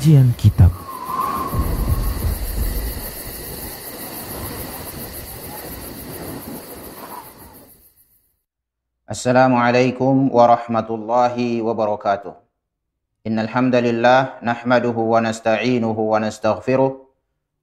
Kajian 0.00 0.32
Kitab. 0.32 0.72
Assalamualaikum 9.04 10.32
warahmatullahi 10.32 11.60
wabarakatuh. 11.60 12.32
Innal 13.28 13.52
hamdalillah 13.52 14.40
nahmaduhu 14.40 15.04
wa 15.04 15.20
nasta'inuhu 15.20 16.16
wa 16.16 16.16
nastaghfiruh 16.16 16.96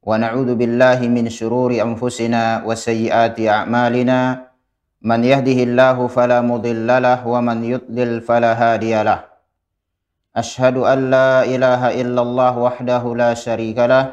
wa 0.06 0.22
na'udzu 0.22 0.54
billahi 0.54 1.10
min 1.10 1.34
shururi 1.34 1.82
anfusina 1.82 2.62
wa 2.62 2.78
sayyiati 2.78 3.50
a'malina. 3.50 4.46
Man 5.02 5.26
yahdihillahu 5.26 6.06
fala 6.06 6.46
mudilla 6.46 7.02
lahu 7.02 7.34
wa 7.34 7.42
man 7.42 7.66
yudlil 7.66 8.22
fala 8.22 8.54
hadiya 8.54 9.02
lahu 9.02 9.37
أشهد 10.38 10.78
أن 10.78 11.00
لا 11.10 11.42
إله 11.42 11.82
إلا 12.02 12.22
الله 12.22 12.54
وحده 12.58 13.04
لا 13.16 13.34
شريك 13.34 13.78
له 13.78 14.06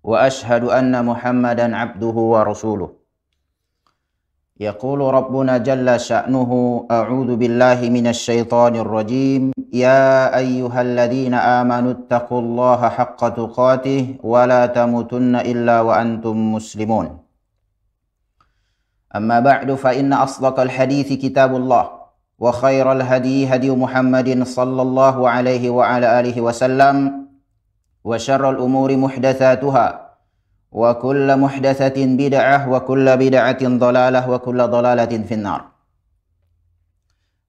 وأشهد 0.00 0.64
أن 0.64 1.04
محمدا 1.04 1.76
عبده 1.76 2.16
ورسوله. 2.32 2.90
يقول 4.60 5.00
ربنا 5.00 5.58
جل 5.58 6.00
شأنه 6.00 6.50
أعوذ 6.90 7.36
بالله 7.36 7.78
من 7.92 8.06
الشيطان 8.06 8.76
الرجيم. 8.76 9.52
يا 9.72 10.32
أيها 10.36 10.80
الذين 10.80 11.34
آمنوا 11.34 11.92
اتقوا 11.92 12.40
الله 12.40 12.80
حق 12.88 13.20
تقاته 13.28 14.16
ولا 14.24 14.66
تموتن 14.66 15.36
إلا 15.36 15.80
وأنتم 15.80 16.36
مسلمون. 16.56 17.06
أما 19.16 19.40
بعد 19.40 19.68
فإن 19.74 20.12
أصدق 20.12 20.60
الحديث 20.60 21.12
كتاب 21.12 21.56
الله. 21.56 21.95
وخير 22.41 22.85
الهدي 22.91 23.45
هدي 23.47 23.69
محمد 23.69 24.43
صلى 24.43 24.81
الله 24.81 25.15
عليه 25.29 25.63
وعلى 25.69 26.07
آله 26.19 26.37
وسلم 26.41 26.95
وشر 28.03 28.43
الأمور 28.49 28.89
محدثاتها 28.97 29.87
وكل 30.71 31.27
محدثة 31.37 31.97
بدعة 32.21 32.57
وكل 32.69 33.07
بدعة 33.17 33.61
ضلالة 33.61 34.21
وكل 34.29 34.59
ضلالة 34.67 35.13
في 35.29 35.33
النار 35.37 35.61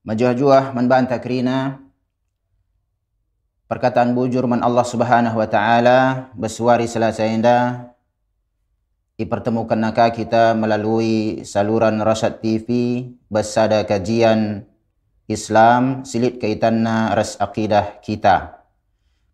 Majuah 0.02 0.74
man 0.74 0.90
banta 0.90 1.14
krina 1.22 1.78
perkataan 3.70 4.18
bujur 4.18 4.50
man 4.50 4.58
Allah 4.58 4.82
Subhanahu 4.82 5.38
wa 5.38 5.46
taala 5.46 6.26
bersuari 6.34 6.90
selasa 6.90 7.22
indah 7.22 7.94
dipertemukan 9.14 9.78
naka 9.78 10.10
kita 10.10 10.58
melalui 10.58 11.46
saluran 11.46 12.02
Rasyad 12.02 12.42
TV 12.42 12.66
bersada 13.30 13.86
kajian 13.86 14.65
Islam 15.27 16.07
silit 16.07 16.39
kaitanna 16.39 17.11
ras 17.11 17.35
akidah 17.35 17.99
kita. 17.99 18.63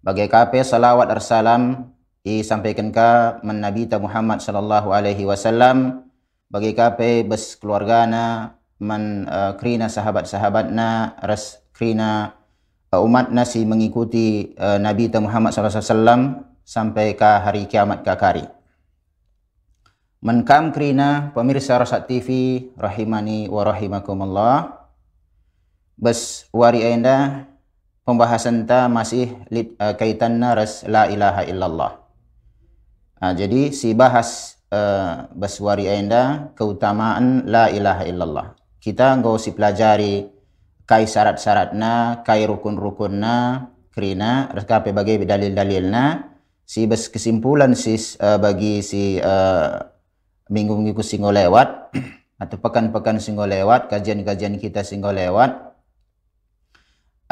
Bagai 0.01 0.25
kape 0.25 0.57
salawat 0.65 1.05
arsalam 1.13 1.93
disampaikan 2.25 2.89
ka 2.89 3.37
man 3.45 3.61
Nabi 3.61 3.85
Muhammad 4.01 4.41
sallallahu 4.41 4.89
alaihi 4.89 5.21
wasallam 5.23 6.09
bagi 6.49 6.73
kape 6.73 7.23
bes 7.29 7.55
keluargana 7.61 8.57
man 8.81 9.29
uh, 9.29 9.53
krina 9.55 9.85
sahabat-sahabatna 9.85 11.21
ras 11.21 11.61
krina 11.71 12.41
uh, 12.89 12.99
umat 13.05 13.29
nasi 13.29 13.61
mengikuti 13.61 14.57
uh, 14.57 14.81
Nabi 14.81 15.13
Muhammad 15.21 15.53
sallallahu 15.53 15.77
alaihi 15.77 15.93
wasallam 15.93 16.21
sampai 16.65 17.13
ke 17.13 17.31
hari 17.45 17.69
kiamat 17.69 18.01
kakari. 18.01 18.49
Menkam 20.25 20.73
krina 20.73 21.35
pemirsa 21.37 21.77
Rasat 21.77 22.09
TV 22.09 22.29
rahimani 22.79 23.45
wa 23.51 23.61
rahimakumullah 23.61 24.82
bas 25.97 26.49
wari 26.53 26.83
anda 26.83 27.47
pembahasan 28.03 28.67
ta 28.67 28.91
masih 28.91 29.31
uh, 29.51 29.93
kaitan 29.95 30.39
naras 30.39 30.83
la 30.87 31.07
ilaha 31.07 31.43
illallah. 31.47 31.91
Uh, 33.23 33.33
jadi 33.33 33.71
si 33.71 33.95
bahas 33.95 34.59
uh, 34.73 35.31
bas 35.31 35.55
wari 35.63 35.87
anda 35.87 36.51
keutamaan 36.59 37.47
la 37.47 37.71
ilaha 37.71 38.03
illallah. 38.03 38.47
Kita 38.83 39.15
ngau 39.23 39.39
si 39.39 39.55
pelajari 39.55 40.27
kai 40.83 41.07
syarat-syaratna, 41.07 42.25
kai 42.27 42.43
rukun-rukunna, 42.43 43.71
kerina 43.95 44.51
rekape 44.51 44.91
bagi 44.91 45.23
dalil-dalilna, 45.23 46.35
si 46.67 46.83
bas 46.83 47.07
kesimpulan 47.07 47.71
si 47.79 47.95
uh, 48.19 48.35
bagi 48.35 48.83
si 48.83 49.23
uh, 49.23 49.79
minggu-minggu 50.51 50.99
singgo 50.99 51.31
lewat 51.31 51.95
atau 52.43 52.57
pekan-pekan 52.59 53.23
singgo 53.23 53.47
lewat, 53.47 53.87
kajian-kajian 53.87 54.59
kita 54.59 54.83
singgo 54.83 55.15
lewat, 55.15 55.72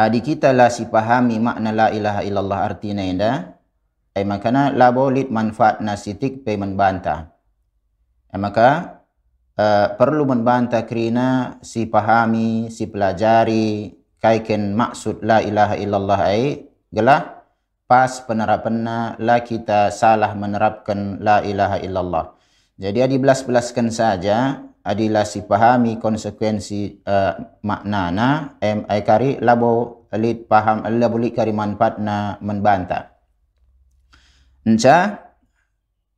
adi 0.08 0.24
kita 0.24 0.56
lah 0.56 0.72
si 0.72 0.88
pahami 0.88 1.38
makna 1.38 1.70
la 1.76 1.88
ilaha 1.92 2.22
illallah 2.24 2.60
artinya 2.66 3.04
inda. 3.04 3.34
Ay 4.12 4.28
makana 4.28 4.72
la 4.72 4.92
bolit 4.92 5.32
manfaat 5.32 5.80
nasitik 5.80 6.44
pe 6.44 6.60
membanta 6.60 7.32
ay 8.32 8.40
maka 8.40 9.04
uh, 9.60 9.88
perlu 10.00 10.24
membanta 10.24 10.88
kerana 10.88 11.60
si 11.60 11.84
pahami 11.84 12.72
si 12.72 12.88
pelajari 12.88 13.92
kaiken 14.24 14.72
maksud 14.72 15.20
la 15.24 15.44
ilaha 15.44 15.76
illallah 15.76 16.20
ay 16.32 16.44
gelah. 16.90 17.44
Pas 17.92 18.24
penerapannya 18.24 19.20
la 19.20 19.44
kita 19.44 19.92
salah 19.92 20.32
menerapkan 20.32 21.20
la 21.20 21.44
ilaha 21.44 21.76
illallah. 21.84 22.40
Jadi 22.80 23.04
adi 23.04 23.20
belas-belaskan 23.20 23.92
saja 23.92 24.64
adalah 24.82 25.26
si 25.26 25.46
pahami 25.46 26.02
konsekuensi 26.02 27.06
uh, 27.06 27.62
maknana 27.62 28.58
em 28.62 28.86
ai 28.90 29.02
kari 29.06 29.38
labo 29.42 30.06
lit 30.18 30.50
paham 30.50 30.86
labo 30.98 31.22
lit 31.22 31.38
kari 31.38 31.54
manfaatna 31.54 32.42
membanta 32.42 33.14
enca 34.66 35.30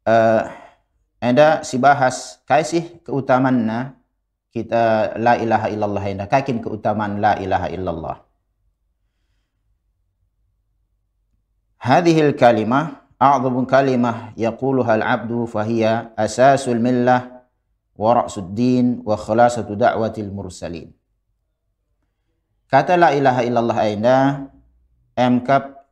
uh, 0.08 0.42
ada 1.24 1.64
si 1.64 1.80
bahas 1.80 2.44
kai 2.44 2.68
sih 2.68 3.00
keutamanna 3.04 4.04
kita 4.54 5.18
la 5.18 5.34
ilaha 5.34 5.68
illallah 5.74 6.04
ini 6.06 6.26
kakin 6.30 6.62
keutamaan 6.62 7.18
la 7.18 7.34
ilaha 7.42 7.74
illallah. 7.74 8.18
Hadhil 11.82 12.38
kalimah 12.38 13.02
a'zamu 13.18 13.66
kalimah 13.66 14.38
yaquluha 14.38 15.02
al-'abdu 15.02 15.50
fahiya 15.50 16.14
asasul 16.14 16.78
millah 16.78 17.33
wa 17.98 18.26
ra'suddin 18.26 19.06
wa 19.06 19.14
khalasatu 19.18 19.78
da'watil 19.78 20.34
mursalin. 20.34 20.90
Kata 22.70 22.98
la 22.98 23.14
ilaha 23.14 23.42
illallah 23.46 23.78
aina 23.86 24.18
emkap 25.14 25.86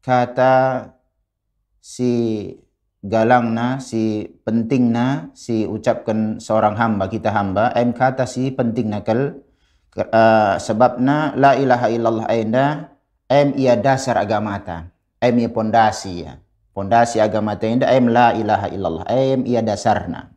kata 0.00 0.88
si 1.84 2.48
galangna, 3.04 3.76
si 3.84 4.24
pentingna, 4.40 5.28
si 5.36 5.68
ucapkan 5.68 6.40
seorang 6.40 6.80
hamba, 6.80 7.12
kita 7.12 7.28
hamba, 7.28 7.76
em 7.76 7.92
kata 7.92 8.24
si 8.24 8.48
pentingna 8.48 9.04
kel 9.04 9.44
uh, 10.00 10.56
sebabna 10.56 11.36
la 11.36 11.60
ilaha 11.60 11.92
illallah 11.92 12.26
aina 12.32 12.64
em 13.28 13.52
ia 13.60 13.76
dasar 13.76 14.16
agama 14.16 14.56
ta, 14.64 14.88
em 15.20 15.44
ia 15.44 15.52
pondasi 15.52 16.24
ya. 16.24 16.40
Pondasi 16.72 17.20
agama 17.20 17.54
ta 17.60 17.68
em 17.68 18.08
la 18.08 18.32
ilaha 18.32 18.72
illallah, 18.72 19.04
em 19.12 19.44
ia 19.44 19.60
dasarna. 19.60 20.33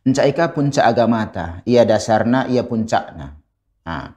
Enca 0.00 0.24
ika 0.24 0.56
puncak 0.56 0.84
agama 0.84 1.28
ta. 1.28 1.60
Ia 1.68 1.84
dasarna, 1.84 2.48
ia 2.48 2.64
puncakna. 2.64 3.36
Ha. 3.84 4.16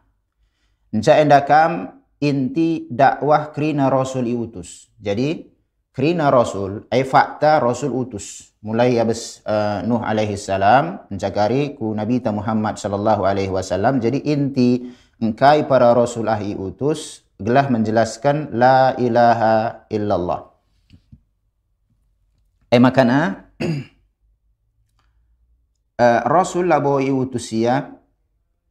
Enca 0.95 1.13
endakam 1.19 1.99
inti 2.23 2.87
dakwah 2.87 3.51
krina 3.51 3.91
rasul 3.91 4.23
iutus. 4.23 4.87
Jadi 4.95 5.43
krina 5.91 6.31
rasul 6.31 6.87
ay 6.87 7.03
fakta 7.03 7.59
rasul 7.59 7.91
utus. 7.91 8.55
Mulai 8.63 8.95
abis 8.95 9.43
uh, 9.43 9.83
Nuh 9.83 9.99
alaihi 9.99 10.39
salam 10.39 11.03
mencakari 11.11 11.75
ku 11.75 11.91
Nabi 11.91 12.23
ta 12.23 12.31
Muhammad 12.31 12.79
sallallahu 12.79 13.27
alaihi 13.27 13.51
wasallam. 13.51 13.99
Jadi 13.99 14.23
inti 14.23 14.87
engkai 15.19 15.67
para 15.67 15.91
rasul 15.91 16.31
ahi 16.31 16.55
utus 16.55 17.27
gelah 17.43 17.67
menjelaskan 17.67 18.55
la 18.55 18.95
ilaha 18.95 19.83
illallah. 19.91 20.47
Eh 22.71 22.81
makana 22.81 23.51
uh, 25.99 26.21
Rasul 26.29 26.69
labo 26.69 26.97
utusia 26.97 27.99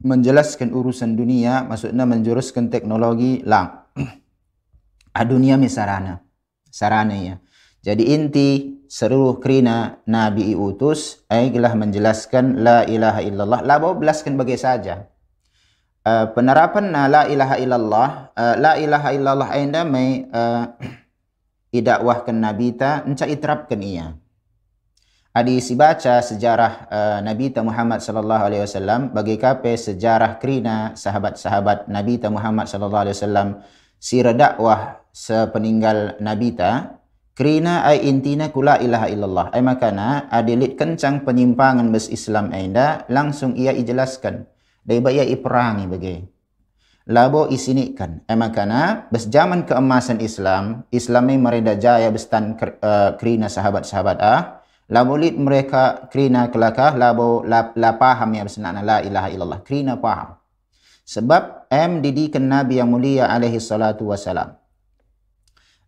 menjelaskan 0.03 0.75
urusan 0.75 1.15
dunia 1.15 1.63
maksudnya 1.63 2.03
menjuruskan 2.03 2.67
teknologi 2.67 3.39
lang 3.47 3.87
a 5.19 5.21
dunia 5.23 5.55
misarana 5.55 6.23
sarana. 6.73 7.13
Ya. 7.13 7.35
Jadi 7.85 8.03
inti 8.09 8.49
seluruh 8.89 9.37
kerina 9.37 10.01
nabi 10.09 10.57
utus 10.57 11.21
adalah 11.29 11.77
menjelaskan 11.77 12.65
la 12.65 12.81
ilaha 12.89 13.21
illallah. 13.21 13.61
Labo 13.61 13.93
belaskan 13.93 14.33
bagai 14.33 14.57
saja. 14.57 15.05
Uh, 16.03 16.27
penerapan 16.35 16.91
na 16.91 17.07
la 17.07 17.23
ilaha 17.31 17.55
illallah 17.55 18.09
uh, 18.35 18.55
la 18.59 18.75
ilaha 18.75 19.15
illallah 19.15 19.49
anda 19.55 19.87
mai 19.87 20.27
uh, 20.27 20.67
idakwahkan 21.71 22.35
nabi 22.43 22.75
ta 22.75 23.07
enca 23.07 23.23
iterapkan 23.23 23.79
ia 23.79 24.11
Adi 25.33 25.57
si 25.65 25.73
baca 25.73 26.21
sejarah 26.21 26.73
uh, 26.93 27.19
Nabi 27.25 27.49
ta 27.49 27.65
Muhammad 27.65 28.05
sallallahu 28.05 28.53
alaihi 28.53 28.61
wasallam 28.69 29.09
bagi 29.17 29.41
kape 29.41 29.73
sejarah 29.73 30.37
krina 30.37 30.93
sahabat-sahabat 30.93 31.89
Nabi 31.89 32.21
ta 32.21 32.29
Muhammad 32.29 32.69
sallallahu 32.69 33.09
alaihi 33.09 33.17
wasallam 33.17 33.47
si 33.97 34.21
dakwah 34.21 35.01
sepeninggal 35.09 36.21
nabi 36.21 36.53
ta 36.53 37.01
Kerina 37.33 37.81
ai 37.81 38.05
intina 38.05 38.53
kula 38.53 38.77
ilaha 38.77 39.09
illallah. 39.09 39.49
Ai 39.49 39.65
makana 39.65 40.29
adilit 40.29 40.77
kencang 40.77 41.25
penyimpangan 41.25 41.89
bes 41.89 42.05
Islam 42.13 42.53
ainda 42.53 43.09
langsung 43.09 43.57
ia 43.57 43.73
ijelaskan. 43.73 44.45
Dari 44.85 45.01
ia 45.17 45.25
iperangi 45.25 45.89
bagi. 45.89 46.21
Labo 47.09 47.49
isinikan. 47.49 48.21
Ai 48.29 48.37
makana 48.37 49.09
bes 49.09 49.25
zaman 49.33 49.65
keemasan 49.65 50.21
Islam, 50.21 50.85
Islam 50.93 51.33
mereda 51.41 51.73
jaya 51.73 52.05
bestan 52.13 52.53
uh, 52.53 53.17
kerina 53.17 53.49
sahabat-sahabat 53.49 54.17
ah. 54.21 54.62
Labo 54.91 55.15
lit 55.15 55.39
mereka 55.39 56.11
kerina 56.11 56.51
kelakah 56.51 56.99
labo 56.99 57.45
la, 57.47 57.71
la 57.79 57.95
paham 57.95 58.35
ya 58.35 58.43
besnana 58.43 58.83
la 58.83 58.99
ilaha 58.99 59.27
illallah. 59.31 59.59
Kerina 59.63 59.95
paham. 59.95 60.35
Sebab 61.03 61.67
em 61.71 61.99
didikan 62.03 62.47
Nabi 62.47 62.79
yang 62.79 62.91
mulia 62.91 63.31
alaihi 63.31 63.59
salatu 63.59 64.11
wassalam. 64.11 64.55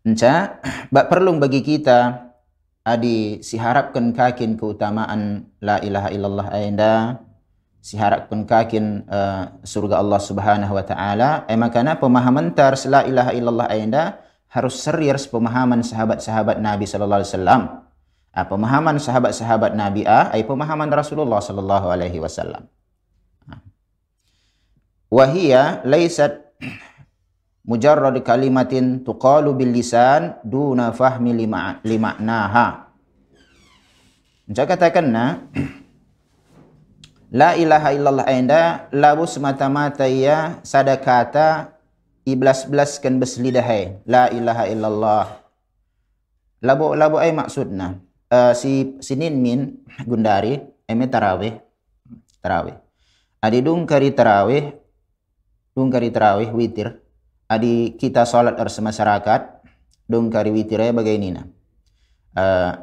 Enca, 0.05 0.61
bak 0.93 1.09
perlu 1.09 1.33
bagi 1.41 1.65
kita 1.65 2.29
adi 2.85 3.41
siharapkan 3.41 4.13
kakin 4.13 4.53
keutamaan 4.53 5.49
la 5.57 5.81
ilaha 5.81 6.13
illallah 6.13 6.47
ainda 6.53 7.17
siharapkan 7.81 8.45
kakin 8.45 9.09
uh, 9.09 9.57
surga 9.65 9.97
Allah 9.97 10.21
Subhanahu 10.21 10.73
wa 10.73 10.85
taala 10.85 11.49
eh 11.49 11.57
makana 11.57 11.97
pemahaman 11.97 12.53
tar 12.53 12.77
la 12.85 13.01
ilaha 13.01 13.33
illallah 13.33 13.67
ainda 13.73 14.21
harus 14.49 14.77
serius 14.77 15.25
pemahaman 15.25 15.81
sahabat-sahabat 15.81 16.61
Nabi 16.61 16.85
sallallahu 16.85 17.25
alaihi 17.25 17.33
wasallam. 17.33 17.61
Ah, 18.35 18.43
pemahaman 18.43 18.99
sahabat-sahabat 18.99 19.79
Nabi 19.79 20.03
ah 20.03 20.27
ay 20.35 20.43
pemahaman 20.43 20.91
Rasulullah 20.91 21.39
sallallahu 21.39 21.87
alaihi 21.87 22.19
wasallam. 22.19 22.67
Ah. 23.47 23.63
Wahia 25.07 25.79
laisat 25.87 26.43
mujarrad 27.63 28.19
kalimatin 28.27 29.07
tuqalu 29.07 29.55
bil 29.55 29.71
lisan 29.71 30.35
duna 30.43 30.91
fahmi 30.91 31.31
lima 31.31 31.79
limaknaha. 31.87 32.91
Jika 34.51 34.75
katakan 34.75 35.07
na 35.07 35.25
La 37.39 37.55
ilaha 37.55 37.95
illallah 37.95 38.27
anda 38.27 38.63
labu 38.95 39.23
semata-mata 39.27 40.07
ia 40.11 40.59
sada 40.63 40.95
kata 40.99 41.71
iblas-blas 42.27 42.99
kan 42.99 43.15
beslidahai 43.15 43.99
la 44.07 44.27
ilaha 44.31 44.63
illallah. 44.71 45.25
Labu 46.63 46.95
labu 46.95 47.19
ai 47.19 47.35
maksudna 47.35 48.04
uh, 48.31 48.53
si 48.57 48.97
sinin 49.01 49.37
min 49.37 49.85
gundari 50.05 50.61
eme 50.85 51.05
tarawih 51.09 51.59
tarawih. 52.41 52.77
Adi 53.41 53.59
dung 53.61 53.85
kari 53.85 54.13
tarawih 54.13 54.73
dung 55.77 55.89
kari 55.93 56.09
tarawih 56.09 56.49
witir. 56.53 57.01
Adi 57.45 57.93
kita 57.97 58.25
salat 58.25 58.57
ars 58.57 58.81
masyarakat 58.81 59.41
dong 60.09 60.33
kari 60.33 60.49
witire 60.49 60.89
bagai 60.93 61.17
nina. 61.17 61.45
Uh, 62.35 62.73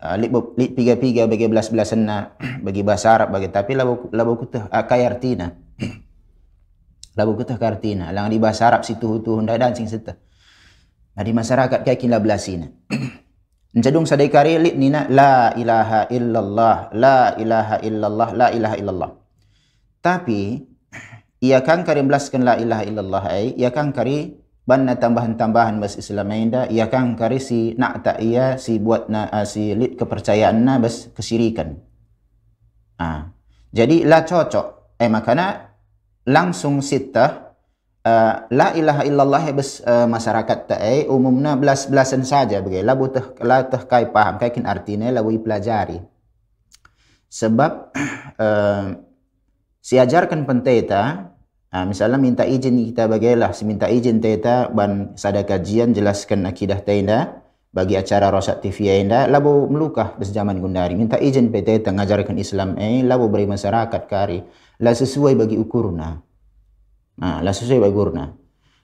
uh, 0.00 0.16
lit 0.16 0.72
piga 0.72 0.96
piga 0.96 1.28
bagi 1.28 1.46
belas 1.46 1.68
belasan 1.68 2.08
na 2.08 2.32
bagi 2.66 2.80
bahasa 2.80 3.14
Arab 3.14 3.36
bagi 3.36 3.52
tapi 3.52 3.76
labu 3.76 4.08
labu 4.10 4.40
kutah 4.40 4.66
uh, 4.72 4.84
kay 4.88 5.04
artina 5.04 5.52
labu 7.18 7.36
kutah 7.36 7.60
kartina 7.60 8.08
lang 8.10 8.32
di 8.32 8.40
bahasa 8.40 8.72
Arab 8.72 8.82
situ 8.82 9.20
tu 9.20 9.36
hendak 9.36 9.60
dancing 9.60 9.86
seta 9.86 10.16
nah, 11.14 11.22
di 11.22 11.32
masyarakat 11.36 11.84
kaya 11.84 11.96
kila 12.00 12.18
belasina 12.18 12.72
Encadung 13.70 14.02
sadai 14.02 14.26
kari 14.26 14.58
lit 14.58 14.74
nina 14.74 15.06
la 15.06 15.54
ilaha 15.54 16.10
illallah 16.10 16.90
la 16.90 17.38
ilaha 17.38 17.78
illallah 17.78 18.28
la 18.34 18.46
ilaha 18.50 18.74
illallah. 18.74 19.10
Tapi 20.02 20.58
ia 21.38 21.62
kan 21.62 21.86
kari 21.86 22.02
belaskan 22.02 22.42
la 22.42 22.58
ilaha 22.58 22.82
illallah 22.82 23.24
ai. 23.30 23.54
Ia 23.54 23.70
kan 23.70 23.94
kari 23.94 24.34
banna 24.66 24.98
tambahan-tambahan 24.98 25.78
bas 25.78 25.94
Islam 25.98 26.30
ainda 26.34 26.66
ia 26.70 26.90
kan 26.90 27.14
kari 27.14 27.38
si 27.38 27.74
nak 27.78 28.06
tak 28.06 28.18
ia 28.22 28.58
si 28.58 28.78
buat 28.78 29.06
na 29.06 29.26
uh, 29.30 29.46
si 29.46 29.74
lit 29.78 29.94
kepercayaan 29.94 30.62
na 30.66 30.82
bas 30.82 31.06
kesirikan. 31.14 31.78
Ah 32.98 33.30
jadi 33.70 34.02
la 34.02 34.26
cocok. 34.26 34.98
Eh 34.98 35.06
makana 35.06 35.78
langsung 36.26 36.82
sita 36.82 37.49
uh, 38.04 38.34
la 38.48 38.68
ilaha 38.76 39.02
illallah 39.04 39.44
bas 39.52 39.80
uh, 39.84 40.06
masyarakat 40.08 40.58
ta 40.68 40.76
ai 40.80 41.04
umumna 41.08 41.56
belas-belasan 41.56 42.24
saja 42.24 42.64
bagai 42.64 42.84
la 42.84 42.94
butuh 42.96 43.36
la 43.44 43.66
teh 43.66 43.82
kai 43.84 44.08
paham 44.08 44.40
kai 44.40 44.52
kin 44.52 44.64
artinya 44.64 45.08
la 45.12 45.20
pelajari. 45.24 46.00
Sebab 47.30 47.72
uh, 48.40 48.84
si 49.86 49.96
ajarkan 49.96 50.44
penteta 50.48 51.32
uh, 51.72 51.84
misalnya 51.86 52.18
minta 52.18 52.44
izin 52.44 52.76
kita 52.90 53.06
bagailah 53.06 53.52
minta 53.64 53.86
izin 53.86 54.18
teta 54.18 54.68
ban 54.72 55.14
sada 55.16 55.44
kajian 55.44 55.92
jelaskan 55.92 56.48
akidah 56.48 56.80
tenda 56.82 57.40
bagi 57.70 57.94
acara 57.94 58.34
Rosak 58.34 58.66
TV 58.66 58.90
enda 58.90 59.30
labu 59.30 59.70
melukah 59.70 60.18
bes 60.18 60.34
zaman 60.34 60.58
gundari. 60.58 60.98
Minta 60.98 61.20
izin 61.22 61.54
PT 61.54 61.86
ngajarkan 61.86 62.34
Islam 62.34 62.74
eh 62.80 63.06
labu 63.06 63.30
beri 63.30 63.46
masyarakat 63.46 64.02
kari. 64.10 64.42
La 64.80 64.96
sesuai 64.96 65.36
bagi 65.36 65.60
ukurna 65.60 66.29
nah 67.20 67.44
la 67.44 67.52
sesuai 67.52 67.84
bagi 67.84 67.94
ukurna 67.94 68.24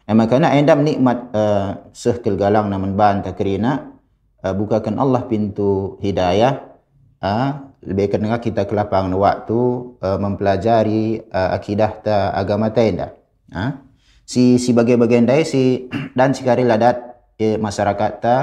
eh 0.07 0.15
makanya 0.15 0.53
enda 0.55 0.77
menikmat 0.77 1.19
uh, 1.33 1.91
sehkel 1.91 2.37
galang 2.37 2.69
namun 2.69 2.95
banta 2.95 3.33
kerina 3.33 3.97
uh, 4.45 4.55
bukakan 4.55 5.01
Allah 5.01 5.25
pintu 5.27 5.97
hidayah 6.05 6.77
uh, 7.25 7.67
lebih 7.87 8.11
kena 8.11 8.43
kita 8.43 8.67
kelapang 8.67 9.13
waktu 9.15 9.55
uh, 10.03 10.19
mempelajari 10.19 11.23
uh, 11.31 11.55
akidah 11.55 11.93
ta 12.03 12.35
agama 12.35 12.75
tenda. 12.75 13.15
Ha? 13.55 13.79
Si 14.27 14.59
si 14.59 14.75
bagian-bagian 14.75 15.23
dai 15.23 15.47
si 15.47 15.87
dan 16.19 16.35
sikari 16.35 16.67
ladat 16.67 16.99
eh, 17.39 17.55
masyarakat 17.61 18.13
ta 18.19 18.37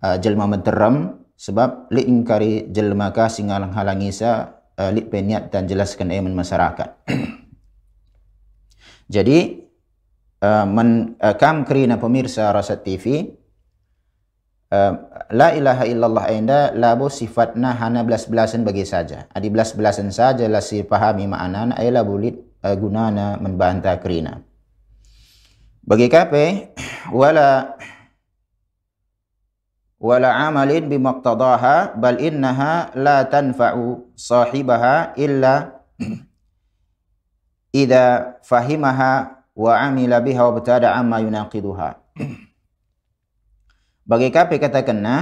uh, 0.00 0.16
jelma 0.16 0.48
menteram 0.48 1.20
sebab 1.36 1.92
li 1.92 2.08
ingkari 2.08 2.72
jelma 2.72 3.12
ka 3.12 3.28
singalang 3.28 3.76
halangi 3.76 4.08
sa 4.08 4.56
uh, 4.80 4.88
li 4.88 5.04
peniat 5.04 5.52
dan 5.52 5.68
jelaskan 5.68 6.08
eman 6.08 6.32
masyarakat. 6.32 6.88
Jadi 9.12 9.60
uh, 10.40 10.64
men, 10.64 11.20
uh, 11.20 11.36
kam 11.36 11.68
kerina 11.68 12.00
pemirsa 12.00 12.48
Rasat 12.48 12.80
TV 12.80 13.28
uh, 14.72 14.92
la 15.28 15.52
ilaha 15.52 15.84
illallah 15.84 16.26
enda 16.32 16.60
labu 16.72 17.12
sifatna 17.12 17.76
hana 17.76 18.00
belas-belasan 18.08 18.64
bagi 18.64 18.88
saja. 18.88 19.28
Adi 19.36 19.52
belas-belasan 19.52 20.08
saja 20.08 20.48
lah 20.48 20.64
si 20.64 20.80
pahami 20.80 21.28
makna 21.28 21.76
ay 21.76 21.92
labu 21.92 22.16
lit 22.16 22.40
uh, 22.64 22.72
gunana 22.72 23.36
membantah 23.36 24.00
kerina. 24.00 24.40
Bagi 25.84 26.08
kape 26.08 26.72
wala 27.12 27.76
wala 30.00 30.30
amalin 30.48 30.88
bimaqtadaha 30.88 32.00
bal 32.00 32.16
innaha 32.16 32.96
la 32.96 33.28
tanfa'u 33.28 34.16
sahibaha 34.16 35.12
illa 35.20 35.84
idza 37.72 38.36
fahimaha 38.44 39.42
wa 39.56 39.72
amila 39.80 40.20
biha 40.20 40.44
wa 40.44 40.52
btada 40.56 40.92
amma 40.96 41.20
yunaqiduha. 41.24 41.88
Bagi 44.08 44.28
kape 44.28 44.60
katakan 44.60 45.00
na, 45.00 45.16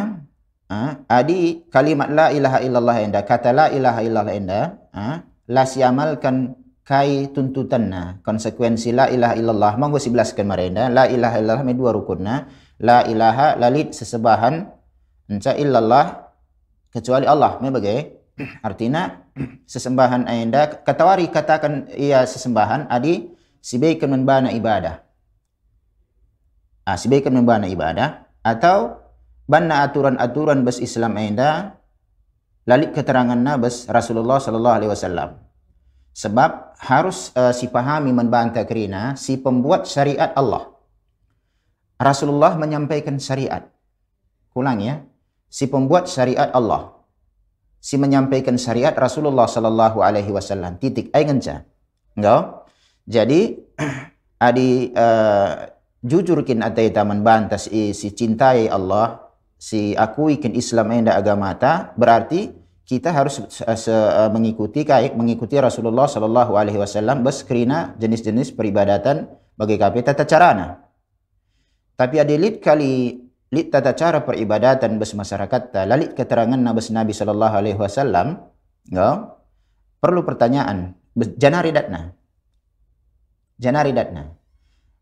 ha, 0.67 1.03
adi 1.07 1.63
kalimat 1.71 2.11
la 2.11 2.35
ilaha 2.35 2.59
illallah 2.63 2.97
enda, 3.03 3.21
kata 3.23 3.55
la 3.55 3.67
ilaha 3.71 4.01
illallah 4.03 4.35
enda, 4.35 4.61
ha, 4.91 5.23
la 5.47 5.63
siamalkan 5.67 6.59
kai 6.83 7.31
tuntutan 7.31 7.87
na, 7.87 8.03
konsekuensi 8.27 8.91
la 8.91 9.07
ilaha 9.07 9.35
illallah, 9.39 9.73
monggo 9.79 10.03
sebelaskan 10.03 10.47
merenda, 10.47 10.91
la 10.91 11.07
ilaha 11.07 11.39
illallah 11.39 11.63
me 11.63 11.75
dua 11.79 11.95
rukunna, 11.95 12.51
la 12.83 13.07
ilaha 13.07 13.55
lalit 13.61 13.95
sesebahan, 13.95 14.67
enca 15.31 15.55
illallah, 15.55 16.35
kecuali 16.91 17.31
Allah, 17.31 17.63
me 17.63 17.69
bagai, 17.71 18.20
artinya 18.61 19.25
sesembahan 19.65 20.29
enda, 20.29 20.83
katawari 20.83 21.29
katakan 21.29 21.89
ia 21.95 22.25
sesembahan, 22.25 22.89
adi 22.91 23.33
sibaikan 23.61 24.13
membana 24.13 24.51
ibadah. 24.53 25.03
Ah, 26.85 26.97
sibaikan 26.97 27.37
membana 27.37 27.69
ibadah, 27.69 28.31
atau 28.41 29.01
banna 29.51 29.85
aturan-aturan 29.85 30.65
bas 30.65 30.79
Islam 30.79 31.19
enda 31.19 31.81
lalik 32.69 32.95
keterangan 32.95 33.37
bas 33.59 33.89
Rasulullah 33.91 34.39
sallallahu 34.39 34.77
alaihi 34.79 34.93
wasallam. 34.93 35.31
Sebab 36.11 36.77
harus 36.83 37.31
uh, 37.39 37.55
si 37.55 37.71
pahami 37.71 38.11
membantah 38.11 38.67
kerina 38.67 39.15
si 39.15 39.39
pembuat 39.39 39.87
syariat 39.87 40.35
Allah. 40.35 40.75
Rasulullah 42.01 42.57
menyampaikan 42.59 43.21
syariat. 43.21 43.71
Ulang 44.57 44.83
ya. 44.83 45.05
Si 45.47 45.71
pembuat 45.71 46.11
syariat 46.11 46.51
Allah. 46.51 47.00
Si 47.81 47.97
menyampaikan 47.97 48.61
syariat 48.61 48.93
Rasulullah 48.93 49.49
sallallahu 49.49 50.05
alaihi 50.05 50.29
wasallam. 50.29 50.77
Titik 50.77 51.09
ai. 51.17 51.25
Enggak? 51.25 52.43
Jadi 53.09 53.57
adi 54.47 54.93
uh, 54.93 55.51
jujur 56.01 56.41
kin 56.49 56.65
atai 56.65 56.89
taman 56.93 57.21
bantas 57.21 57.69
si, 57.69 57.93
si 57.93 58.13
cintai 58.17 58.69
Allah 58.73 59.21
si 59.61 59.93
akui 59.93 60.41
kin 60.41 60.57
Islam 60.57 60.89
enda 60.97 61.13
agama 61.13 61.53
ta 61.61 61.93
berarti 61.93 62.49
kita 62.89 63.13
harus 63.13 63.45
se, 63.53 63.63
se, 63.63 63.95
mengikuti 64.33 64.83
kai 64.83 65.13
mengikuti 65.13 65.61
Rasulullah 65.61 66.09
sallallahu 66.09 66.57
alaihi 66.57 66.81
wasallam 66.81 67.21
bas 67.21 67.45
kerina 67.45 67.93
jenis-jenis 68.01 68.57
peribadatan 68.57 69.29
bagi 69.55 69.77
kape 69.77 70.01
tata 70.01 70.25
carana 70.25 70.89
Tapi 72.01 72.17
ada 72.17 72.33
lit 72.33 72.65
kali 72.65 73.13
lit 73.51 73.69
tata 73.75 73.93
cara 73.99 74.23
peribadatan 74.23 74.97
bes 74.97 75.13
masyarakat 75.15 75.63
ta 75.75 75.83
lalit 75.87 76.15
keterangan 76.15 76.59
Nabi 76.59 76.81
Nabi 76.95 77.13
sallallahu 77.13 77.55
alaihi 77.55 77.79
wasallam 77.79 78.39
ya 78.87 79.37
perlu 79.99 80.23
pertanyaan 80.23 80.95
janari 81.37 81.75
datna 81.75 82.15
janari 83.59 83.91
datna 83.91 84.41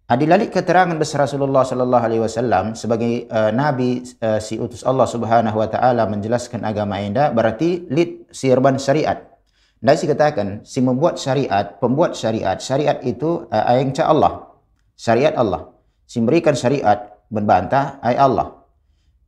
Adilalik 0.09 0.57
keterangan 0.57 0.97
besar 0.97 1.29
Rasulullah 1.29 1.69
sallallahu 1.69 2.01
alaihi 2.01 2.25
wasallam 2.25 2.73
sebagai 2.73 3.29
uh, 3.29 3.53
nabi 3.53 4.01
uh, 4.25 4.41
si 4.41 4.57
utus 4.57 4.81
Allah 4.81 5.05
Subhanahu 5.05 5.53
wa 5.53 5.69
taala 5.69 6.09
menjelaskan 6.09 6.65
agama 6.65 6.97
Anda 6.97 7.29
berarti 7.29 7.85
lid 7.93 8.25
sirban 8.33 8.81
syariat. 8.81 9.21
Dan 9.85 10.01
si 10.01 10.09
katakan 10.09 10.65
si 10.65 10.81
membuat 10.81 11.21
syariat, 11.21 11.77
pembuat 11.77 12.17
syariat, 12.17 12.57
syariat 12.57 12.97
itu 13.05 13.53
uh, 13.53 13.69
ayang 13.69 13.93
Allah. 14.01 14.49
Syariat 14.97 15.37
Allah. 15.37 15.77
Si 16.09 16.25
memberikan 16.25 16.57
syariat 16.57 17.18
membantah 17.29 18.01
ay 18.01 18.17
Allah. 18.17 18.59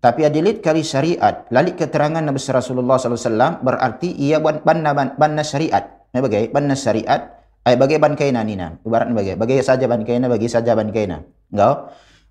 Tapi 0.01 0.25
adilit 0.25 0.65
kali 0.65 0.81
syariat, 0.81 1.45
lalik 1.53 1.77
keterangan 1.77 2.25
Nabi 2.25 2.41
Rasulullah 2.41 2.97
wasallam 2.97 3.61
berarti 3.61 4.09
ia 4.17 4.41
banna 4.41 4.97
banna 4.97 5.45
syariat. 5.45 6.09
Nah, 6.11 6.21
bagai 6.25 6.49
banna 6.49 6.73
syariat. 6.73 7.37
Ay 7.61 7.77
bagai 7.77 8.01
ban 8.01 8.17
kaina 8.17 8.41
nina. 8.41 8.81
Ibarat 8.81 9.13
bagai 9.13 9.37
bagai 9.37 9.61
saja 9.61 9.85
ban 9.85 10.01
kaina 10.01 10.33
bagi 10.33 10.49
saja 10.49 10.73
ban 10.73 10.89
kaina. 10.89 11.21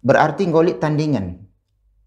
Berarti 0.01 0.49
ngolik 0.49 0.81
tandingan. 0.81 1.45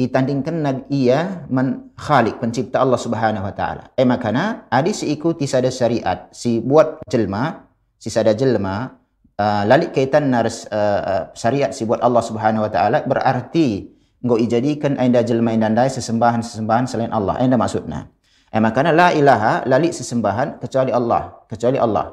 Itandingkan 0.03 0.57
nabi 0.59 0.83
ia 0.91 1.47
man 1.47 1.95
khalik 1.95 2.43
pencipta 2.43 2.83
Allah 2.83 2.99
Subhanahu 2.99 3.47
wa 3.47 3.55
taala. 3.55 3.95
Eh 3.95 4.03
makana 4.03 4.67
adi 4.67 4.91
si 4.91 5.15
ikuti 5.15 5.47
sada 5.47 5.71
syariat. 5.71 6.27
Si 6.35 6.59
buat 6.59 7.07
jelma 7.07 7.71
si 8.03 8.11
sada 8.11 8.35
jelma 8.35 8.99
uh, 9.39 9.63
lalik 9.69 9.95
kaitan 9.97 10.29
nars 10.33 10.67
uh, 10.69 11.31
syariat 11.37 11.71
si 11.71 11.87
buat 11.87 12.03
Allah 12.03 12.25
Subhanahu 12.25 12.67
wa 12.67 12.71
taala 12.73 13.05
berarti 13.07 13.89
engkau 14.21 14.37
ijadikan 14.41 14.99
anda 14.99 15.23
jelma 15.23 15.55
anda 15.55 15.89
sesembahan-sesembahan 15.89 16.85
selain 16.91 17.13
Allah 17.15 17.39
anda 17.39 17.61
maksudnya 17.61 18.11
eh 18.53 18.61
makana 18.61 18.93
la 18.93 19.15
ilaha 19.15 19.65
lalik 19.65 19.97
sesembahan 19.97 20.61
kecuali 20.61 20.91
Allah 20.93 21.47
kecuali 21.49 21.79
Allah 21.81 22.07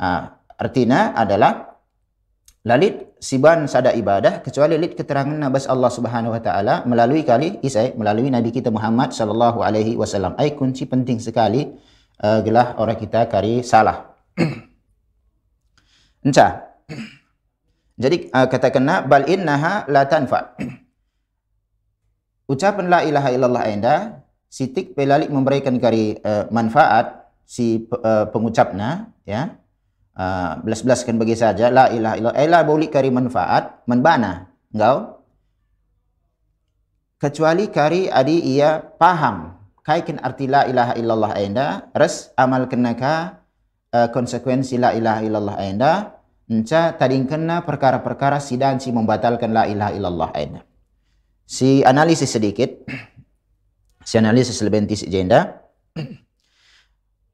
uh, 0.00 0.22
Artinya 0.54 1.12
adalah 1.18 1.74
lalit 2.64 3.18
siban 3.18 3.66
sada 3.66 3.90
ibadah 3.92 4.40
kecuali 4.40 4.78
lit 4.78 4.94
keterangan 4.94 5.34
nabas 5.34 5.66
Allah 5.66 5.90
Subhanahu 5.90 6.32
wa 6.32 6.40
taala 6.40 6.74
melalui 6.86 7.26
kali 7.26 7.58
isai 7.60 7.92
melalui 7.98 8.30
nabi 8.30 8.54
kita 8.54 8.70
Muhammad 8.70 9.10
sallallahu 9.10 9.60
alaihi 9.60 9.98
wasallam. 9.98 10.38
Ai 10.38 10.54
kunci 10.54 10.86
penting 10.86 11.18
sekali 11.18 11.74
uh, 12.22 12.40
gelah 12.40 12.78
orang 12.78 12.96
kita 12.96 13.26
kari 13.26 13.66
salah. 13.66 14.14
Encah. 16.24 16.52
Jadi 17.94 18.32
uh, 18.32 18.48
katakanlah 18.48 19.06
bal 19.06 19.28
innaha 19.28 19.84
la 19.86 20.08
tanfa. 20.08 20.56
Ucapan 22.48 22.90
la 22.90 23.00
ilaha 23.04 23.28
illallah 23.30 23.64
anda 23.64 23.96
sitik 24.48 24.96
pelalik 24.96 25.30
memberikan 25.30 25.76
kari 25.78 26.18
uh, 26.22 26.48
manfaat 26.50 27.28
si 27.44 27.86
uh, 27.92 28.28
pengucapnya 28.32 29.12
ya 29.28 29.58
uh, 30.16 30.62
belas-belaskan 30.64 31.20
bagi 31.20 31.36
saja 31.36 31.68
la 31.68 31.92
ilaha 31.92 32.14
illallah 32.16 32.40
eh, 32.40 32.48
la 32.48 32.60
boleh 32.64 32.88
kari 32.88 33.10
manfaat 33.10 33.84
menbana 33.90 34.48
engkau 34.70 35.26
kecuali 37.20 37.68
kari 37.68 38.08
adi 38.08 38.56
ia 38.56 38.80
paham 38.80 39.58
kaikin 39.84 40.22
arti 40.22 40.48
la 40.48 40.64
ilaha 40.70 40.92
illallah 40.96 41.32
anda 41.36 41.66
res 41.92 42.32
amal 42.38 42.70
kenaka 42.70 43.43
uh, 43.94 44.08
konsekuensi 44.10 44.82
la 44.82 44.90
ilaha 44.98 45.20
illallah 45.22 45.56
anda 45.62 45.92
enca 46.50 46.98
tading 46.98 47.30
kena 47.30 47.62
perkara-perkara 47.62 48.42
sidan 48.42 48.82
si 48.82 48.90
membatalkan 48.90 49.54
la 49.54 49.70
ilaha 49.70 49.94
illallah 49.94 50.30
anda 50.34 50.60
si 51.46 51.86
analisis 51.86 52.34
sedikit 52.34 52.82
si 54.08 54.18
analisis 54.18 54.58
lebih 54.66 54.90
si 54.98 55.06
jenda 55.06 55.62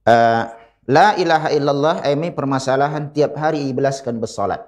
uh, 0.04 0.44
La 0.90 1.14
ilaha 1.14 1.54
illallah 1.54 2.02
ini 2.02 2.34
permasalahan 2.34 3.14
tiap 3.14 3.38
hari 3.38 3.70
ibelaskan 3.70 4.18
bersolat. 4.18 4.58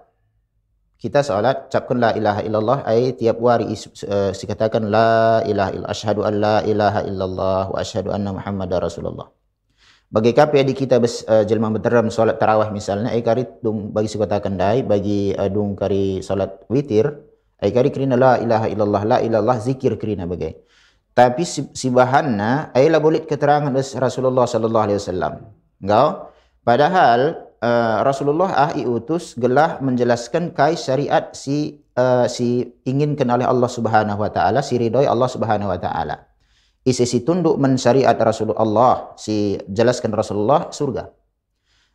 Kita 0.94 1.18
solat, 1.26 1.66
capkan 1.66 1.99
la 1.99 2.14
ilaha 2.14 2.46
illallah, 2.46 2.78
ay 2.87 3.18
tiap 3.18 3.42
hari 3.42 3.75
uh, 3.75 4.30
dikatakan 4.30 4.87
la 4.87 5.42
ilaha 5.42 5.75
illallah, 5.75 5.90
asyhadu 5.90 6.22
an 6.22 6.34
la 6.38 6.56
ilaha 6.62 7.00
illallah 7.02 7.62
wa 7.75 7.78
asyhadu 7.82 8.14
anna 8.14 8.30
muhammadar 8.38 8.87
rasulullah. 8.87 9.34
Bagi 10.12 10.37
kape 10.37 10.61
di 10.61 10.76
kita 10.76 11.00
uh, 11.00 11.40
jelma 11.49 11.73
berteram 11.73 12.12
solat 12.12 12.37
tarawih 12.37 12.69
misalnya, 12.69 13.16
ay 13.16 13.25
kari 13.25 13.49
dung 13.64 13.97
bagi 13.97 14.12
katakan 14.12 14.61
dai, 14.61 14.85
bagi 14.85 15.33
uh, 15.33 15.49
dung 15.49 15.73
kari 15.73 16.21
solat 16.21 16.69
witir, 16.69 17.16
ay 17.64 17.73
kari 17.73 17.88
kerina 17.88 18.21
la 18.21 18.37
ilaha 18.37 18.69
illallah, 18.69 19.02
la 19.09 19.16
ilallah 19.25 19.57
zikir 19.57 19.97
kerina 19.97 20.28
bagai. 20.28 20.52
Tapi 21.16 21.49
si, 21.49 21.64
si 21.73 21.88
bahanna, 21.88 22.76
ay 22.76 22.92
la 22.92 23.00
boleh 23.00 23.25
keterangan 23.25 23.73
Rasulullah 23.73 24.45
sallallahu 24.45 24.85
alaihi 24.85 25.00
wasallam. 25.00 25.33
Engkau 25.81 26.28
padahal 26.61 27.21
uh, 27.64 28.04
Rasulullah 28.04 28.69
ah 28.69 28.71
diutus 28.76 29.33
gelah 29.40 29.81
menjelaskan 29.81 30.52
kai 30.52 30.76
syariat 30.76 31.33
si 31.33 31.81
uh, 31.97 32.28
si 32.28 32.69
inginkan 32.85 33.33
oleh 33.33 33.49
Allah 33.49 33.69
Subhanahu 33.69 34.21
wa 34.21 34.28
taala 34.28 34.61
si 34.61 34.76
ridhoi 34.76 35.09
Allah 35.09 35.28
Subhanahu 35.33 35.73
wa 35.73 35.81
taala. 35.81 36.32
Isi 36.83 37.07
si 37.07 37.23
tunduk 37.23 37.62
mensyariat 37.62 38.19
Rasulullah 38.19 39.15
si 39.15 39.55
jelaskan 39.71 40.11
Rasulullah 40.11 40.75
surga. 40.75 41.15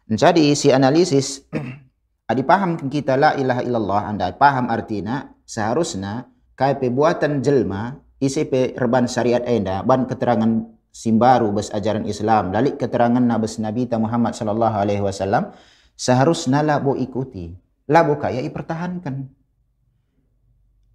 Jadi 0.08 0.56
si 0.56 0.72
analisis 0.72 1.44
adi 2.32 2.44
paham 2.44 2.80
kita 2.88 3.20
la 3.20 3.36
ilaha 3.36 3.62
illallah 3.64 4.02
anda 4.08 4.32
paham 4.32 4.72
artinya 4.72 5.32
seharusnya 5.44 6.32
kai 6.56 6.80
perbuatan 6.80 7.44
jelma 7.44 8.00
isi 8.24 8.48
reban 8.76 9.08
syariat 9.12 9.44
anda 9.44 9.84
ban 9.84 10.08
keterangan 10.08 10.68
simbaru 10.92 11.56
bas 11.56 11.72
ajaran 11.72 12.04
Islam 12.04 12.52
lalik 12.52 12.80
keterangan 12.80 13.24
Nabi 13.24 13.48
Nabi 13.60 13.82
Muhammad 13.96 14.34
sallallahu 14.36 14.76
alaihi 14.76 15.04
wasallam 15.04 15.56
seharusnya 15.96 16.64
labo 16.64 17.00
ikuti 17.00 17.56
labo 17.88 18.20
kaya 18.20 18.44
pertahankan 18.52 19.30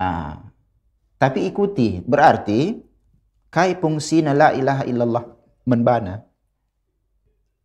ah 0.03 0.43
tapi 1.17 1.49
ikuti 1.49 2.03
berarti 2.03 2.92
kai 3.53 3.77
fungsi 3.77 4.25
la 4.25 4.57
ilaha 4.57 4.89
illallah. 4.89 5.25
Menbana 5.63 6.33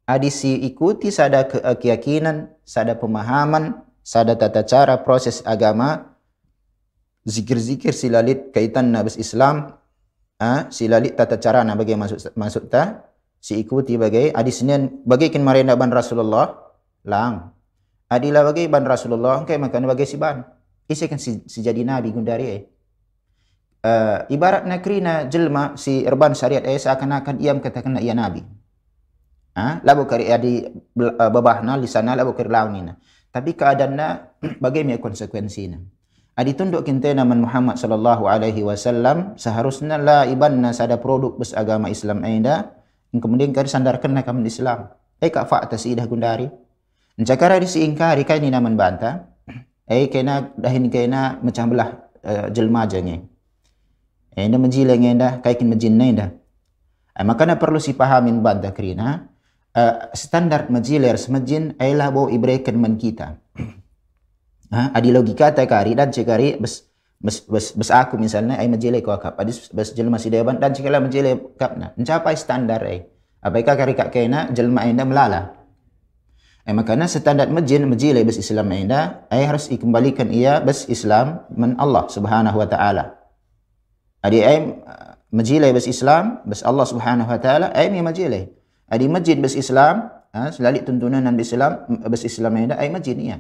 adisi 0.08 0.56
ikuti 0.64 1.12
sada 1.12 1.44
keyakinan 1.50 2.54
sada 2.64 2.96
pemahaman 2.96 3.84
sada 4.02 4.40
tata 4.40 4.64
cara 4.64 4.96
proses 5.04 5.44
agama. 5.44 6.16
Zikir-zikir 7.28 7.92
silalit 7.92 8.56
kaitan 8.56 8.96
Nabi 8.96 9.12
Islam. 9.20 9.76
Ha, 10.40 10.72
si 10.72 10.88
lalit 10.88 11.20
tata 11.20 11.36
cara 11.36 11.60
nak 11.68 11.76
bagi 11.84 12.00
masuk 12.00 12.24
masuk 12.40 12.72
ta? 12.72 13.04
Si 13.44 13.60
ikuti 13.60 14.00
bagi 14.00 14.32
adi 14.32 14.48
senin 14.48 15.04
bagi 15.04 15.28
kin 15.28 15.44
marina 15.44 15.76
ban 15.76 15.92
Rasulullah 15.92 16.56
lang. 17.04 17.52
Adila 18.08 18.48
bagi 18.48 18.72
ban 18.72 18.88
Rasulullah 18.88 19.44
kai 19.44 19.60
makan 19.60 19.92
bagi 19.92 20.08
si 20.08 20.16
ban. 20.16 20.40
Isi 20.88 21.04
kan 21.12 21.20
si, 21.20 21.44
si 21.52 21.60
jadi 21.60 21.84
nabi 21.84 22.16
gundari 22.16 22.46
eh 22.48 22.62
uh, 23.84 24.26
ibarat 24.32 24.66
nakrina 24.66 25.28
jelma 25.28 25.78
si 25.78 26.06
erban 26.06 26.34
syariat 26.34 26.64
eh 26.66 26.80
seakan-akan 26.80 27.38
ia 27.44 27.54
katakan 27.58 28.00
ia 28.00 28.16
nabi 28.16 28.42
ha 29.58 29.84
labu 29.84 30.08
kari 30.08 30.32
adi 30.32 30.66
uh, 30.98 31.30
babahna 31.30 31.78
lisana 31.78 32.16
labu 32.16 32.34
kari 32.38 32.50
launina 32.50 32.98
tapi 33.30 33.54
keadaannya 33.54 34.08
bagaimana 34.64 34.98
konsekuensinya 34.98 35.98
Adi 36.38 36.54
tunduk 36.54 36.86
kita 36.86 37.18
nama 37.18 37.34
Muhammad 37.34 37.82
sallallahu 37.82 38.30
alaihi 38.30 38.62
wasallam 38.62 39.34
seharusnya 39.42 39.98
la 39.98 40.30
ibanna 40.30 40.70
sada 40.70 41.02
produk 41.02 41.34
bes 41.34 41.50
agama 41.58 41.90
Islam 41.90 42.22
aida 42.22 42.78
kemudian 43.10 43.50
kari 43.50 43.66
sandarkan 43.66 44.14
nak 44.14 44.30
kamu 44.30 44.46
Islam. 44.46 44.94
Eh 45.18 45.34
kak 45.34 45.50
fakta 45.50 45.82
si 45.82 45.98
idah 45.98 46.06
gundari. 46.06 46.46
Encakara 47.18 47.58
di 47.58 47.66
si 47.66 47.82
ingkari 47.82 48.22
kai 48.22 48.38
ni 48.38 48.54
naman 48.54 48.78
banta. 48.78 49.34
Eh 49.90 50.14
kena 50.14 50.54
dahin 50.54 50.94
kena 50.94 51.42
macam 51.42 51.74
belah 51.74 51.90
uh, 52.22 52.54
jelma 52.54 52.86
jange. 52.86 53.26
Eh 54.38 54.46
ina 54.46 54.62
menjile 54.62 54.94
ngenda 54.94 55.42
kai 55.42 55.58
kin 55.58 55.66
menjin 55.66 55.98
nenda. 55.98 56.30
Eh 57.18 57.26
makana 57.26 57.58
perlu 57.58 57.82
si 57.82 57.98
pahamin 57.98 58.46
banta 58.46 58.70
krina. 58.70 59.34
Uh, 59.78 60.10
standar 60.14 60.70
majiler 60.74 61.18
semajin 61.18 61.78
ay 61.78 61.94
labo 61.94 62.30
ibrekan 62.30 62.78
man 62.78 62.98
kita. 62.98 63.42
ha 64.74 64.92
adi 64.96 65.10
logika 65.16 65.52
ta 65.56 65.64
kari 65.64 65.96
dan 65.96 66.12
cekari 66.12 66.60
bes 66.60 66.88
bes 67.18 67.44
bes 67.48 67.74
bes 67.74 67.90
aku 67.90 68.20
misalnya 68.20 68.60
ai 68.60 68.68
majele 68.68 69.00
ko 69.02 69.16
akap 69.16 69.40
adi 69.40 69.56
bes 69.74 69.96
jelma 69.96 70.20
si 70.20 70.30
dewan 70.30 70.60
dan 70.60 70.76
cekala 70.76 71.00
majele 71.00 71.56
kapna 71.56 71.96
mencapai 71.96 72.36
standar 72.36 72.84
ai 72.84 73.08
apaika 73.42 73.74
kari 73.74 73.94
kak 73.96 74.12
kena 74.12 74.52
jelma 74.52 74.86
enda 74.86 75.08
melala 75.08 75.56
ai 76.68 76.74
makana 76.76 77.08
standar 77.08 77.48
majin 77.48 77.88
majele 77.88 78.22
bes 78.28 78.38
Islam 78.38 78.70
enda 78.76 79.26
ai 79.32 79.48
harus 79.48 79.72
dikembalikan 79.72 80.30
ia 80.30 80.60
bes 80.60 80.86
Islam 80.92 81.48
men 81.56 81.80
Allah 81.80 82.06
Subhanahu 82.12 82.60
wa 82.60 82.68
taala 82.68 83.17
adi 84.28 84.44
ai 84.44 84.58
majile 85.32 85.68
bes 85.72 85.88
Islam 85.88 86.44
bes 86.44 86.62
Allah 86.68 86.86
Subhanahu 86.92 87.32
wa 87.32 87.40
taala 87.40 87.72
ai 87.72 87.88
mi 87.88 88.04
majile 88.04 88.54
adi 88.92 89.06
majid 89.08 89.40
bes 89.40 89.56
Islam 89.56 90.12
ha 90.36 90.52
selalik 90.56 90.84
tuntunan 90.88 91.24
dan 91.24 91.40
Islam 91.40 91.88
bes 92.12 92.24
Islam 92.28 92.52
enda 92.60 92.76
ai 92.76 92.92
majid 92.92 93.18
ia 93.18 93.40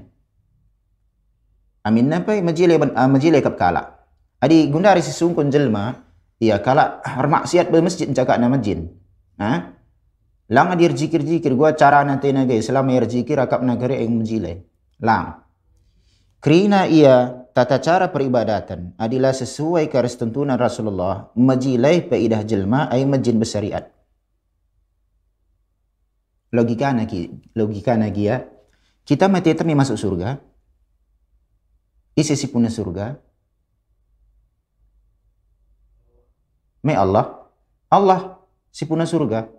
Amin 1.87 2.11
apa 2.11 2.35
majile 2.43 2.75
ban 2.75 2.91
uh, 2.91 3.07
majile 3.07 3.39
kap 3.39 3.55
kala. 3.55 3.95
Adi 4.43 4.67
gundari 4.67 4.99
si 4.99 5.15
sungkun 5.15 5.47
jelma, 5.47 5.95
iya 6.35 6.59
kala 6.59 6.99
maksiat 7.15 7.71
be 7.71 7.79
masjid 7.79 8.11
cakap 8.11 8.35
nama 8.43 8.59
jin. 8.59 8.91
Ha? 9.39 9.71
Lang 10.51 10.67
adir 10.75 10.91
jikir-jikir 10.91 11.55
gua 11.55 11.71
cara 11.79 12.03
nanti 12.03 12.35
naga 12.35 12.59
selama 12.59 12.91
ir 12.91 13.07
jikir 13.07 13.39
akap 13.39 13.63
nagari 13.63 14.03
yang 14.03 14.19
menjilai. 14.19 14.67
Lang. 14.99 15.47
Kerina 16.43 16.85
ia 16.91 17.46
tata 17.57 17.81
cara 17.81 18.13
peribadatan 18.13 18.93
adalah 19.01 19.33
sesuai 19.33 19.89
keras 19.89 20.13
tuntunan 20.13 20.61
Rasulullah 20.61 21.33
majilai 21.33 22.05
peidah 22.05 22.45
jelma 22.45 22.85
ay 22.93 23.01
majin 23.09 23.41
besariat. 23.41 23.89
Logika 26.53 26.93
lagi, 26.93 27.33
logika 27.57 27.97
lagi 27.97 28.29
ya. 28.29 28.45
Kita 29.01 29.25
mati 29.25 29.57
temi 29.57 29.73
masuk 29.73 29.97
surga. 29.97 30.37
Isi 32.13 32.37
si 32.37 32.45
punya 32.45 32.69
surga. 32.69 33.17
Me 36.85 36.93
Allah. 36.93 37.41
Allah 37.89 38.37
si 38.69 38.85
punya 38.85 39.09
surga. 39.09 39.49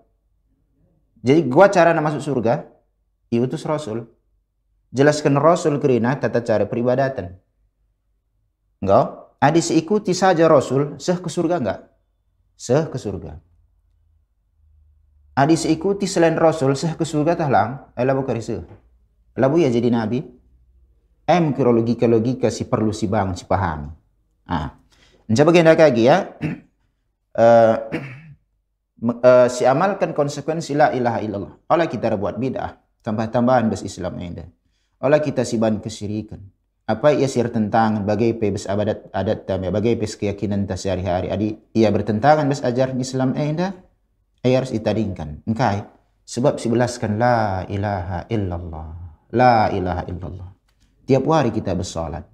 Jadi 1.26 1.50
gua 1.50 1.66
cara 1.66 1.90
nak 1.90 2.14
masuk 2.14 2.22
surga, 2.22 2.62
itu 3.34 3.58
Rasul. 3.66 4.06
Jelaskan 4.94 5.34
Rasul 5.34 5.82
kerina 5.82 6.14
tata 6.14 6.46
cara 6.46 6.62
peribadatan. 6.62 7.47
Enggak? 8.82 9.06
Adis 9.38 9.70
ikuti 9.70 10.14
saja 10.14 10.50
Rasul, 10.50 10.98
seh 10.98 11.18
ke 11.18 11.30
surga 11.30 11.62
enggak? 11.62 11.80
Seh 12.58 12.86
ke 12.90 12.98
surga. 12.98 13.38
Adis 15.38 15.62
ikuti 15.70 16.10
selain 16.10 16.34
Rasul, 16.34 16.74
seh 16.74 16.90
ke 16.98 17.06
surga 17.06 17.38
tahlang, 17.38 17.94
eh 17.94 18.02
labu 18.02 18.26
karise. 18.26 18.66
Labu 19.38 19.62
ya 19.62 19.70
jadi 19.70 19.86
Nabi. 19.94 20.26
Eh 21.28 21.38
mungkin 21.38 21.78
logika-logika 21.78 22.50
si 22.50 22.66
perlu 22.66 22.90
si 22.90 23.06
bang, 23.06 23.36
si 23.38 23.46
pahami. 23.46 23.86
Ah. 24.48 24.74
Mencoba 25.28 25.52
bagian 25.52 25.68
lagi 25.68 26.02
ya. 26.08 26.16
uh, 27.38 27.76
uh, 29.02 29.46
si 29.46 29.62
amalkan 29.62 30.10
konsekuensi 30.10 30.74
la 30.74 30.90
ilaha 30.90 31.18
illallah. 31.22 31.52
Olah 31.70 31.86
kita 31.86 32.18
buat 32.18 32.36
bid'ah, 32.36 32.74
tambah-tambahan 33.06 33.70
bas 33.70 33.82
Islam 33.86 34.18
ini. 34.18 34.44
Olah 34.98 35.22
kita 35.22 35.46
siban 35.46 35.78
kesyirikan. 35.78 36.42
Apa 36.88 37.12
ia 37.12 37.28
sir 37.28 37.52
tentang 37.52 38.08
bagai 38.08 38.32
pebes 38.40 38.64
abadat 38.64 39.12
adat 39.12 39.44
tam 39.44 39.60
bagai 39.60 40.00
pes 40.00 40.16
keyakinan 40.16 40.64
ta 40.64 40.72
sehari-hari. 40.72 41.28
Adi 41.28 41.48
ia 41.76 41.92
bertentangan 41.92 42.48
bas 42.48 42.64
ajar 42.64 42.96
Islam 42.96 43.36
enda. 43.36 43.76
Ia 44.40 44.64
harus 44.64 44.72
ditadingkan. 44.72 45.44
Engkai 45.44 45.84
sebab 46.24 46.56
sibelaskan 46.56 47.20
la 47.20 47.68
ilaha 47.68 48.24
illallah. 48.32 48.88
La 49.36 49.68
ilaha 49.68 50.08
illallah. 50.08 50.48
Tiap 51.04 51.28
hari 51.28 51.52
kita 51.52 51.76
bersolat. 51.76 52.24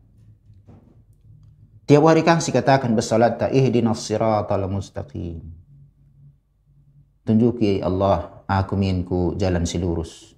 Tiap 1.91 2.03
hari 2.07 2.23
kan 2.23 2.39
si 2.39 2.55
katakan 2.55 2.95
bersolat 2.95 3.43
ta 3.43 3.51
ihdinas 3.51 4.07
siratal 4.07 4.71
mustaqim. 4.71 5.43
Tunjuki 7.27 7.83
Allah 7.83 8.47
aku 8.47 8.79
minku 8.79 9.35
jalan 9.35 9.67
si 9.67 9.83
lurus. 9.83 10.34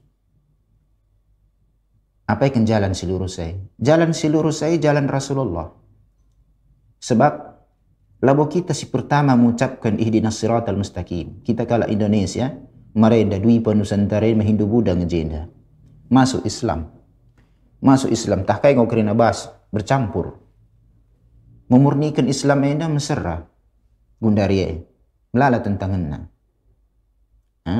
Apa 2.27 2.51
yang 2.51 2.67
jalan 2.67 2.91
seluruh 2.91 3.31
saya? 3.31 3.55
Jalan 3.79 4.11
seluruh 4.11 4.51
saya 4.51 4.75
jalan 4.83 5.07
Rasulullah. 5.07 5.71
Sebab 6.99 7.33
labo 8.19 8.51
kita 8.51 8.75
si 8.75 8.91
pertama 8.91 9.39
mengucapkan 9.39 9.95
ihdinas 9.95 10.35
siratal 10.35 10.75
mustaqim. 10.75 11.47
Kita 11.47 11.71
kala 11.71 11.87
Indonesia, 11.87 12.51
merenda 12.99 13.39
dui 13.39 13.63
penusantara 13.63 14.27
Hindu 14.27 14.67
Buddha 14.67 14.99
ngejenda. 14.99 15.47
Masuk 16.11 16.43
Islam. 16.43 16.91
Masuk 17.79 18.11
Islam. 18.11 18.43
Tak 18.43 18.67
kaya 18.67 18.75
ngau 18.75 18.91
kerina 18.91 19.15
bas. 19.15 19.47
Bercampur. 19.71 20.43
Memurnikan 21.71 22.27
Islam 22.27 22.67
enda 22.67 22.91
mesra. 22.91 23.47
Gundaria. 24.19 24.83
Melala 25.31 25.63
tentang 25.63 25.95
Ha? 27.67 27.79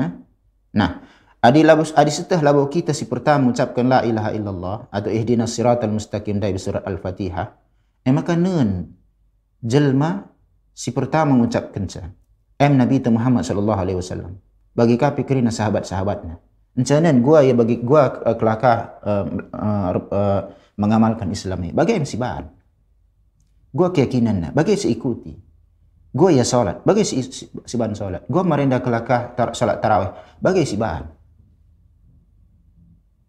Nah, 0.75 0.91
Adi 1.37 1.61
labus 1.61 1.93
adi 1.93 2.09
setah 2.09 2.41
labu 2.41 2.65
kita 2.65 2.97
si 2.97 3.05
pertama 3.05 3.45
mengucapkan 3.45 3.85
la 3.85 4.01
ilaha 4.01 4.33
illallah 4.33 4.77
atau 4.89 5.13
ihdinas 5.13 5.53
siratal 5.53 5.93
mustaqim 5.93 6.41
dari 6.41 6.57
surat 6.57 6.81
Al-Fatihah. 6.81 7.53
Eh 8.01 8.09
maka 8.09 8.33
nun 8.33 8.89
jelma 9.61 10.33
si 10.73 10.89
pertama 10.89 11.37
mengucapkan 11.37 11.85
sa. 11.85 12.09
Em 12.57 12.73
Nabi 12.73 12.97
Muhammad 13.13 13.45
sallallahu 13.45 13.77
alaihi 13.77 13.97
wasallam. 14.01 14.41
Bagi 14.73 14.97
kapi 14.97 15.21
kerina 15.29 15.53
sahabat-sahabatnya. 15.53 16.41
Encanan 16.73 17.21
gua 17.21 17.45
ya 17.45 17.53
bagi 17.53 17.85
gua 17.85 18.17
uh, 18.17 18.33
kelaka 18.33 18.97
uh, 19.05 19.25
uh, 19.53 19.89
uh, 19.93 20.41
mengamalkan 20.73 21.29
Islam 21.29 21.69
ini. 21.69 21.73
Bagi 21.73 22.01
si 22.01 22.17
bahan. 22.17 22.49
Gua 23.73 23.93
keyakinan 23.93 24.57
bagi 24.57 24.73
si 24.73 24.89
ikuti. 24.89 25.37
Gua 26.17 26.33
ya 26.33 26.41
salat, 26.41 26.81
bagi 26.81 27.05
si, 27.05 27.21
si, 27.29 27.45
si 27.45 27.75
bahan 27.77 27.93
salat. 27.93 28.25
Gua 28.25 28.41
merendah 28.41 28.81
kelaka 28.81 29.37
tar, 29.37 29.53
salat 29.53 29.77
tarawih, 29.77 30.17
bagi 30.41 30.65
si 30.65 30.73
bahan. 30.73 31.16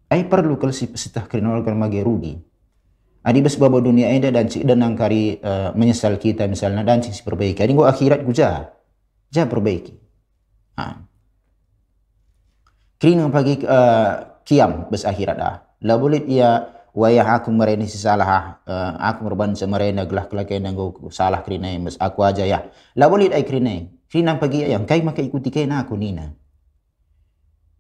Ai 0.08 0.24
perlu 0.24 0.56
kalau 0.56 0.72
si 0.72 0.88
pesitah 0.88 1.28
kriminal 1.28 1.60
kalau 1.60 1.76
magi 1.76 2.00
rugi. 2.00 2.40
Adi 3.28 3.44
bes 3.44 3.60
babo 3.60 3.76
dunia 3.76 4.08
ini 4.08 4.24
dan 4.32 4.48
cik 4.48 4.64
dan 4.64 4.80
angkari 4.80 5.36
uh, 5.44 5.76
menyesal 5.76 6.16
kita 6.16 6.48
misalnya 6.48 6.80
dan 6.80 7.04
si 7.04 7.20
perbaiki. 7.20 7.60
Adi 7.60 7.72
gua 7.76 7.92
akhirat 7.92 8.24
gua 8.24 8.32
jah, 8.32 8.72
jah 9.28 9.44
perbaiki. 9.44 9.92
Ha. 10.80 10.84
Kini 12.96 13.20
pagi 13.28 13.60
uh, 13.68 14.40
kiam 14.48 14.88
bes 14.88 15.04
akhirat 15.04 15.36
dah. 15.36 15.60
La 15.84 16.00
boleh 16.00 16.24
ia 16.24 16.72
wayah 16.96 17.36
aku 17.36 17.52
mereni 17.52 17.84
si 17.84 18.00
salah 18.00 18.64
uh, 18.64 18.96
aku 18.96 19.28
merban 19.28 19.52
semerena 19.52 20.08
gelah 20.08 20.24
kelak 20.24 20.48
yang 20.48 20.72
go 20.72 20.96
salah 21.12 21.44
krina 21.44 21.68
bes 21.84 22.00
aku 22.00 22.24
aja 22.24 22.48
ya. 22.48 22.64
La 22.96 23.12
boleh 23.12 23.28
ai 23.28 23.44
krina. 23.44 23.76
Krina 24.08 24.40
pagi 24.40 24.64
yang 24.64 24.88
kai 24.88 25.04
maka 25.04 25.20
ikuti 25.20 25.52
kena 25.52 25.84
aku 25.84 26.00
nina. 26.00 26.32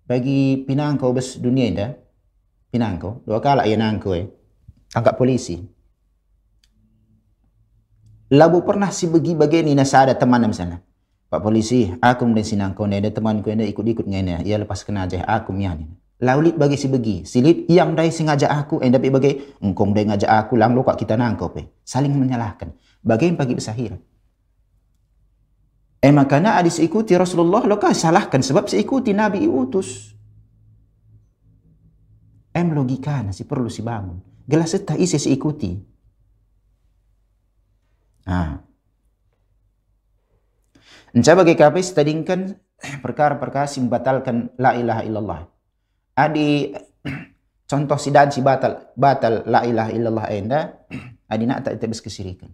Bagi 0.04 0.60
pinang 0.68 1.00
kau 1.00 1.16
bes 1.16 1.40
dunia 1.40 1.72
ini 1.72 2.07
Pinangko, 2.68 3.24
dua 3.24 3.40
kala 3.40 3.64
ya 3.64 3.80
nangko 3.80 4.12
eh. 4.12 4.28
Angkat 4.92 5.14
polisi. 5.16 5.56
Labu 8.28 8.60
pernah 8.60 8.92
si 8.92 9.08
bagi 9.08 9.32
bagian 9.32 9.64
ini 9.64 9.76
nasa 9.76 10.04
ada 10.04 10.12
teman 10.12 10.44
misalnya. 10.44 10.84
Pak 11.28 11.40
polisi, 11.44 11.88
aku 11.88 12.24
mungkin 12.24 12.44
sinangko 12.44 12.88
ni 12.88 13.00
ada 13.00 13.12
temanku 13.12 13.52
ini 13.52 13.68
ikut-ikut 13.72 14.04
ngene. 14.04 14.44
Ia 14.44 14.60
lepas 14.60 14.84
kena 14.84 15.08
aja 15.08 15.24
aku 15.24 15.52
mian. 15.52 15.84
Laulit 16.20 16.56
bagi 16.56 16.76
si 16.76 16.88
bagi. 16.88 17.24
Silit 17.24 17.68
yang 17.68 17.92
dai 17.96 18.08
sengaja 18.12 18.48
aku, 18.48 18.80
eh 18.80 18.88
tapi 18.88 19.08
bagi 19.12 19.32
engkong 19.60 19.92
dai 19.92 20.08
ngajak 20.08 20.28
aku 20.28 20.56
lang 20.56 20.72
lo 20.76 20.84
kok 20.84 20.96
kita 20.96 21.16
nangkop 21.16 21.56
eh. 21.60 21.68
Saling 21.84 22.12
menyalahkan. 22.16 22.72
Bagi 23.00 23.32
pagi 23.36 23.56
besahir. 23.56 23.96
Eh 25.98 26.12
makanya 26.12 26.60
adis 26.60 26.80
ikuti 26.80 27.12
Rasulullah 27.16 27.64
lo 27.64 27.76
kah 27.76 27.92
salahkan 27.92 28.40
sebab 28.40 28.68
seikuti 28.68 29.12
Nabi 29.12 29.44
utus. 29.48 30.17
Em 32.58 32.74
logika 32.74 33.22
si 33.30 33.46
perlu 33.46 33.70
si 33.70 33.86
bangun. 33.86 34.18
Gelas 34.42 34.74
setah 34.74 34.98
isi 34.98 35.14
si 35.14 35.30
ikuti. 35.30 35.78
Ah. 38.26 38.58
Encah 41.14 41.34
bagi 41.38 41.54
kapis 41.54 41.94
tadingkan 41.94 42.58
perkara-perkara 42.98 43.70
si 43.70 43.78
membatalkan 43.78 44.50
la 44.58 44.74
ilaha 44.74 45.02
illallah. 45.06 45.40
Adi 46.18 46.74
contoh 47.70 47.94
si 47.94 48.10
dan 48.10 48.34
si 48.34 48.42
batal 48.42 48.90
batal 48.98 49.46
la 49.46 49.62
ilaha 49.62 49.94
illallah 49.94 50.26
enda 50.34 50.82
adi 51.32 51.46
nak 51.46 51.62
tak 51.62 51.78
tebes 51.78 52.02
kesirikan. 52.02 52.50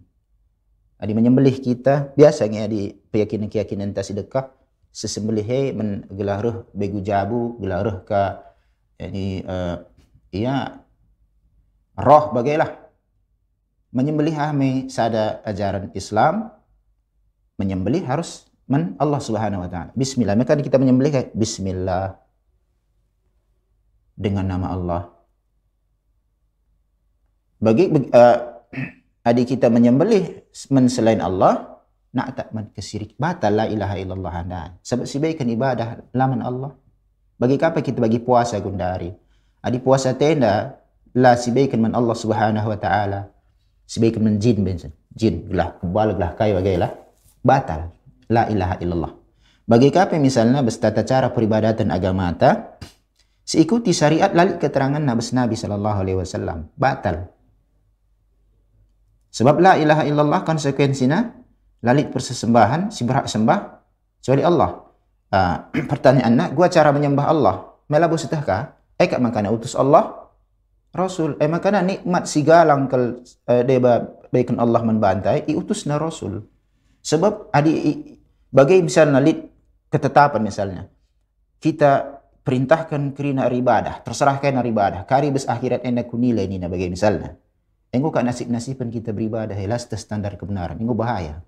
Adi 1.01 1.17
menyembelih 1.17 1.57
kita 1.57 2.13
biasanya 2.13 2.69
adi 2.69 2.93
keyakinan-keyakinan 3.09 3.89
tak 3.97 4.05
sedekah 4.05 4.53
sesembelih 4.93 5.73
men 5.73 6.05
gelaruh 6.13 6.69
begu 6.77 7.01
jabu 7.01 7.57
gelaruh 7.57 8.05
ka 8.05 8.53
ini 8.95 9.43
uh, 9.43 9.83
ia 10.35 10.83
roh 11.95 12.35
bagailah 12.35 12.85
menyembelih 13.95 14.35
ame 14.35 14.91
sada 14.91 15.39
ajaran 15.47 15.95
Islam 15.95 16.51
menyembelih 17.55 18.03
harus 18.03 18.51
men 18.67 18.99
Allah 18.99 19.23
Subhanahu 19.23 19.63
wa 19.63 19.69
taala. 19.71 19.91
Bismillah. 19.95 20.35
Maka 20.35 20.59
kita 20.59 20.75
menyembelih 20.75 21.11
kayak 21.15 21.29
bismillah 21.31 22.19
dengan 24.19 24.45
nama 24.51 24.67
Allah. 24.75 25.01
Bagi 27.63 27.87
uh, 27.87 28.37
adik 29.29 29.55
kita 29.55 29.71
menyembelih 29.71 30.43
men 30.75 30.91
selain 30.91 31.23
Allah, 31.23 31.79
nak 32.11 32.35
tak 32.35 32.51
men 32.51 32.71
kesirik 32.75 33.15
batal 33.15 33.55
la 33.55 33.65
ilaha 33.71 33.95
illallah 33.95 34.33
anda. 34.35 34.61
Sebab 34.83 35.07
sebaikkan 35.07 35.47
ibadah 35.47 36.11
laman 36.11 36.43
Allah. 36.43 36.71
Bagi 37.35 37.59
apa 37.59 37.83
kita 37.83 37.99
bagi 37.99 38.23
puasa 38.23 38.59
gundari? 38.63 39.11
Adi 39.65 39.81
puasa 39.81 40.13
tenda 40.13 40.77
la 41.17 41.33
sibaikan 41.33 41.81
man 41.81 41.97
Allah 41.97 42.13
Subhanahu 42.13 42.69
wa 42.69 42.77
taala. 42.77 43.33
Sibaikan 43.89 44.21
man 44.21 44.37
jin 44.37 44.61
bensin. 44.61 44.93
Jin 45.09 45.49
gelah 45.49 45.81
kebal 45.81 46.13
gelah 46.13 46.31
kai 46.37 46.53
bagailah 46.53 46.93
batal. 47.41 47.89
La 48.29 48.45
ilaha 48.45 48.77
illallah. 48.77 49.11
Bagi 49.65 49.89
kape 49.89 50.21
misalnya 50.21 50.61
bertata 50.61 51.01
cara 51.01 51.33
peribadatan 51.33 51.89
agama 51.89 52.29
ta 52.37 52.77
seikuti 53.41 53.89
syariat 53.89 54.29
lalu 54.29 54.61
keterangan 54.61 55.01
Nabi 55.01 55.25
Nabi 55.33 55.55
sallallahu 55.57 55.97
alaihi 55.97 56.17
wasallam 56.21 56.69
batal. 56.77 57.33
Sebab 59.33 59.57
la 59.57 59.81
ilaha 59.81 60.05
illallah 60.05 60.45
konsekuensinya 60.45 61.19
lalit 61.81 62.13
persesembahan 62.13 62.93
si 62.93 63.01
berhak 63.01 63.25
sembah 63.25 63.59
kecuali 64.21 64.43
Allah. 64.45 64.71
Uh, 65.35 65.57
pertanyaannya, 65.73 66.53
gua 66.55 66.71
cara 66.71 66.95
menyembah 66.95 67.27
Allah. 67.27 67.55
Melabu 67.91 68.15
setahkah? 68.15 68.74
Eh 68.95 69.07
kat 69.11 69.19
utus 69.51 69.75
Allah 69.75 70.31
Rasul. 70.95 71.35
Eh 71.43 71.51
makana 71.51 71.83
nikmat 71.83 72.25
si 72.25 72.41
galang 72.41 72.87
kel 72.87 73.19
uh, 73.23 73.63
deba 73.67 74.07
baikan 74.31 74.59
Allah 74.59 74.81
membantai 74.83 75.47
i 75.47 75.53
utusna 75.55 75.99
Rasul. 75.99 76.39
Sebab 77.03 77.51
adi 77.51 78.01
bagi 78.49 78.79
misalnya 78.81 79.19
lit 79.19 79.39
ketetapan 79.91 80.41
misalnya 80.41 80.83
kita 81.59 82.21
perintahkan 82.45 83.17
kerina 83.17 83.49
ibadah, 83.49 84.05
terserahkan 84.05 84.61
ibadah. 84.61 85.03
Kari 85.09 85.33
bes 85.33 85.49
akhirat 85.49 85.81
enda 85.81 86.05
kunilai 86.05 86.45
ni 86.45 86.61
bagi 86.61 86.93
misalnya. 86.93 87.33
Engkau 87.89 88.13
kan 88.13 88.27
nasib-nasiban 88.27 88.91
kita 88.93 89.15
beribadah, 89.15 89.55
helas 89.57 89.89
standar 89.89 90.37
kebenaran. 90.37 90.77
Engkau 90.77 90.93
bahaya. 90.93 91.41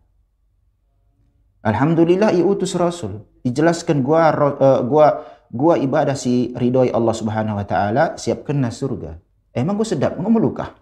Alhamdulillah 1.62 2.34
ia 2.34 2.42
utus 2.42 2.74
Rasul. 2.74 3.28
Dijelaskan 3.44 4.02
gua 4.02 4.32
uh, 4.34 4.82
gua 4.88 5.22
gua 5.52 5.80
ibadah 5.80 6.16
si 6.16 6.52
ridhoi 6.56 6.92
Allah 6.92 7.16
Subhanahu 7.16 7.60
wa 7.60 7.66
taala 7.66 8.16
siapkan 8.20 8.60
surga. 8.68 9.18
Emang 9.56 9.80
gua 9.80 9.88
sedap 9.88 10.16
gua 10.20 10.32
melukah. 10.32 10.76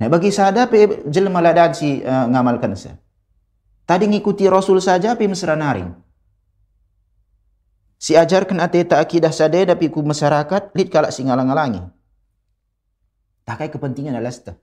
Nah 0.00 0.08
bagi 0.10 0.34
sadap 0.34 0.74
jelma 1.06 1.38
ladan 1.38 1.70
si 1.72 2.02
uh, 2.02 2.26
ngamalkan 2.28 2.74
sa. 2.74 2.98
Tadi 3.84 4.08
ngikuti 4.08 4.48
Rasul 4.48 4.80
saja 4.80 5.12
pi 5.14 5.28
mesra 5.28 5.54
naring. 5.54 5.92
Si 8.00 8.12
ajarkan 8.12 8.60
ate 8.60 8.84
tak 8.84 9.00
akidah 9.00 9.32
sade 9.32 9.64
tapi 9.64 9.88
ku 9.88 10.04
masyarakat 10.04 10.76
lid 10.76 10.88
kalak 10.92 11.12
si 11.12 11.24
ngalang-ngalangi. 11.24 11.84
Tak 13.44 13.60
kai 13.60 13.68
kepentingan 13.68 14.16
alasta. 14.16 14.56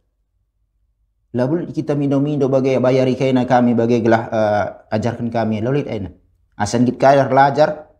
Lalu 1.31 1.71
kita 1.71 1.95
minum-minum 1.95 2.51
bagai 2.51 2.81
bayari 2.83 3.15
kaina 3.15 3.47
kami 3.47 3.71
bagai 3.71 4.03
gelah 4.03 4.23
uh, 4.27 4.65
ajarkan 4.91 5.31
kami 5.31 5.63
lalu 5.63 5.87
aina. 5.87 6.11
Asan 6.59 6.83
kita 6.83 6.99
kaya 6.99 7.23
belajar 7.25 7.90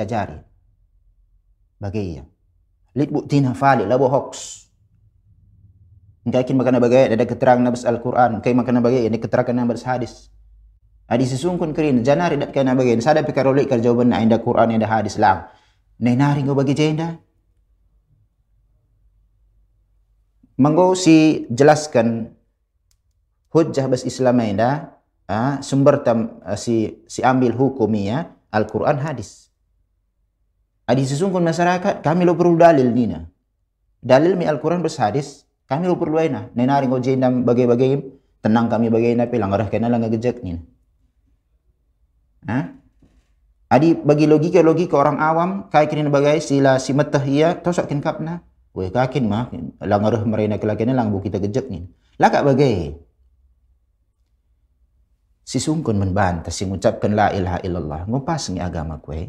ajari. 0.00 0.40
Bagai 1.82 2.06
ya. 2.16 2.24
Lid 2.96 3.10
buktina 3.12 3.52
fali 3.52 3.84
labu 3.84 4.08
hoax. 4.08 4.62
Engkau 6.22 6.38
yakin 6.38 6.54
makana 6.54 6.78
bagai 6.78 7.10
ada 7.10 7.24
keterangan 7.26 7.60
nabas 7.66 7.82
Al-Quran. 7.82 8.38
Engkau 8.38 8.54
makana 8.54 8.78
bagai 8.78 9.10
ini 9.10 9.18
keterangan 9.18 9.52
nabas 9.52 9.82
hadis. 9.82 10.30
Adi 11.10 11.26
sesungkun 11.26 11.74
kerin 11.74 12.06
janari 12.06 12.38
dat 12.38 12.54
kana 12.54 12.78
bagai 12.78 12.96
sada 13.02 13.26
pikarolik 13.26 13.66
kar 13.68 13.82
jawaban 13.82 14.14
na 14.14 14.22
inda 14.22 14.38
Quran 14.38 14.78
inda 14.78 14.86
hadis 14.86 15.18
lang. 15.18 15.50
Nay 15.98 16.16
nari 16.16 16.46
ngo 16.46 16.54
bagi 16.54 16.72
jenda. 16.72 17.18
Manggo 20.56 20.94
si 20.94 21.44
jelaskan 21.50 22.32
hujjah 23.50 23.90
bas 23.90 24.06
Islam 24.06 24.40
ida 24.40 24.94
uh, 25.26 25.58
sumber 25.60 26.00
tam 26.06 26.38
uh, 26.46 26.56
si 26.56 27.02
si 27.10 27.20
ambil 27.20 27.52
hukumnya 27.58 28.32
Al-Quran 28.54 29.02
hadis. 29.02 29.51
Adi 30.82 31.02
sesungguh 31.06 31.38
masyarakat 31.38 32.02
kami 32.02 32.26
lo 32.26 32.34
perlu 32.34 32.58
dalil 32.58 32.90
nina. 32.90 33.22
Dalil 34.02 34.34
mi 34.34 34.50
Al-Quran 34.50 34.82
bas 34.82 34.98
hadis 34.98 35.46
kami 35.70 35.86
lo 35.86 35.94
perlu 35.94 36.18
ina. 36.18 36.50
Nenari 36.58 36.90
ngo 36.90 36.98
jendam 36.98 37.46
bagai-bagai 37.46 38.02
tenang 38.42 38.66
kami 38.66 38.90
bagai 38.90 39.14
ina 39.14 39.30
pilang 39.30 39.54
arah 39.54 39.70
kena 39.70 39.86
lang 39.86 40.02
gejek 40.10 40.42
nina. 40.42 40.60
Ha? 42.50 42.74
Adi 43.72 43.94
bagi 43.96 44.26
logika-logika 44.26 44.98
orang 44.98 45.22
awam 45.22 45.50
kai 45.70 45.86
kini 45.88 46.04
bagai 46.10 46.42
sila 46.42 46.76
si 46.82 46.92
matahia 46.92 47.56
tosok 47.62 47.88
kin 47.88 48.02
kapna. 48.02 48.42
Weh 48.72 48.88
kakin 48.88 49.24
mah 49.28 49.52
langaruh 49.80 50.24
merena 50.24 50.56
kelakian 50.56 50.92
lang 50.92 51.12
bu 51.12 51.22
kita 51.22 51.38
gejek 51.38 51.70
ni. 51.70 51.86
Laka 52.18 52.42
bagai. 52.42 52.98
Si 55.42 55.58
sungkun 55.60 55.98
membantah 55.98 56.52
si 56.52 56.64
mengucapkan 56.64 57.12
la 57.12 57.30
ilaha 57.32 57.58
illallah. 57.62 58.00
Ngupas 58.08 58.50
ni 58.50 58.60
agama 58.60 58.98
kue. 58.98 59.28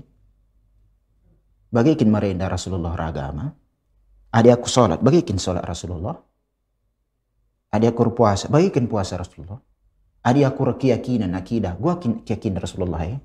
Bagikin 1.73 2.13
merenda 2.13 2.45
Rasulullah 2.45 2.93
agama. 2.93 3.49
Adi 4.29 4.53
aku 4.53 4.69
solat. 4.69 5.01
Bagikin 5.01 5.41
solat 5.41 5.65
Rasulullah. 5.65 6.13
Adi 7.73 7.89
aku 7.89 8.13
puasa. 8.13 8.45
Bagikin 8.53 8.85
puasa 8.85 9.17
Rasulullah. 9.17 9.57
Adi 10.21 10.45
aku 10.45 10.69
keyakinan 10.77 11.33
akidah. 11.33 11.73
Gua 11.73 11.97
keyakinan 11.97 12.61
Rasulullah 12.61 13.01
ya. 13.09 13.17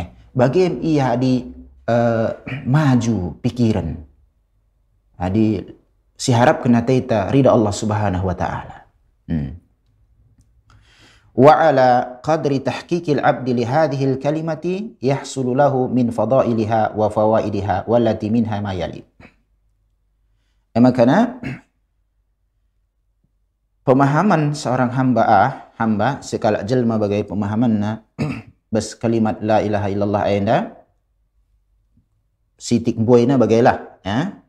Eh, 0.00 0.06
bagi 0.32 0.72
ia 0.88 1.12
di 1.20 1.44
uh, 1.84 2.30
maju 2.74 3.36
pikiran 3.44 3.88
Adi 5.16 5.64
si 6.12 6.32
harap 6.32 6.60
kena 6.60 6.84
taita 6.84 7.32
rida 7.32 7.52
Allah 7.52 7.72
Subhanahu 7.72 8.24
wa 8.28 8.36
taala. 8.36 8.76
Hmm. 9.28 9.56
Wa 11.36 11.68
ala 11.68 12.16
qadri 12.24 12.64
tahqiqil 12.64 13.20
abdi 13.20 13.52
li 13.52 13.64
hadhihi 13.68 14.16
al-kalimati 14.16 14.96
yahsulu 15.04 15.52
lahu 15.52 15.84
min 15.92 16.08
fadailiha 16.08 16.96
wa 16.96 17.12
fawaidiha 17.12 17.84
wallati 17.84 18.32
minha 18.32 18.56
ma. 18.64 18.72
Emakana 20.72 21.36
pemahaman 23.84 24.56
seorang 24.56 24.88
hamba 24.96 25.22
ah, 25.28 25.50
hamba 25.76 26.24
sekala 26.24 26.64
jelma 26.64 26.96
bagai 26.96 27.28
pemahamanna 27.28 28.08
bas 28.72 28.96
kalimat 28.96 29.36
la 29.44 29.60
ilaha 29.60 29.88
illallah 29.92 30.22
ayanda 30.24 30.56
sitik 32.56 32.96
boyna 32.96 33.36
bagailah 33.36 34.00
ya 34.00 34.40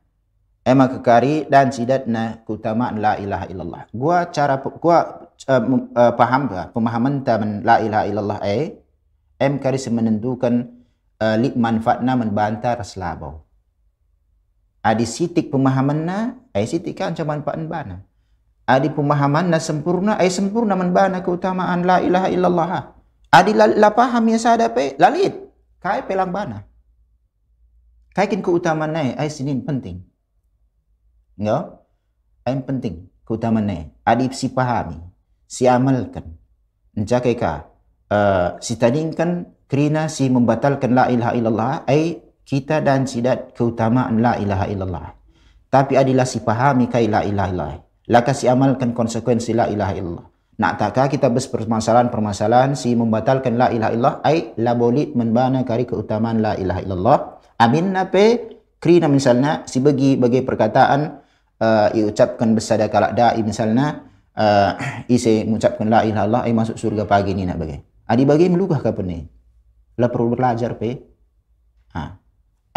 ema 0.63 0.87
kekari 0.87 1.47
dan 1.51 1.71
sidatna 1.71 2.43
keutamaan 2.47 2.99
la 2.99 3.19
ilaha 3.19 3.45
illallah. 3.51 3.81
Gua 3.91 4.27
cara 4.31 4.59
gua 4.59 5.26
uh, 5.45 5.61
uh, 5.93 6.13
paham 6.17 6.49
ba 6.49 6.73
pemahaman 6.73 7.21
taman 7.21 7.61
la 7.61 7.77
ilaha 7.83 8.05
illallah 8.09 8.39
ai 8.41 8.73
em 9.37 9.61
kari 9.61 9.77
menentukan 9.93 10.65
uh, 11.21 11.35
lik 11.37 11.53
manfaatna 11.53 12.17
membantah 12.17 12.81
raslabau. 12.81 13.45
Adi 14.81 15.05
sitik 15.05 15.53
pemahamanna 15.53 16.49
ai 16.55 16.65
sitik 16.65 16.97
kan 16.97 17.13
cuma 17.13 17.37
manfaat 17.37 17.61
bana. 17.69 18.01
Adi 18.65 18.89
pemahamanna 18.89 19.61
sempurna 19.61 20.17
ai 20.17 20.33
sempurna 20.33 20.73
membana 20.73 21.21
keutamaan 21.21 21.85
la 21.85 22.01
ilaha 22.01 22.27
illallah. 22.33 22.69
Adi 23.29 23.51
la, 23.53 23.67
la 23.67 23.89
paham 23.93 24.25
ya 24.31 24.39
sadape 24.41 24.97
lalit 24.97 25.37
kai 25.77 26.01
pelang 26.07 26.33
bana. 26.33 26.65
Kaikin 28.17 28.41
keutamaan 28.41 28.97
nai 28.97 29.13
ai 29.13 29.29
sinin 29.29 29.61
penting. 29.61 30.01
Ya, 31.37 31.69
yang 32.49 32.65
penting 32.65 33.13
keutamaan 33.27 33.67
ni. 33.69 33.93
Adib 34.07 34.33
si 34.33 34.49
pahami, 34.49 34.97
si 35.47 35.65
amalkan. 35.65 36.35
Mencakai 36.93 37.33
ka, 37.39 37.71
uh, 38.11 38.59
si 38.59 38.75
tadingkan 38.75 39.55
kerana 39.65 40.11
si 40.11 40.27
membatalkan 40.27 40.91
la 40.91 41.07
ilaha 41.07 41.33
illallah, 41.33 41.73
ay 41.87 42.19
kita 42.43 42.83
dan 42.83 43.07
sidat 43.07 43.55
keutamaan 43.55 44.19
la 44.19 44.35
ilaha 44.35 44.65
illallah. 44.67 45.07
Tapi 45.67 45.99
adalah 45.99 46.23
si 46.23 46.43
pahami 46.43 46.87
kai 46.87 47.07
la 47.07 47.23
ilaha 47.23 47.49
illallah. 47.51 47.79
Laka 48.07 48.31
si 48.31 48.47
amalkan 48.47 48.95
konsekuensi 48.95 49.51
la 49.51 49.67
ilaha 49.67 49.93
illallah. 49.95 50.27
Nak 50.57 50.73
takkah 50.79 51.05
kita 51.11 51.29
berpermasalahan-permasalahan 51.29 52.73
si 52.73 52.95
membatalkan 52.97 53.59
la 53.59 53.69
ilaha 53.69 53.91
illallah 53.93 54.15
ay 54.25 54.57
la 54.57 54.73
boleh 54.73 55.13
membana 55.13 55.61
kari 55.61 55.85
keutamaan 55.85 56.41
la 56.41 56.57
ilaha 56.57 56.81
illallah. 56.81 57.17
Amin 57.61 57.93
nape 57.93 58.57
kerana 58.81 59.05
misalnya 59.11 59.67
si 59.69 59.83
bagi 59.83 60.17
bagi 60.17 60.41
perkataan 60.41 61.19
uh, 61.61 61.87
ucapkan 61.93 62.57
bersada 62.57 62.89
kalak 62.89 63.13
da'i 63.13 63.43
misalnya 63.45 64.07
uh, 64.37 64.71
isi 65.09 65.41
mengucapkan 65.43 65.89
la 65.89 66.05
ilaha 66.05 66.23
illallah 66.29 66.41
ai 66.45 66.53
masuk 66.53 66.77
surga 66.77 67.09
pagi 67.09 67.33
ni 67.33 67.43
nak 67.43 67.57
bagi. 67.57 67.77
Adi 68.07 68.23
bagi 68.23 68.47
melugah 68.47 68.79
ke 68.79 68.93
ni? 69.03 69.25
Lah 69.97 70.07
perlu 70.07 70.37
belajar 70.37 70.77
pe. 70.77 70.91
Ha. 71.97 72.03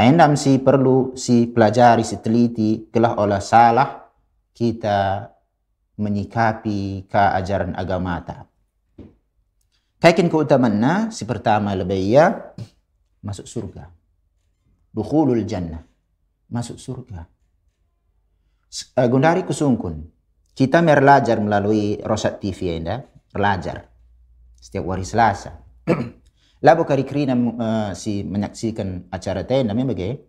Endam 0.00 0.34
si 0.34 0.56
perlu 0.56 1.12
si 1.12 1.44
pelajari 1.52 2.02
si 2.02 2.16
teliti 2.24 2.88
kelah 2.88 3.20
olah 3.20 3.38
salah 3.44 4.08
kita 4.56 5.28
menyikapi 6.00 7.04
ke 7.04 7.22
ajaran 7.36 7.76
agama 7.76 8.16
ta. 8.24 8.48
Kaikin 10.00 10.32
keutamaan 10.32 11.12
si 11.12 11.28
pertama 11.28 11.76
lebih 11.76 12.00
ya 12.00 12.56
masuk 13.20 13.44
surga. 13.44 13.92
Dukhulul 14.90 15.44
jannah. 15.44 15.84
Masuk 16.48 16.80
surga 16.80 17.28
uh, 18.70 19.08
Gundari 19.10 19.42
Kusungkun. 19.42 20.06
Kita 20.60 20.84
belajar 20.84 21.40
melalui 21.40 21.96
Rosat 22.04 22.36
TV 22.36 22.84
ya, 22.84 23.00
belajar 23.32 23.88
setiap 24.60 24.92
hari 24.92 25.08
Selasa. 25.08 25.56
Lalu 26.68 26.82
kari 26.84 27.04
kerina 27.08 27.32
uh, 27.32 27.90
si 27.96 28.20
menyaksikan 28.28 29.08
acara 29.08 29.40
namanya 29.64 29.96
bagai 29.96 30.20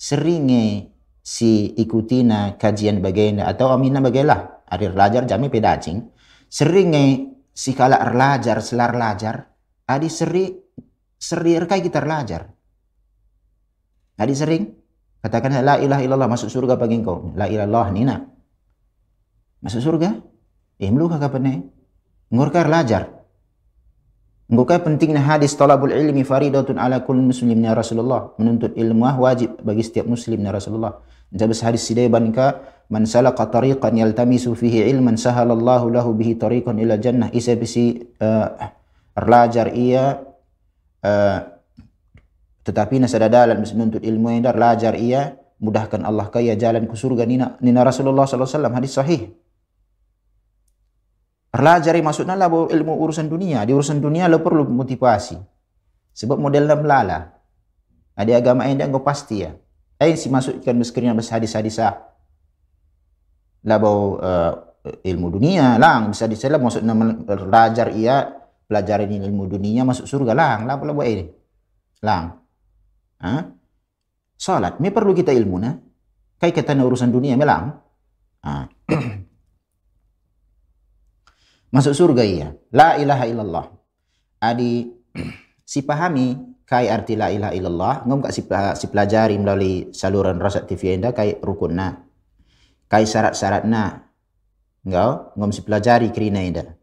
seringnya 0.00 0.88
si 1.20 1.76
ikutina 1.76 2.56
kajian 2.56 3.04
bagaimana 3.04 3.44
atau 3.52 3.76
amina 3.76 4.00
bagailah 4.00 4.64
ada 4.64 4.86
belajar 4.88 5.28
jami 5.28 5.52
pedacing 5.52 6.08
seringnya 6.48 7.28
si 7.52 7.76
kala 7.76 8.00
belajar 8.08 8.64
selar 8.64 8.96
belajar 8.96 9.52
adi 9.84 10.08
seri 10.08 10.48
seri 11.20 11.60
rekai 11.60 11.84
kita 11.84 12.00
belajar 12.00 12.48
adi 14.16 14.32
sering. 14.32 14.64
Katakan 15.20 15.60
la 15.60 15.76
ilaha 15.76 16.00
illallah 16.00 16.28
masuk 16.32 16.48
surga 16.48 16.80
bagi 16.80 17.00
engkau. 17.00 17.36
La 17.36 17.48
ilallah 17.48 17.92
ni 17.92 18.08
nak. 18.08 18.33
Masuk 19.64 19.80
surga? 19.80 20.20
Eh, 20.76 20.92
melukah 20.92 21.16
kapan 21.16 21.42
nih? 21.48 21.58
Ngurkar 22.28 22.68
lajar. 22.68 23.08
Ngurkar 24.52 24.84
pentingnya 24.84 25.24
hadis 25.24 25.56
talabul 25.56 25.88
ilmi 25.88 26.20
faridatun 26.20 26.76
ala 26.76 27.00
kulli 27.00 27.24
muslim 27.24 27.56
ya 27.64 27.72
Rasulullah. 27.72 28.36
Menuntut 28.36 28.76
ilmu 28.76 29.08
wajib 29.24 29.64
bagi 29.64 29.80
setiap 29.80 30.04
muslim 30.04 30.44
ya 30.44 30.52
Rasulullah. 30.52 31.00
Jabas 31.32 31.64
hadis 31.64 31.80
sidaiban 31.88 32.28
ka 32.28 32.60
man 32.92 33.08
salaka 33.08 33.48
tariqan 33.48 33.96
yaltamisu 33.96 34.52
fihi 34.52 34.84
ilman 34.92 35.16
sahalallahu 35.16 35.88
lahu 35.88 36.12
bihi 36.12 36.36
tariqan 36.36 36.76
ila 36.76 37.00
jannah. 37.00 37.32
Isa 37.32 37.56
bisi 37.56 38.04
uh, 38.20 38.52
erlajar 39.16 39.72
ia 39.72 40.20
uh, 41.00 41.38
tetapi 42.64 43.00
nasa 43.00 43.16
dalam 43.20 43.64
menuntut 43.64 44.04
ilmu 44.04 44.28
yang 44.28 44.44
dar 44.44 44.56
lajar 44.60 44.92
ia 44.96 45.36
mudahkan 45.60 46.04
Allah 46.04 46.28
kaya 46.28 46.52
jalan 46.56 46.84
ke 46.84 46.96
surga 46.96 47.24
nina, 47.24 47.56
nina 47.64 47.80
Rasulullah 47.80 48.28
sallallahu 48.28 48.44
alaihi 48.44 48.56
wasallam 48.60 48.76
hadis 48.76 48.92
sahih. 48.92 49.20
Pelajari 51.54 52.02
maksudnya 52.02 52.34
lah 52.34 52.50
ilmu 52.50 52.98
urusan 52.98 53.30
dunia. 53.30 53.62
Di 53.62 53.70
urusan 53.70 54.02
dunia 54.02 54.26
lo 54.26 54.42
perlu 54.42 54.66
motivasi. 54.66 55.38
Sebab 56.10 56.42
modelnya 56.42 56.74
melala. 56.74 57.30
Ada 58.18 58.42
agama 58.42 58.66
yang 58.66 58.82
dia 58.82 58.98
pasti 58.98 59.46
ya. 59.46 59.54
Eh 60.02 60.18
si 60.18 60.26
masukkan 60.26 60.74
miskinnya 60.74 61.14
bas 61.14 61.30
hadis-hadis 61.30 61.78
ah. 61.78 61.94
Lah 63.70 63.78
bau 63.78 64.18
uh, 64.18 64.74
ilmu 64.84 65.26
dunia 65.32 65.80
lang 65.80 66.12
bisa 66.12 66.28
dicelah 66.28 66.60
maksudnya 66.60 66.92
belajar 67.24 67.88
ia 67.96 68.28
pelajarin 68.68 69.24
ilmu 69.24 69.48
dunia 69.48 69.80
masuk 69.84 70.04
surga 70.04 70.36
lang 70.36 70.68
lah 70.68 70.76
pula 70.76 70.92
buat 70.92 71.08
ini 71.08 71.24
lang 72.04 72.36
ha? 73.24 73.48
salat 74.36 74.76
me 74.84 74.92
perlu 74.92 75.16
kita 75.16 75.32
ilmu 75.32 75.56
na 75.56 75.72
kai 76.36 76.52
kata 76.52 76.76
urusan 76.76 77.08
dunia 77.08 77.40
melang 77.40 77.80
ha. 78.44 78.68
masuk 81.74 81.90
surga 81.90 82.22
iya. 82.22 82.48
La 82.70 82.94
ilaha 82.94 83.26
illallah. 83.26 83.66
Adi 84.38 84.86
si 85.66 85.82
pahami 85.82 86.38
kai 86.62 86.86
arti 86.86 87.18
la 87.18 87.34
ilaha 87.34 87.52
illallah, 87.52 87.94
ngom 88.06 88.22
kak 88.22 88.32
si, 88.32 88.46
si 88.78 88.86
pelajari 88.86 89.34
melalui 89.34 89.90
saluran 89.90 90.38
Rasat 90.38 90.70
TV 90.70 90.94
anda 90.94 91.10
kai 91.10 91.42
rukunna. 91.42 92.06
Kai 92.86 93.02
syarat-syaratna. 93.02 94.06
Engkau 94.86 95.34
ngom 95.34 95.50
si 95.50 95.66
pelajari 95.66 96.14
kerina 96.14 96.38
anda. 96.38 96.78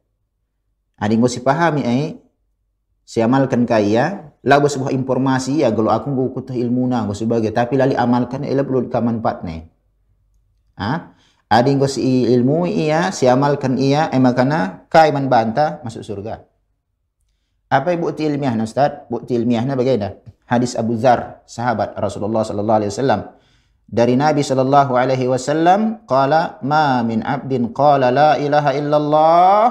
Adi 0.99 1.15
ngom 1.15 1.31
si 1.31 1.39
pahami 1.39 1.87
ai 1.87 2.19
si 3.07 3.23
amalkan 3.23 3.63
kai 3.63 3.95
ya, 3.95 4.35
lagu 4.43 4.67
sebuah 4.67 4.91
informasi 4.91 5.63
ya 5.63 5.71
kalau 5.71 5.89
aku 5.93 6.11
nggo 6.11 6.25
kutuh 6.35 6.57
ilmu 6.57 6.89
na 6.91 7.07
sebagai 7.15 7.55
tapi 7.55 7.79
lali 7.79 7.95
amalkan 7.95 8.43
ela 8.43 8.67
perlu 8.67 8.91
kamanfaatnya. 8.91 9.71
Ah, 10.75 11.13
Adi 11.51 11.75
ko 11.75 11.83
si 11.83 12.23
ilmu 12.31 12.63
ia, 12.63 13.11
si 13.11 13.27
amalkan 13.27 13.75
ia, 13.75 14.07
eh 14.07 14.23
makana 14.23 14.87
kai 14.87 15.11
man 15.11 15.27
banta 15.27 15.83
masuk 15.83 15.99
surga. 15.99 16.47
Apa 17.67 17.91
bukti 17.99 18.23
ilmiah 18.23 18.55
na 18.55 18.63
Ustaz? 18.63 19.03
Bukti 19.11 19.35
ilmiah 19.35 19.67
na 19.67 19.75
bagaimana? 19.75 20.15
Hadis 20.47 20.79
Abu 20.79 20.95
Dzar, 20.95 21.43
sahabat 21.47 21.95
Rasulullah 21.99 22.43
sallallahu 22.43 22.79
alaihi 22.83 22.91
wasallam. 22.91 23.21
Dari 23.87 24.15
Nabi 24.15 24.43
sallallahu 24.43 24.95
alaihi 24.95 25.27
wasallam 25.27 26.07
qala 26.07 26.59
ma 26.63 27.03
min 27.03 27.23
abdin 27.23 27.71
qala 27.75 28.11
la 28.11 28.39
ilaha 28.39 28.71
illallah 28.71 29.63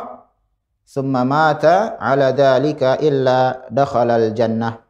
thumma 0.84 1.24
mata 1.24 2.00
ala 2.00 2.32
dhalika 2.32 3.00
illa 3.00 3.68
dakhala 3.72 4.20
al 4.20 4.32
jannah. 4.36 4.80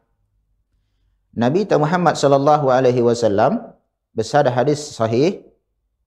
Nabi 1.35 1.63
Muhammad 1.67 2.19
sallallahu 2.19 2.67
alaihi 2.67 2.99
wasallam 2.99 3.75
bersabda 4.15 4.51
hadis 4.51 4.79
sahih 4.91 5.50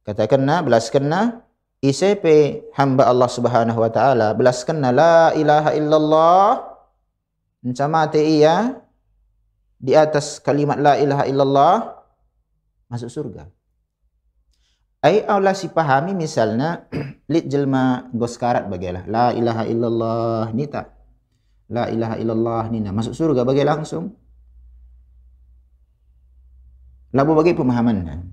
Katakanlah, 0.05 0.61
belaskanlah 0.61 1.45
ICP 1.85 2.25
hamba 2.73 3.05
Allah 3.05 3.29
Subhanahu 3.29 3.77
wa 3.77 3.93
taala 3.93 4.33
belaskanlah 4.33 4.89
la 4.89 5.17
ilaha 5.37 5.77
illallah 5.77 6.49
mencamati 7.61 8.41
ia 8.41 8.81
di 9.77 9.93
atas 9.93 10.41
kalimat 10.41 10.81
la 10.81 10.97
ilaha 10.97 11.29
illallah 11.29 11.75
masuk 12.89 13.13
surga. 13.13 13.45
Ai 15.05 15.21
Allah 15.29 15.53
si 15.53 15.69
pahami 15.69 16.17
misalnya 16.17 16.89
lit 17.33 17.53
jelma 17.53 18.09
goskarat 18.17 18.65
bagilah 18.73 19.05
la 19.05 19.37
ilaha 19.37 19.69
illallah 19.69 20.45
ni 20.57 20.65
tak 20.65 20.89
la 21.69 21.93
ilaha 21.93 22.17
illallah 22.17 22.63
ni 22.73 22.81
masuk 22.81 23.13
surga 23.13 23.45
bagi 23.45 23.61
langsung. 23.61 24.09
Labu 27.13 27.37
bagi 27.37 27.53
pemahaman. 27.53 28.25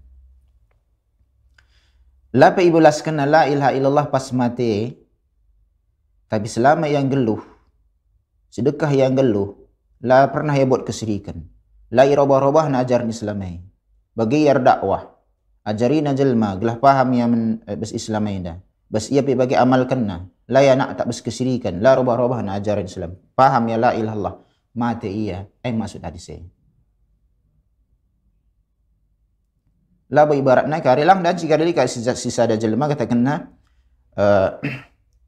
Lapa 2.32 2.63
ibu 2.63 2.80
laskana 2.80 3.28
la 3.28 3.44
ilaha 3.44 3.76
illallah 3.76 4.08
pas 4.08 4.32
mati. 4.32 4.96
Tapi 6.32 6.48
selama 6.48 6.88
yang 6.88 7.12
geluh, 7.12 7.44
sedekah 8.48 8.88
yang 8.88 9.20
geluh, 9.20 9.67
la 10.00 10.32
pernah 10.32 10.56
ya 10.56 10.63
buat 10.63 10.88
kesirikan. 10.88 11.44
La 11.91 12.08
irobah-robah 12.08 12.72
na 12.72 12.88
ajar 12.88 13.04
ni 13.04 13.12
selamai. 13.12 13.60
Bagi 14.15 14.48
yar 14.48 14.63
dakwah. 14.63 15.12
Ajari 15.67 16.00
na 16.00 16.15
jelma, 16.15 16.56
gelah 16.56 16.80
paham 16.80 17.12
yang 17.13 17.30
men, 17.36 17.44
eh, 17.67 17.76
bes 17.76 17.91
islamai 17.91 18.39
dah. 18.39 18.58
Bes 18.88 19.12
ia 19.12 19.28
pi 19.28 19.36
bagi 19.36 19.60
amalkan 19.60 20.08
na. 20.08 20.24
La 20.48 20.63
ya 20.63 20.80
nak 20.80 20.96
tak 20.96 21.12
bes 21.12 21.20
kesirikan. 21.20 21.84
La 21.84 22.00
robah-robah 22.00 22.39
na 22.48 22.56
ajarin 22.56 22.88
Islam. 22.88 23.20
Paham 23.36 23.67
ya 23.67 23.76
la 23.76 23.91
ilaha 23.91 24.00
illallah. 24.00 24.36
Mati 24.80 25.12
ia. 25.12 25.44
Eh 25.60 25.76
maksud 25.76 26.00
hadis 26.00 26.32
saya. 26.32 26.48
Laba 30.12 30.36
ibaratnya 30.36 30.84
karilang 30.84 31.24
dan 31.24 31.39
jika 31.39 31.56
dari 31.56 31.71
sisa, 31.88 32.13
sisa 32.13 32.43
ada 32.43 32.60
jelma 32.60 32.91
kata 32.91 33.08
kena 33.08 33.47
uh, 34.19 34.60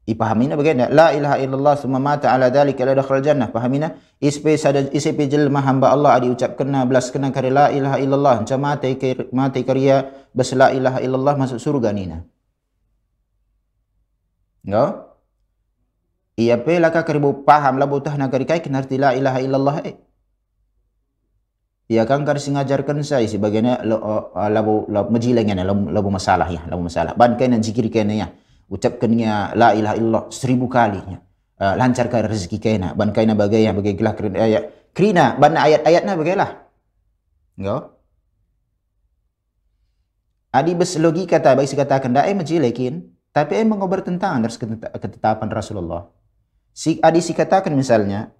ipahamina 0.04 0.60
bagaimana? 0.60 0.92
La 0.92 1.16
ilaha 1.16 1.40
illallah 1.40 1.74
summa 1.80 1.96
mata 1.96 2.28
ala 2.28 2.52
dhalika 2.52 2.84
la 2.84 2.92
dakhal 2.92 3.24
jannah. 3.24 3.48
Pahamina 3.48 3.96
ispe 4.20 4.52
sada 4.60 4.84
ispe 4.92 5.24
jelma 5.24 5.64
hamba 5.64 5.88
Allah 5.88 6.20
adi 6.20 6.28
ucap 6.28 6.60
kena 6.60 6.84
belas 6.84 7.08
kena 7.08 7.32
kari 7.32 7.48
la 7.48 7.72
ilaha 7.72 7.96
illallah. 7.96 8.34
Macam 8.44 8.60
mati 8.60 8.92
mati 9.32 9.60
karya 9.64 10.04
bas 10.36 10.52
la 10.52 10.68
ilaha 10.76 11.00
illallah 11.00 11.34
masuk 11.40 11.56
surga 11.56 11.90
nina 11.96 12.20
Enggak? 14.64 15.16
Iya 16.34 16.60
pe 16.60 16.76
laka 16.82 17.06
karibu 17.06 17.46
paham 17.46 17.78
lah 17.80 17.88
butah 17.88 18.16
nagari 18.20 18.44
kai 18.44 18.60
kena 18.60 18.84
la 18.84 19.16
ilaha 19.16 19.38
illallah 19.40 19.76
eh. 19.86 20.03
Ya 21.84 22.08
kan 22.08 22.24
kar 22.24 22.40
singajarkan 22.40 23.04
saya 23.04 23.28
sebagainya 23.28 23.84
labu 23.84 24.88
labu 24.88 25.08
majilangan 25.12 25.60
labu, 25.60 25.92
labu 25.92 26.08
masalah 26.08 26.48
ya 26.48 26.64
labu 26.64 26.88
masalah. 26.88 27.12
Ban 27.12 27.36
kena 27.36 27.60
zikir 27.60 27.92
kena 27.92 28.16
ya. 28.16 28.26
Ucapkan 28.72 29.12
ya 29.12 29.52
la 29.52 29.76
ilaha 29.76 29.94
illallah 30.00 30.24
seribu 30.32 30.64
kali 30.64 31.00
ya. 31.04 31.18
Uh, 31.60 31.74
lancarkan 31.76 32.24
rezeki 32.24 32.56
kena. 32.56 32.96
Ban 32.96 33.12
kena 33.12 33.36
bagai 33.36 33.60
ya 33.60 33.76
bagai 33.76 34.00
gelah 34.00 34.16
kerina 34.16 34.40
ayat. 34.40 34.94
Kerina 34.96 35.36
ban 35.36 35.60
ayat-ayatnya 35.60 36.12
bagailah. 36.16 36.50
Enggak 37.60 37.94
Adi 40.54 40.72
bes 40.78 40.94
logika 41.02 41.42
tak 41.42 41.58
baik 41.58 41.74
katakan 41.74 42.14
dah 42.14 42.30
eh 42.30 42.34
majilekin 42.38 43.10
tapi 43.34 43.58
eh 43.58 43.66
mengobar 43.66 44.06
tentang 44.06 44.38
dari 44.38 44.54
ketetapan 44.94 45.50
Rasulullah. 45.50 46.06
Si 46.70 47.02
adi 47.02 47.18
si 47.18 47.34
katakan 47.34 47.74
misalnya 47.74 48.30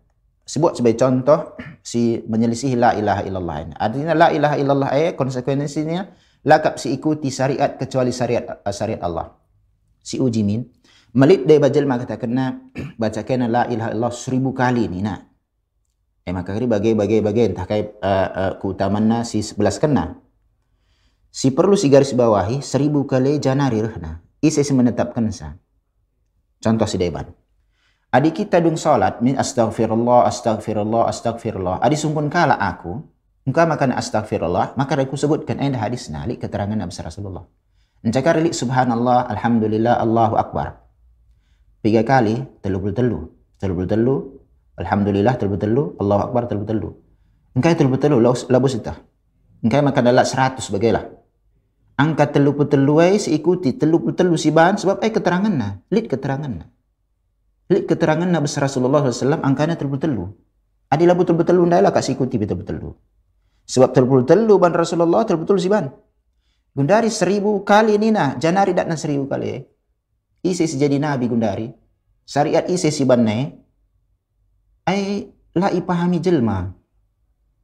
sebut 0.45 0.77
sebagai 0.77 1.01
contoh 1.01 1.57
si 1.81 2.21
menyelisih 2.29 2.77
la 2.77 2.93
ilaha 2.93 3.25
illallah 3.25 3.57
ini. 3.65 3.75
Artinya 3.81 4.13
la 4.13 4.29
ilaha 4.29 4.57
illallah 4.61 4.91
eh 4.93 5.17
konsekuensinya 5.17 6.05
lakap 6.45 6.77
si 6.77 6.93
ikuti 6.93 7.33
syariat 7.33 7.81
kecuali 7.81 8.13
syariat 8.13 8.61
syariat 8.69 9.01
Allah. 9.01 9.33
Si 10.05 10.21
uji 10.21 10.45
min 10.45 10.69
melit 11.17 11.49
dari 11.49 11.57
bajal 11.57 11.89
maka 11.89 12.05
kata 12.05 12.29
kena 12.29 12.61
baca 13.01 13.21
kena 13.25 13.49
la 13.49 13.65
ilaha 13.73 13.91
illallah 13.97 14.15
seribu 14.15 14.53
kali 14.53 14.85
ni 14.87 15.01
nak. 15.01 15.33
Eh 16.25 16.33
maka 16.33 16.53
kali 16.53 16.69
bagai 16.69 16.93
bagai 16.93 17.21
bagai 17.25 17.45
entah 17.53 17.65
kai 17.69 17.89
uh, 18.01 18.29
uh, 18.33 18.53
keutamaan 18.61 19.25
si 19.25 19.41
sebelas 19.41 19.81
kena. 19.81 20.21
Si 21.35 21.51
perlu 21.51 21.75
si 21.75 21.91
garis 21.91 22.15
bawahi 22.15 22.63
seribu 22.63 23.09
kali 23.09 23.41
janari 23.41 23.81
rehna. 23.81 24.23
Isi 24.45 24.61
menetapkan 24.77 25.25
sa. 25.33 25.57
Contoh 26.61 26.85
si 26.85 27.01
deban. 27.01 27.44
Adi 28.15 28.31
kita 28.31 28.63
dung 28.63 28.79
salat 28.79 29.19
min 29.19 29.35
astagfirullah, 29.35 30.31
astagfirullah, 30.31 31.11
astagfirullah. 31.11 31.83
Adi 31.83 31.99
sungkun 31.99 32.31
kala 32.31 32.55
aku, 32.55 33.03
engkau 33.43 33.67
makan 33.67 33.91
astagfirullah, 33.91 34.79
maka 34.79 34.95
aku 34.95 35.19
sebutkan 35.19 35.59
ayat 35.59 35.75
hadis 35.83 36.15
nalik 36.15 36.47
keterangan 36.47 36.79
Nabi 36.79 36.95
Rasulullah. 36.95 37.43
Encakar 38.07 38.39
li 38.39 38.55
subhanallah, 38.55 39.27
alhamdulillah, 39.35 39.99
Allahu 39.99 40.39
Akbar. 40.39 40.79
Tiga 41.83 42.07
kali, 42.07 42.39
telu 42.63 42.79
puluh 42.79 42.95
telu. 42.95 43.19
Telu 43.59 43.73
puluh 43.75 43.91
telu, 43.91 44.15
alhamdulillah, 44.79 45.35
telu 45.35 45.59
telu, 45.59 45.99
Allahu 45.99 46.23
Akbar, 46.31 46.47
telu 46.47 46.63
telu. 46.63 46.95
Engkau 47.59 47.75
telu 47.75 47.99
telu, 47.99 48.23
labu 48.23 48.71
sita. 48.71 48.95
Engkau 49.59 49.83
makan 49.83 50.03
dalat 50.07 50.31
seratus 50.31 50.71
bagailah. 50.71 51.03
Angka 51.99 52.31
telu 52.31 52.55
puluh 52.55 52.71
telu, 52.71 53.03
ikuti 53.11 53.75
telu 53.75 53.99
puluh 53.99 54.15
telu 54.15 54.39
si 54.39 54.55
bahan, 54.55 54.79
sebab 54.79 55.03
ay 55.03 55.11
keterangan 55.11 55.51
na, 55.51 55.83
lid 55.91 56.07
keterangan 56.07 56.53
na. 56.63 56.71
Lihat 57.71 57.85
keterangan 57.89 58.29
Nabi 58.29 58.49
Rasulullah 58.49 59.01
SAW 59.09 59.41
angkanya 59.41 59.79
terbetul-telu. 59.79 60.29
Adilah 60.93 61.17
betul-betul 61.17 61.65
undailah 61.65 61.91
kasih 61.91 62.19
ikuti 62.19 62.37
betul-betul. 62.37 62.93
Sebab 63.65 63.91
terbetul-telu 63.97 64.55
ban 64.61 64.77
Rasulullah 64.77 65.25
terbetul 65.25 65.57
si 65.57 65.73
ban. 65.73 65.89
Gundari 66.75 67.09
seribu 67.09 67.65
kali 67.65 67.97
ini 67.97 68.13
nah, 68.13 68.37
janari 68.37 68.77
datang 68.77 69.01
seribu 69.01 69.25
kali. 69.31 69.65
ISIS 70.45 70.77
jadi 70.77 71.01
nabi 71.01 71.25
gundari 71.25 71.73
syariat 72.29 72.69
ISIS 72.69 73.01
si 73.01 73.05
banne 73.09 73.57
ai 74.85 75.25
la 75.57 75.73
ipahami 75.73 76.21
jelma 76.21 76.69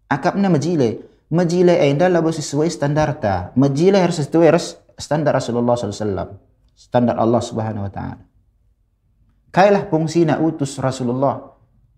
akapna 0.09 0.49
majile 0.49 1.05
majile 1.29 1.77
ai 1.77 1.93
ndala 1.93 2.25
bo 2.25 2.33
sesuai 2.33 2.73
standar 2.73 3.21
ta 3.21 3.53
majile 3.53 4.01
harus 4.01 4.25
sesuai 4.25 4.49
standar 4.97 5.37
Rasulullah 5.37 5.77
SAW 5.77 6.41
standar 6.73 7.21
Allah 7.21 7.43
Subhanahu 7.45 7.85
wa 7.85 7.93
taala 7.93 8.25
kailah 9.51 9.87
fungsina 9.91 10.39
utus 10.39 10.79
Rasulullah 10.79 11.55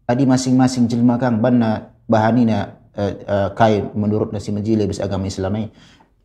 adi 0.08 0.24
masing-masing 0.28 0.88
jelma 0.88 1.16
kang 1.16 1.40
banna 1.40 1.92
bahanina 2.08 2.80
uh, 2.96 3.12
uh, 3.24 3.48
kai 3.56 3.80
menurut 3.92 4.32
nasi 4.32 4.52
majile 4.52 4.88
bis 4.88 5.00
agama 5.00 5.28
Islam 5.28 5.68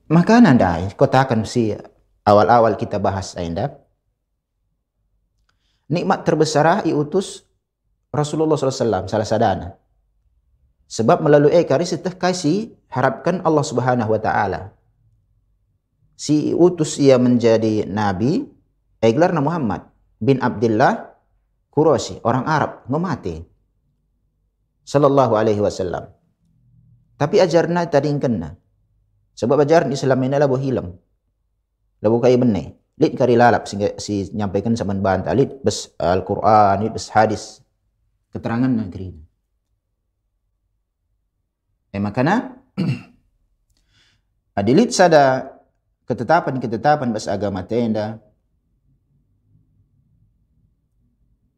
maka 0.08 0.40
nanda 0.40 0.82
kotakan 0.96 1.44
si 1.44 1.76
awal-awal 2.24 2.76
kita 2.80 3.00
bahas 3.00 3.36
ainda 3.36 3.76
nikmat 5.92 6.24
terbesar 6.28 6.84
diutus 6.84 7.48
Rasulullah 8.12 8.56
SAW 8.56 9.08
salah 9.08 9.28
sadana. 9.28 9.68
Sebab 10.88 11.20
melalui 11.20 11.52
ekari 11.52 11.84
setah 11.84 12.16
kasih 12.16 12.72
harapkan 12.88 13.44
Allah 13.44 13.66
Subhanahu 13.66 14.08
wa 14.08 14.22
taala. 14.24 14.72
Si 16.16 16.56
utus 16.56 16.96
ia 16.98 17.20
menjadi 17.20 17.84
nabi, 17.84 18.48
Eglarna 19.04 19.44
Muhammad 19.44 19.86
bin 20.18 20.40
Abdullah 20.40 21.17
Quraisy, 21.78 22.26
orang 22.26 22.46
Arab, 22.50 22.72
ngemati. 22.90 23.38
Sallallahu 24.82 25.38
alaihi 25.38 25.62
wasallam. 25.62 26.10
Tapi 27.22 27.38
ajarna 27.38 27.86
tadingkenna. 27.86 28.58
Sebab 29.38 29.62
ajaran 29.62 29.94
Islam 29.94 30.26
ini 30.26 30.42
lah 30.42 30.50
hilang. 30.58 30.98
Labu 32.02 32.18
kaya 32.18 32.42
benih 32.42 32.74
lid 32.98 33.14
kari 33.14 33.38
lalap 33.38 33.70
sehingga 33.70 33.94
si 34.02 34.26
nyampaikan 34.34 34.74
sama 34.74 34.98
bantah 34.98 35.34
lid 35.38 35.62
bes 35.62 35.94
Al-Quran 36.02 36.82
lid 36.82 36.92
bes 36.98 37.14
hadis 37.14 37.62
keterangan 38.34 38.70
negeri 38.70 39.14
eh 41.94 42.02
makana 42.02 42.58
adilit 44.60 44.90
sada 44.90 45.46
ketetapan-ketetapan 46.10 47.14
bes 47.14 47.30
agama 47.30 47.62
tenda 47.70 48.18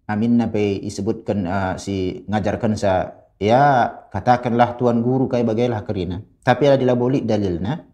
amin 0.09 0.41
nabi 0.41 0.81
disebutkan 0.81 1.45
uh, 1.45 1.73
si 1.77 2.25
ngajarkan 2.25 2.73
sa 2.73 3.13
ya 3.37 3.85
katakanlah 4.09 4.75
tuan 4.81 5.05
guru 5.05 5.29
kai 5.29 5.45
bagailah 5.45 5.85
kerina 5.85 6.17
tapi 6.41 6.65
ada 6.65 6.81
dilaboli 6.81 7.21
dalilna 7.21 7.85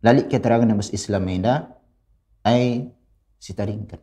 lalik 0.00 0.32
keterangan 0.32 0.72
bes 0.72 0.90
Islam 0.96 1.28
enda 1.28 1.74
ay 2.44 2.92
sitaringkan. 3.44 4.00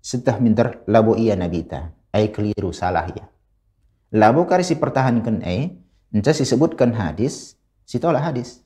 Setah 0.00 0.36
minter 0.40 0.84
labo 0.88 1.16
iya 1.20 1.36
nabita, 1.36 1.92
ay 2.12 2.32
keliru 2.32 2.72
salah 2.72 3.08
ya. 3.08 3.28
Labo 4.16 4.48
kari 4.48 4.64
si 4.64 4.76
pertahankan 4.80 5.44
ay, 5.44 5.76
entah 6.12 6.32
disebutkan 6.32 6.96
hadis, 6.96 7.60
si 7.84 8.00
tolak 8.00 8.24
hadis. 8.32 8.64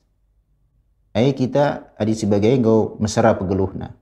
Ay 1.11 1.35
kita 1.35 1.95
adi 1.99 2.15
sebagai 2.15 2.53
go 2.63 2.95
mesra 3.03 3.35
pegeluhna. 3.35 3.98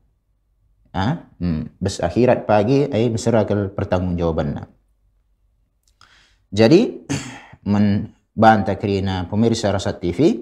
Ah, 0.98 1.30
hmm. 1.38 1.78
bes 1.78 2.02
akhirat 2.02 2.50
pagi 2.50 2.90
ay 2.90 3.14
mesra 3.14 3.46
ke 3.46 3.70
pertanggungjawabanna. 3.70 4.66
Jadi 6.50 7.06
membantah 7.74 8.82
kerina 8.82 9.30
pemirsa 9.30 9.70
Rasat 9.70 10.02
TV, 10.02 10.42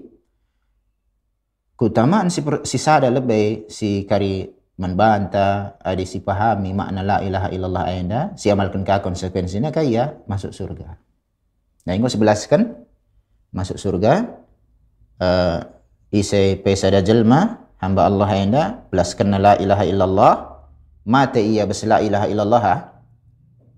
keutamaan 1.76 2.32
si, 2.32 2.40
si 2.64 2.80
sada 2.80 3.12
lebih 3.12 3.68
si 3.68 4.08
kari 4.08 4.48
membantah 4.76 5.80
ada 5.80 6.04
si 6.04 6.20
pahami 6.20 6.76
makna 6.76 7.04
la 7.04 7.18
ilaha 7.24 7.48
illallah 7.52 7.84
ayanda 7.88 8.22
si 8.36 8.52
amalkan 8.52 8.84
ka 8.84 9.00
konsekuensinya 9.00 9.72
kaya 9.72 10.20
masuk 10.28 10.52
surga 10.52 11.00
nah 11.88 11.94
ingo 11.96 12.12
sebelaskan 12.12 12.76
masuk 13.56 13.80
surga 13.80 14.36
uh, 15.24 15.60
ise 16.12 16.60
pesada 16.60 17.00
jelma 17.00 17.65
hamba 17.86 18.10
Allah 18.10 18.28
ayanda 18.28 18.64
belaskan 18.90 19.38
la 19.38 19.54
ilaha 19.62 19.84
illallah 19.86 20.34
mate 21.06 21.40
ia 21.40 21.64
bes 21.70 21.86
la 21.86 22.02
ilaha 22.02 22.26
illallah 22.26 22.64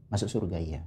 masuk 0.07 0.31
surga 0.31 0.57
iya 0.57 0.81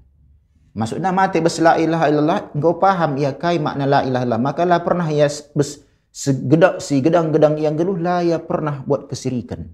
maksudnya 0.73 1.13
mate 1.13 1.39
bes 1.45 1.61
la 1.61 1.77
ilaha 1.77 2.09
illallah 2.09 2.39
engkau 2.57 2.81
paham 2.81 3.21
ia 3.21 3.37
kai 3.37 3.61
makna 3.61 3.85
la 3.85 4.01
ilaha 4.03 4.25
illallah. 4.25 4.43
Maka 4.43 4.63
lah 4.65 4.81
pernah 4.81 5.07
ia 5.13 5.29
bes 5.53 5.85
Segedang, 6.11 6.83
si 6.83 6.99
gedang-gedang 6.99 7.55
yang 7.55 7.79
geluh 7.79 7.95
lah 7.95 8.27
ya 8.27 8.43
pernah 8.43 8.83
buat 8.83 9.07
kesirikan. 9.07 9.71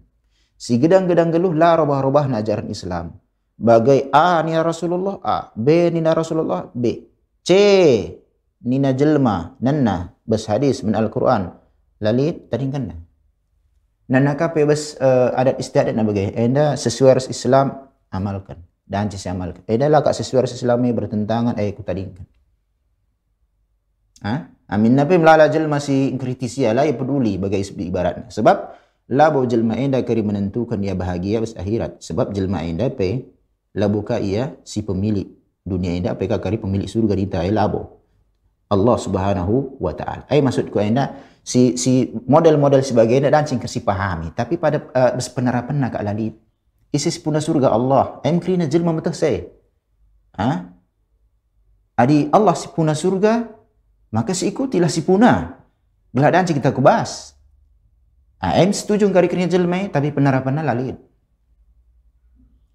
Si 0.61 0.77
gedang-gedang 0.77 1.33
geluh 1.33 1.57
lah 1.57 1.81
robah-robah 1.81 2.29
ajaran 2.29 2.69
Islam. 2.69 3.17
Bagai 3.57 4.13
A 4.13 4.45
ni 4.45 4.53
Rasulullah 4.53 5.17
A, 5.25 5.49
B 5.57 5.89
ni 5.89 6.05
Rasulullah 6.05 6.69
B, 6.77 7.09
C 7.41 7.51
nina 8.69 8.93
jelma 8.93 9.57
nanna. 9.65 10.13
Bas 10.29 10.45
hadis 10.45 10.85
min 10.85 10.93
Al-Quran. 10.93 11.57
Lalit 12.05 12.53
taringkan 12.53 13.06
na. 14.11 14.19
Nanna 14.23 14.39
kape 14.39 14.63
bas 14.67 14.95
uh, 14.99 15.35
adat 15.35 15.59
istiadat 15.59 15.95
na 15.95 16.07
bagai. 16.07 16.35
Enda 16.35 16.79
sesuai 16.79 17.19
ras 17.19 17.29
Islam 17.31 17.91
amalkan. 18.11 18.63
Dan 18.87 19.11
cisi 19.11 19.27
amalkan. 19.27 19.67
Enda 19.67 19.91
lah 19.91 20.03
kak 20.03 20.15
sesuai 20.15 20.47
ras 20.47 20.55
Islam 20.55 20.87
bertentangan 20.87 21.59
ayat 21.59 21.75
kutaringkan. 21.75 22.27
Ha? 24.25 24.35
Amin 24.67 24.99
nabi 24.99 25.15
melala 25.21 25.47
jelma 25.47 25.79
si 25.79 26.19
kritisi 26.19 26.67
ala 26.67 26.83
ya 26.83 26.95
peduli 26.95 27.39
bagai 27.39 27.63
ibaratnya. 27.63 28.27
Sebab 28.33 28.57
labo 29.15 29.47
jelma 29.47 29.79
enda 29.79 30.03
kari 30.03 30.27
menentukan 30.27 30.79
ia 30.83 30.99
bahagia 30.99 31.39
bes 31.39 31.55
akhirat. 31.55 32.03
Sebab 32.03 32.35
jelma 32.35 32.67
enda 32.67 32.91
pe 32.91 33.27
labuka 33.79 34.19
ia 34.19 34.59
si 34.67 34.83
pemilik 34.83 35.31
dunia 35.63 35.95
enda 35.95 36.11
pe 36.19 36.27
kari 36.27 36.59
pemilik 36.59 36.91
surga 36.91 37.15
di 37.15 37.27
tai 37.31 37.55
labo. 37.55 38.03
Allah 38.67 38.99
Subhanahu 38.99 39.79
wa 39.79 39.95
taala. 39.95 40.27
Ai 40.27 40.43
maksudku 40.43 40.83
enda 40.83 41.15
si 41.47 41.79
si 41.79 42.11
model-model 42.27 42.83
sebagai 42.83 43.15
enda 43.15 43.31
dancing 43.31 43.63
kasi 43.63 43.79
pahami. 43.79 44.35
Tapi 44.35 44.59
pada 44.59 44.83
uh, 44.83 45.15
bes 45.15 45.31
penerapan 45.31 45.79
nak 45.79 45.95
lali 46.03 46.35
isi 46.91 47.15
puna 47.23 47.39
surga 47.39 47.71
Allah. 47.71 48.19
Em 48.27 48.43
krina 48.43 48.67
jelma 48.67 48.91
metah 48.91 49.15
saya. 49.15 49.47
Ha? 50.35 50.75
Adi 52.03 52.27
Allah 52.35 52.59
si 52.59 52.67
puna 52.75 52.99
surga 52.99 53.47
maka 54.11 54.35
si 54.35 54.51
ikutilah 54.51 54.91
si 54.91 55.07
puna. 55.07 55.63
Bila 56.11 56.35
dan 56.35 56.43
kita 56.43 56.75
kubas. 56.75 57.39
Ah, 58.37 58.59
em 58.61 58.69
setuju 58.69 59.09
kari 59.09 59.33
kerja 59.33 59.57
jelme, 59.57 59.89
tapi 59.89 60.13
penerapannya 60.13 60.61
lalit. 60.61 60.97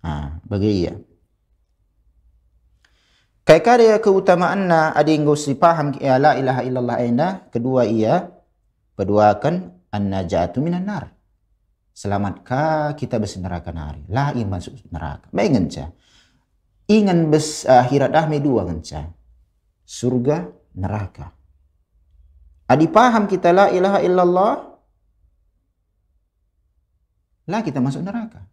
Ah, 0.01 0.41
bagi 0.49 0.89
kada 3.45 3.99
keutamaan 3.99 4.71
na 4.71 4.95
adinggo 4.95 5.35
si 5.35 5.53
paham 5.59 5.91
ya 5.99 6.15
la 6.17 6.39
ilaha 6.39 6.61
illallah 6.63 6.95
aina, 6.97 7.27
kedua 7.51 7.83
iya 7.83 8.40
peduakan 8.95 9.87
an-najatu 9.91 10.63
minan 10.63 10.87
nar. 10.87 11.11
Selamatkah 11.91 12.95
kita 12.95 13.19
bes 13.19 13.35
neraka 13.37 13.75
nari? 13.75 14.07
La 14.07 14.31
masuk 14.31 14.79
neraka. 14.89 15.27
Baik 15.35 15.49
ngenca. 15.53 15.91
Ingan 16.87 17.29
bes 17.29 17.67
akhirat 17.67 18.15
uh, 18.15 18.39
dua. 18.39 18.67
Surga 19.83 20.47
neraka. 20.75 21.35
Adi 22.71 22.87
paham 22.87 23.27
kita 23.27 23.51
la 23.51 23.67
ilaha 23.67 23.99
illallah, 23.99 24.53
lah 27.51 27.61
kita 27.61 27.83
masuk 27.83 27.99
neraka. 27.99 28.47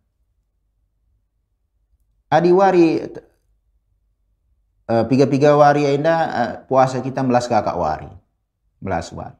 Adi 2.28 2.50
wari 2.50 2.98
uh, 4.90 5.04
piga-piga 5.06 5.54
wari 5.54 5.86
anda 5.86 6.14
uh, 6.18 6.52
puasa 6.66 6.98
kita 6.98 7.22
melas 7.22 7.46
kakak 7.46 7.78
wari. 7.78 8.10
Melas 8.82 9.14
wari. 9.14 9.38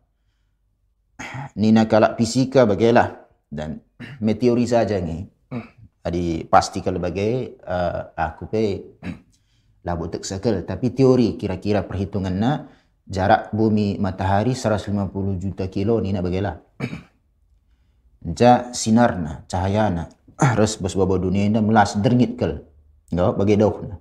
Nina 1.58 1.90
kalak 1.90 2.14
fisika 2.14 2.64
bagailah 2.64 3.26
dan 3.50 3.82
meteori 4.22 4.64
saja 4.64 4.98
ni. 5.02 5.26
Adi 6.06 6.46
pasti 6.46 6.78
kalau 6.80 7.02
bagai 7.02 7.58
uh, 7.66 8.14
aku 8.14 8.46
pe 8.48 8.64
labu 9.82 10.08
tak 10.08 10.24
sekel 10.24 10.62
tapi 10.64 10.94
teori 10.94 11.34
kira-kira 11.34 11.84
perhitungan 11.84 12.32
na 12.32 12.52
jarak 13.04 13.50
bumi 13.52 13.98
matahari 13.98 14.52
150 14.54 15.10
juta 15.42 15.66
kilo 15.68 15.98
ni 16.00 16.12
nak 16.12 16.24
bagilah 16.28 16.56
ja 18.22 18.70
sinarna 18.72 19.48
cahayana 19.48 20.12
harus 20.38 20.76
bos 20.78 20.94
babo 20.94 21.18
dunia 21.18 21.48
ini 21.48 21.58
melas 21.58 21.98
derngit 21.98 22.38
kel. 22.38 22.62
No 23.12 23.32
bagi 23.32 23.56
doh 23.56 23.76
na 23.84 23.96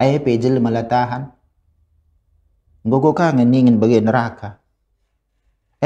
ai 0.00 0.20
pejel 0.20 0.62
malatahan 0.62 1.32
gogo 2.86 3.10
ka 3.16 3.34
ngeningin 3.34 3.80
bagi 3.82 4.00
neraka 4.00 4.62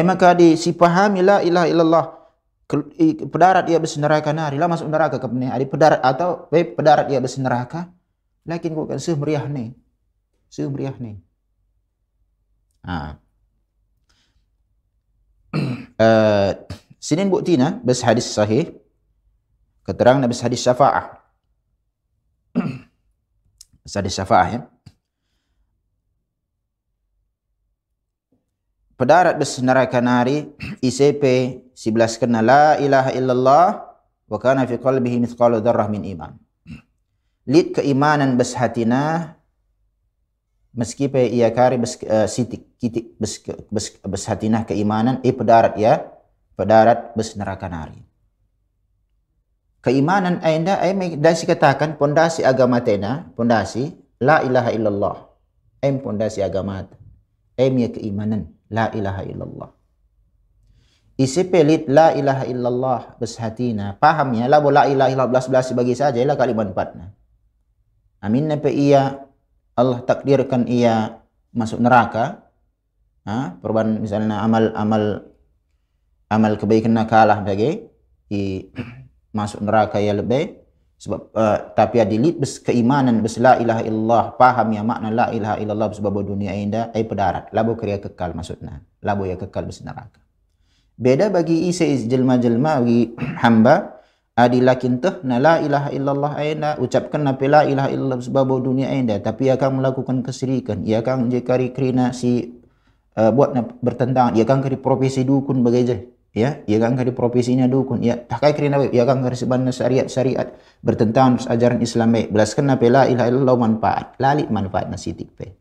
ai 0.00 0.04
maka 0.08 0.32
di 0.32 0.56
si 0.56 0.72
pahami 0.72 1.20
la 1.20 1.44
ilaha 1.44 1.66
illallah 1.68 2.04
pedarat 3.28 3.68
ia 3.68 3.76
bes 3.76 4.00
neraka 4.00 4.32
nari 4.32 4.56
lah 4.56 4.64
masuk 4.64 4.88
neraka 4.88 5.20
ke 5.20 5.28
adi 5.28 5.68
pedarat 5.68 6.00
atau 6.00 6.48
pedarat 6.48 7.12
ia 7.12 7.20
bes 7.20 7.36
neraka 7.36 7.92
Lakin 8.48 8.72
kok 8.72 8.86
kan 8.88 9.00
meriah 9.20 9.44
ni. 9.44 9.76
meriah 10.58 10.96
ni. 10.96 11.20
Ha. 12.82 13.20
uh, 16.00 16.50
sinin 16.96 17.28
bukti 17.28 17.60
na 17.60 17.76
bas 17.84 18.00
hadis 18.00 18.24
sahih 18.32 18.72
keterangan 19.84 20.24
Nabi 20.24 20.32
hadis 20.40 20.64
syafaah. 20.64 21.20
hadis 23.84 24.16
syafaah 24.16 24.48
ya. 24.48 24.60
Pedarat 29.00 29.40
bes 29.40 29.56
neraka 29.64 29.96
nari 30.04 30.44
ICP 30.84 31.24
11 31.72 32.20
kena 32.20 32.44
la 32.44 32.76
ilaha 32.76 33.16
illallah 33.16 33.66
wa 34.28 34.36
kana 34.36 34.68
fi 34.68 34.76
qalbihi 34.76 35.24
mithqalu 35.24 35.64
dzarrah 35.64 35.88
min 35.88 36.04
iman. 36.04 36.36
Lid 37.48 37.72
keimanan 37.80 38.36
bes 38.36 38.52
hatina 38.52 39.32
meskipun 40.76 41.32
ia 41.32 41.48
kari 41.48 41.80
bes 41.80 41.96
uh, 42.04 42.28
sitik 42.28 42.76
kitik 42.76 43.16
bes 43.16 43.40
bes 43.72 43.96
bes 44.04 44.24
hatina 44.28 44.68
keimanan 44.68 45.24
eh 45.24 45.32
pedarat 45.32 45.80
ya 45.80 46.04
pedarat 46.52 47.16
bes 47.16 47.40
neraka 47.40 47.72
nari. 47.72 48.04
Keimanan 49.80 50.44
anda 50.44 50.76
ai 50.76 50.92
dan 51.16 51.40
katakan 51.40 51.96
pondasi 51.96 52.44
agama 52.44 52.84
tena 52.84 53.32
pondasi 53.32 53.96
la 54.20 54.44
ilaha 54.44 54.76
illallah. 54.76 55.16
Em 55.80 55.96
pondasi 55.96 56.44
agama. 56.44 56.84
Em 57.56 57.72
ya 57.80 57.88
keimanan 57.88 58.59
La 58.70 58.88
ilaha 58.94 59.22
illallah. 59.26 59.70
Isi 61.20 61.44
pelit 61.44 61.84
la 61.90 62.16
ilaha 62.16 62.48
illallah 62.48 63.00
beshatina. 63.20 63.98
Pahamnya 63.98 64.48
la 64.48 64.62
la 64.62 64.88
ilaha 64.88 65.08
illallah 65.12 65.28
belas 65.28 65.46
belas 65.50 65.68
bagi 65.76 65.92
saja 65.92 66.22
lah 66.24 66.38
kalimat 66.38 66.72
empatnya. 66.72 67.12
Amin 68.24 68.48
pe 68.62 68.72
ia 68.72 69.20
Allah 69.76 70.00
takdirkan 70.06 70.64
ia 70.70 71.20
masuk 71.52 71.82
neraka. 71.82 72.46
Ha, 73.28 73.60
perubahan 73.60 74.00
misalnya 74.00 74.40
amal 74.40 74.72
amal 76.30 76.52
kebaikan 76.56 76.96
kalah 77.04 77.44
bagi 77.44 77.84
i 78.32 78.70
masuk 79.34 79.60
neraka 79.60 79.98
ya 80.00 80.14
lebih 80.14 80.59
sebab 81.00 81.32
uh, 81.32 81.72
tapi 81.72 81.96
ada 81.96 82.12
lit 82.12 82.36
bes 82.36 82.60
keimanan 82.60 83.24
bes 83.24 83.40
la 83.40 83.56
ilaha 83.56 83.80
illallah 83.80 84.24
paham 84.36 84.68
ya 84.76 84.84
makna 84.84 85.08
la 85.08 85.26
ilaha 85.32 85.56
illallah 85.56 85.88
sebab 85.96 86.20
dunia 86.20 86.52
indah 86.52 86.92
ai 86.92 87.08
pedarat 87.08 87.48
labu 87.56 87.72
kriya 87.72 88.04
kekal 88.04 88.36
maksudnya. 88.36 88.84
Labu 89.00 89.24
ya 89.24 89.40
kekal 89.40 89.64
bes 89.64 89.80
neraka. 89.80 90.20
Beda 91.00 91.32
bagi 91.32 91.72
isi 91.72 91.88
jelma-jelma 92.04 92.84
bagi 92.84 93.16
hamba 93.42 93.96
adi 94.36 94.60
lakin 94.60 95.00
tuh 95.00 95.24
na 95.24 95.40
la 95.40 95.64
ilaha 95.64 95.88
illallah 95.88 96.32
aina 96.36 96.76
ucapkan 96.76 97.24
na 97.24 97.32
la 97.32 97.64
ilaha 97.64 97.88
illallah 97.88 98.20
sebab 98.20 98.60
dunia 98.60 98.92
indah 98.92 99.24
tapi 99.24 99.48
akan 99.48 99.80
melakukan 99.80 100.20
kesirikan. 100.20 100.84
Ia 100.84 101.00
akan 101.00 101.32
jekari 101.32 101.72
krina 101.72 102.12
si 102.12 102.60
uh, 103.16 103.32
buat 103.32 103.56
na 103.56 103.64
bertentangan 103.64 104.36
ia 104.36 104.44
akan 104.44 104.60
kari 104.60 104.76
profesi 104.76 105.24
dukun 105.24 105.64
bagaimana 105.64 106.19
ya 106.30 106.62
ia 106.66 106.78
kan 106.78 106.94
kari 106.94 107.10
profesinya 107.10 107.66
dukun. 107.66 108.02
Ya 108.02 108.18
tak 108.18 108.42
kai 108.42 108.52
kerina 108.54 108.78
ia 108.90 109.04
kan 109.06 109.22
kari 109.22 109.36
sebenarnya 109.36 109.74
syariat 109.74 110.06
syariat. 110.06 110.48
Bertentangan 110.82 111.46
ajaran 111.50 111.80
Islam 111.82 112.14
baik. 112.14 112.28
Belas 112.30 112.54
kena 112.54 112.78
pela 112.78 113.06
ilah 113.10 113.26
illallah 113.26 113.56
manfaat. 113.58 114.18
Lalit 114.22 114.48
manfaat 114.48 114.90
nasitik 114.90 115.34
pe 115.34 115.60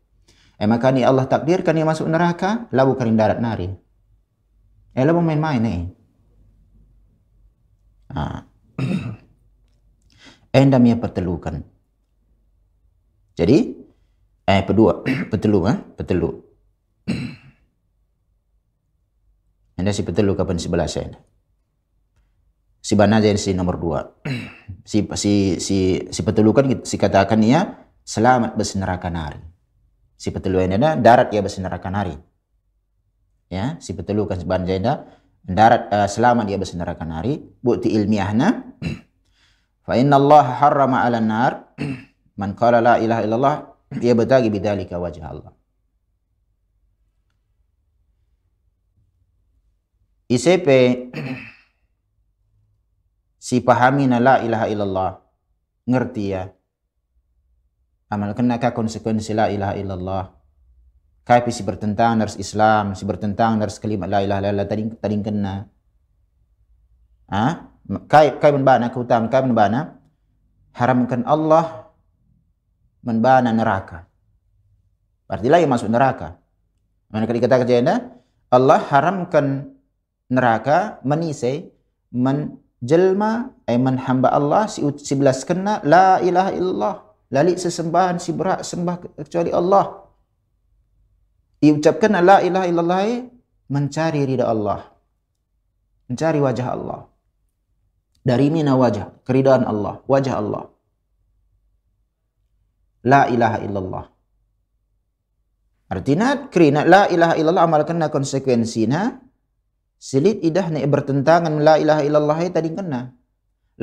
eh 0.60 0.68
maka 0.68 0.92
ni 0.92 1.00
Allah 1.00 1.24
takdirkan 1.24 1.72
ia 1.72 1.88
masuk 1.88 2.04
neraka 2.04 2.68
labu 2.76 2.92
karin 3.00 3.16
darat 3.16 3.40
nari. 3.40 3.72
Eh 4.92 5.04
labu 5.08 5.24
main-main 5.24 5.64
eh. 5.64 5.82
Ah 8.12 8.44
endam 10.60 10.84
ia 10.84 11.00
pertelukan. 11.00 11.64
Jadi 13.40 13.58
eh 14.44 14.62
kedua 14.68 15.00
petelu 15.32 15.58
ah 15.64 15.80
petelu 15.96 16.49
anda 19.80 19.96
si 19.96 20.04
petelu 20.04 20.36
kapan 20.36 20.60
sebelah 20.60 20.84
saya. 20.84 21.16
Si 22.80 22.96
banaja 22.96 23.28
si 23.36 23.52
nomor 23.52 23.76
dua. 23.80 24.00
Si 24.80 25.04
si 25.14 25.60
si 25.60 25.78
si 26.08 26.20
petelu 26.24 26.50
kan 26.56 26.64
si 26.82 26.96
katakan 26.96 27.38
ia 27.44 27.84
selamat 28.00 28.56
besi 28.56 28.80
neraka 28.80 29.12
nari. 29.12 29.38
Si 30.16 30.32
petelu 30.32 30.56
ini 30.56 30.80
darat 30.80 31.30
ia 31.30 31.44
besi 31.44 31.60
neraka 31.60 31.92
nari. 31.92 32.16
Ya, 33.52 33.76
si 33.78 33.92
petelu 33.92 34.24
kan 34.24 34.40
si 34.40 34.48
banaja 34.48 35.04
darat 35.44 35.92
uh, 35.92 36.08
selamat 36.08 36.48
dia 36.48 36.58
besi 36.58 36.80
neraka 36.80 37.04
nari. 37.04 37.38
Bukti 37.60 37.92
ilmiahnya 37.92 38.80
fa 39.86 39.94
inna 40.00 40.16
Allah 40.16 40.44
harrama 40.64 41.04
'ala 41.04 41.20
nar 41.20 41.76
man 42.40 42.56
qala 42.56 42.80
la 42.80 42.96
ilaha 42.98 43.20
illallah 43.20 43.54
ia 44.00 44.16
bertagi 44.16 44.48
bidzalika 44.48 44.96
wajah 44.96 45.24
Allah. 45.28 45.52
ICP 50.30 50.68
si 53.50 53.58
pahami 53.58 54.06
la 54.06 54.38
ilaha 54.46 54.66
illallah 54.70 55.10
ngerti 55.90 56.24
ya? 56.30 56.46
Amal 58.10 58.34
kena 58.38 58.62
ka 58.62 58.70
konsekuensi 58.70 59.34
la 59.34 59.50
ilaha 59.50 59.74
illallah. 59.74 60.24
Kai 61.26 61.42
si 61.50 61.62
bertentang 61.66 62.18
dari 62.18 62.38
Islam 62.38 62.94
si 62.94 63.02
bertentang 63.02 63.58
dari 63.58 63.74
kalimat 63.74 64.06
la 64.06 64.22
ilaha 64.22 64.38
illallah 64.38 64.66
tadi 64.70 64.82
tadi 64.98 65.14
kena. 65.18 65.66
Ah 67.30 67.74
kai 68.06 68.38
kai 68.38 68.54
menbana 68.54 68.94
keutamaan 68.94 69.30
kai 69.30 69.42
menbana 69.42 69.98
haramkan 70.74 71.26
Allah 71.26 71.90
menbana 73.02 73.50
neraka. 73.50 74.06
Berarti 75.26 75.48
lagi 75.50 75.66
masuk 75.66 75.90
neraka. 75.90 76.38
Mana 77.10 77.26
kali 77.26 77.42
kata 77.42 77.62
kerjanya 77.62 78.14
Allah 78.50 78.82
haramkan 78.90 79.78
neraka 80.30 81.02
menisai 81.02 81.66
menjelma 82.14 83.50
ay 83.66 83.76
menhamba 83.76 84.30
Allah 84.30 84.70
si 84.70 84.80
sebelas 85.02 85.42
kena 85.42 85.82
la 85.82 86.22
ilaha 86.22 86.50
illallah. 86.54 86.94
Lalik 87.30 87.62
sesembahan 87.62 88.18
si 88.18 88.34
berat 88.34 88.66
sembah 88.66 88.96
kecuali 89.22 89.50
Allah. 89.54 90.02
Diucapkan 91.62 92.18
la 92.22 92.42
ilaha 92.42 92.66
illallah 92.66 93.06
mencari 93.70 94.26
ridha 94.26 94.50
Allah. 94.50 94.90
Mencari 96.10 96.42
wajah 96.42 96.68
Allah. 96.74 97.00
Dari 98.26 98.50
mina 98.50 98.74
wajah? 98.74 99.22
Keridaan 99.22 99.62
Allah 99.62 100.02
wajah 100.10 100.34
Allah. 100.42 100.64
La 103.06 103.30
ilaha 103.30 103.58
illallah. 103.62 104.04
Artinya 105.90 106.50
kerana 106.50 106.82
la 106.86 107.02
ilaha 107.10 107.34
illallah 107.38 107.64
amal 107.66 107.82
kena 107.86 108.10
konsekuensinya 108.10 109.29
Selit 110.00 110.40
idah 110.40 110.72
ni 110.72 110.80
bertentangan 110.88 111.60
la 111.60 111.76
ilaha 111.76 112.00
illallah 112.00 112.40
tadi 112.48 112.72
kena. 112.72 113.12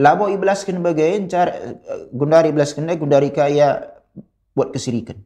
Labo 0.01 0.34
iblas 0.34 0.65
kena 0.65 0.82
bagain 0.82 1.30
cara 1.30 1.78
gundari 2.09 2.49
iblas 2.49 2.74
kena 2.74 2.97
gundari 2.97 3.30
kaya 3.30 4.01
buat 4.57 4.74
kesirikan. 4.74 5.22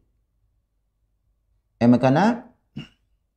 Eh 1.80 1.88
makana 1.88 2.52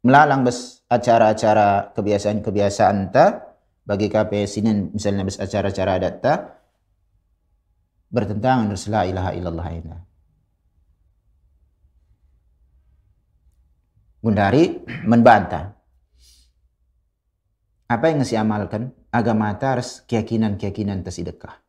melalang 0.03 0.43
bes 0.43 0.83
acara-acara 0.91 1.95
kebiasaan-kebiasaan 1.95 3.15
ta 3.15 3.55
bagi 3.87 4.11
KP 4.11 4.51
sinin 4.51 4.91
misalnya 4.91 5.23
bes 5.23 5.39
acara-acara 5.39 5.91
adat 6.03 6.15
ta 6.19 6.35
bertentangan 8.11 8.67
dengan 8.67 8.91
la 8.91 9.03
ilaha 9.07 9.31
illallah 9.31 9.69
ini. 9.71 9.95
Gundari 14.19 14.65
membantah 15.07 15.74
apa 17.95 18.11
yang 18.11 18.23
ngasih 18.23 18.39
amalkan 18.43 18.91
agama 19.15 19.55
harus 19.55 20.03
keyakinan-keyakinan 20.11 21.07
tersidekah. 21.07 21.63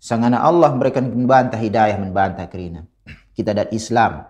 Sangana 0.00 0.40
Allah 0.40 0.72
memberikan 0.72 1.04
membantah 1.12 1.60
hidayah, 1.60 2.00
membantah 2.00 2.48
kerina. 2.48 2.88
Kita 3.36 3.52
dat 3.52 3.68
Islam. 3.76 4.24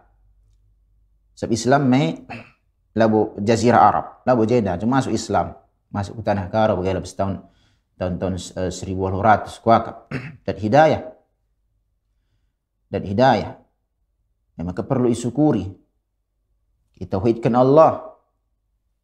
Sebab 1.38 1.50
Islam 1.54 1.82
me 1.86 2.26
labu 2.98 3.38
jazirah 3.38 3.80
Arab, 3.80 4.06
labu 4.26 4.42
jeda, 4.44 4.74
cuma 4.76 4.98
masuk 4.98 5.14
Islam, 5.14 5.54
masuk 5.94 6.20
ke 6.20 6.22
tanah 6.26 6.50
karo 6.50 6.74
bagaimana 6.76 7.06
tahun 7.06 7.34
tahun-tahun 7.96 8.34
uh, 8.58 8.72
1800 8.72 9.62
kuakap 9.62 10.10
dan 10.48 10.56
hidayah 10.56 11.02
dan 12.88 13.02
hidayah 13.04 13.52
ya, 14.56 14.62
maka 14.64 14.82
perlu 14.82 15.06
disyukuri 15.06 15.68
ditauhidkan 17.00 17.56
Allah. 17.56 18.12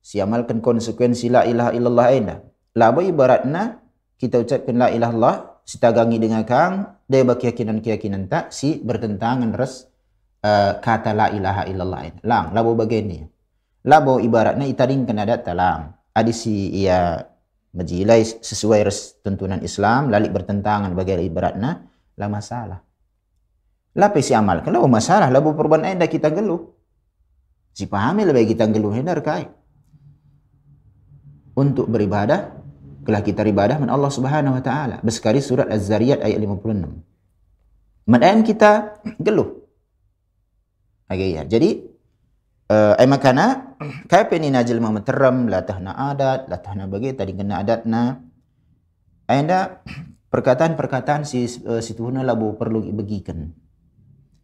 Siamalkan 0.07 0.63
konsekuensi 0.63 1.27
la 1.33 1.43
ilaha 1.43 1.75
illallah 1.75 2.07
aina 2.15 2.35
laba 2.79 3.03
ibaratna 3.03 3.83
kita 4.15 4.39
ucapkan 4.39 4.79
la 4.79 4.89
ilaha 4.93 5.11
illallah 5.11 5.37
sitagangi 5.67 6.23
dengan 6.23 6.47
kang 6.47 7.03
dia 7.11 7.27
keyakinan-keyakinan 7.27 8.31
tak 8.31 8.55
si 8.55 8.79
bertentangan 8.79 9.51
res 9.59 9.91
uh, 10.47 10.79
kata 10.79 11.11
la 11.11 11.27
ilaha 11.35 11.67
illallah 11.67 11.99
aina 12.07 12.21
lang 12.23 12.55
labo 12.55 12.79
begini 12.79 13.27
labo 13.83 14.23
ibaratna 14.23 14.63
itaring 14.63 15.09
kena 15.09 15.27
data 15.27 15.57
lang. 15.57 15.97
Adi 16.15 16.33
si 16.33 16.71
ia 16.87 17.19
majilai 17.75 18.23
sesuai 18.23 18.81
res 18.87 19.19
tuntunan 19.27 19.59
Islam 19.59 20.15
lalik 20.15 20.31
bertentangan 20.31 20.95
bagi 20.95 21.19
ibaratna 21.19 21.83
lah 22.15 22.29
masalah. 22.31 22.79
Lapis 23.97 24.29
si 24.29 24.37
amalkan, 24.37 24.77
lah 24.77 24.85
masalah, 24.85 25.33
lah 25.33 25.41
perubahan 25.41 25.97
anda 25.97 26.05
kita 26.05 26.29
geluh. 26.29 26.76
Si 27.77 27.85
pahami 27.85 28.24
lebih 28.24 28.57
kita 28.57 28.64
geluhin 28.72 29.05
dari 29.05 29.20
kai. 29.20 29.45
untuk 31.57 31.89
beribadah 31.89 32.53
kelah 33.01 33.24
kita 33.24 33.41
beribadah 33.41 33.81
man 33.81 33.89
Allah 33.89 34.12
Subhanahu 34.12 34.61
wa 34.61 34.62
taala. 34.64 35.01
Bersekali 35.01 35.41
surat 35.41 35.68
Az-Zariyat 35.72 36.20
ayat 36.20 36.37
56. 36.37 38.09
Madam 38.12 38.37
kita 38.45 39.01
geluh. 39.16 39.64
Okay, 41.09 41.33
ya. 41.33 41.49
Jadi 41.49 41.97
uh, 42.70 42.95
ay 42.99 43.07
makana 43.07 43.77
kaya 44.11 44.27
pe 44.27 44.39
ni 44.43 44.51
najil 44.51 44.79
ma 44.83 44.91
materam 44.91 45.47
la 45.47 45.62
adat 45.62 46.51
la 46.51 46.59
tahna 46.59 46.91
bagi 46.91 47.14
tadi 47.14 47.33
kena 47.35 47.62
adat 47.62 47.87
na 47.87 48.18
anda 49.27 49.83
perkataan-perkataan 50.31 51.27
si 51.27 51.47
uh, 51.66 51.83
si 51.83 51.95
tuhuna 51.95 52.22
labu 52.22 52.55
perlu 52.59 52.83
dibagikan 52.83 53.51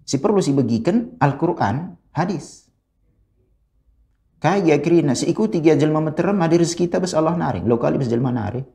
si 0.03 0.19
perlu 0.19 0.43
si 0.43 0.55
bagikan 0.55 1.19
Al-Quran 1.19 1.99
hadis 2.15 2.62
kaya 4.43 4.75
kirina 4.83 5.15
si 5.15 5.31
ikuti 5.31 5.63
dia 5.63 5.79
jelma 5.79 6.03
materam 6.03 6.35
ada 6.43 6.59
rezeki 6.59 6.91
kita 6.91 6.99
bes 6.99 7.15
Allah 7.15 7.39
naring. 7.39 7.63
Lokali 7.71 7.95
bes 7.95 8.11
jelma 8.11 8.35
naring. 8.35 8.67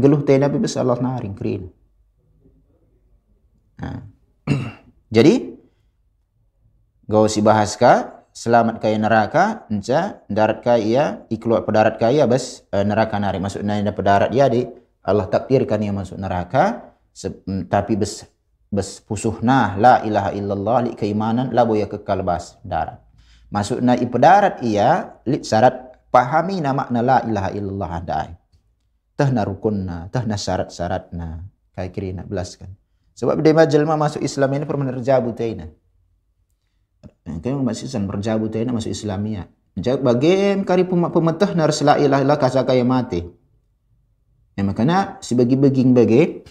Geluh 0.00 0.24
tena 0.24 0.48
bes 0.48 0.80
Allah 0.80 0.96
naring 0.96 1.36
kirin. 1.36 1.68
Nah. 3.84 4.00
jadi 5.16 5.58
Gau 7.08 7.24
si 7.24 7.40
bahas 7.40 7.72
ka 7.72 8.20
selamat 8.36 8.84
kaya 8.84 9.00
neraka 9.00 9.64
enca 9.72 10.20
darat 10.28 10.60
kaya 10.60 11.24
ikluat 11.32 11.64
pedarat 11.64 11.96
kaya 11.96 12.28
bas 12.28 12.68
uh, 12.68 12.84
neraka 12.84 13.16
nari 13.16 13.40
masuk 13.40 13.64
nari 13.64 13.80
pedarat 13.96 14.28
dia 14.28 14.44
di 14.52 14.68
Allah 15.00 15.24
takdirkan 15.24 15.80
ia 15.80 15.88
masuk 15.88 16.20
neraka 16.20 16.92
se, 17.16 17.32
um, 17.48 17.64
tapi 17.64 17.96
bes 17.96 18.28
bes 18.68 19.00
pusuhnah 19.00 19.80
la 19.80 20.04
ilaha 20.04 20.36
illallah 20.36 20.76
li 20.84 20.92
keimanan 20.92 21.48
la 21.56 21.64
boya 21.64 21.88
kekal 21.88 22.20
bas 22.20 22.60
darat 22.60 23.00
masuk 23.48 23.80
na 23.80 23.96
pedarat 23.96 24.60
ia 24.64 25.18
li 25.24 25.40
syarat 25.40 26.08
pahami 26.12 26.60
nama 26.60 26.84
makna 26.84 27.00
la 27.00 27.18
ilaha 27.24 27.50
illallah 27.56 27.90
andai 28.00 28.30
tah 29.16 29.28
na 29.32 29.42
rukunna 29.44 30.12
tah 30.12 30.24
na 30.28 30.36
syarat-syaratna 30.36 31.44
kaya 31.72 31.88
kiri 31.92 32.12
nak 32.12 32.28
belaskan 32.28 32.72
sebab 33.16 33.40
dia 33.40 33.66
jelma 33.66 33.98
masuk 33.98 34.22
Islam 34.22 34.52
ini 34.54 34.64
perlu 34.68 34.84
menerjabu 34.84 35.32
taina 35.32 35.68
Kaya 37.38 37.60
masih 37.60 37.86
san 37.86 38.08
berjabu 38.08 38.48
tayo 38.48 38.64
na 38.64 38.72
masuk 38.72 38.90
Islamia. 38.90 39.46
Jadi 39.78 40.00
bagim 40.02 40.66
kari 40.66 40.88
pemetah 40.88 41.54
nar 41.54 41.70
sela 41.70 42.00
ilah 42.00 42.24
ilah 42.24 42.38
kasa 42.40 42.64
kaya 42.64 42.82
mati. 42.82 43.22
Ya 44.58 44.66
makanya 44.66 45.22
si 45.22 45.38
bagi-baging 45.38 45.94
bagi 45.94 46.42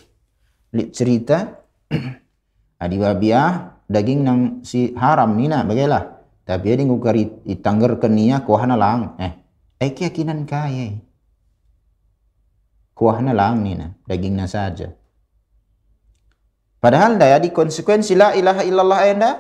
cerita 0.96 1.60
adi 2.84 2.96
babiah 2.96 3.84
daging 3.90 4.20
nang 4.24 4.40
si 4.64 4.96
haram 4.96 5.36
ni 5.36 5.52
na 5.52 5.68
bagailah. 5.68 6.17
Tapi 6.48 6.66
ada 6.72 6.84
ngukari 6.88 7.44
itanggar 7.44 8.00
kenia 8.00 8.40
kuahana 8.48 8.80
lang. 8.80 9.20
Eh, 9.20 9.36
eh 9.84 9.92
keyakinan 9.92 10.48
kaya. 10.48 10.96
Kuahana 12.96 13.36
lang 13.36 13.68
ni 13.68 13.76
na 13.76 13.92
daging 14.08 14.40
na 14.40 14.48
saja. 14.48 14.96
Padahal 16.80 17.20
daya 17.20 17.36
di 17.44 17.52
konsekuensi 17.52 18.16
la 18.16 18.32
ilaha 18.32 18.64
illallah 18.64 19.02
enda 19.12 19.32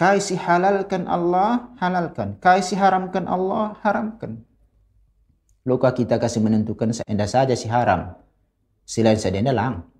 Kai 0.00 0.16
si 0.16 0.32
halalkan 0.32 1.04
Allah, 1.04 1.76
halalkan. 1.76 2.40
Kai 2.40 2.64
si 2.64 2.72
haramkan 2.72 3.28
Allah, 3.28 3.76
haramkan. 3.84 4.40
Luka 5.68 5.92
kita 5.92 6.16
kasih 6.16 6.40
menentukan 6.40 6.88
seendah 6.96 7.28
saja 7.28 7.52
si 7.52 7.68
haram. 7.68 8.16
Selain 8.88 9.20
sedenda 9.20 9.52
lang. 9.52 9.92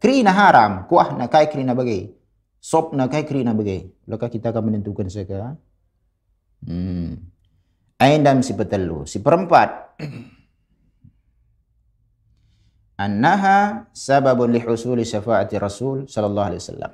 Krina 0.00 0.32
haram, 0.32 0.88
kuah 0.88 1.12
na 1.12 1.28
kai 1.28 1.52
krina 1.52 1.76
bagai. 1.76 2.21
Sop 2.62 2.94
na 2.94 3.10
kai 3.10 3.26
krina 3.26 3.50
bagai. 3.50 3.90
Luka 4.06 4.30
kita 4.30 4.54
akan 4.54 4.70
menentukan 4.70 5.10
seka. 5.10 5.58
Hmm. 6.62 7.18
Aindam 7.98 8.38
si 8.46 8.54
petelu. 8.54 9.02
Si 9.02 9.18
perempat. 9.18 9.98
Annaha 13.02 13.90
sababun 13.90 14.54
li 14.54 14.62
husuli 14.62 15.02
syafaati 15.02 15.58
Rasul 15.58 16.06
sallallahu 16.06 16.48
alaihi 16.54 16.62
wasallam. 16.62 16.92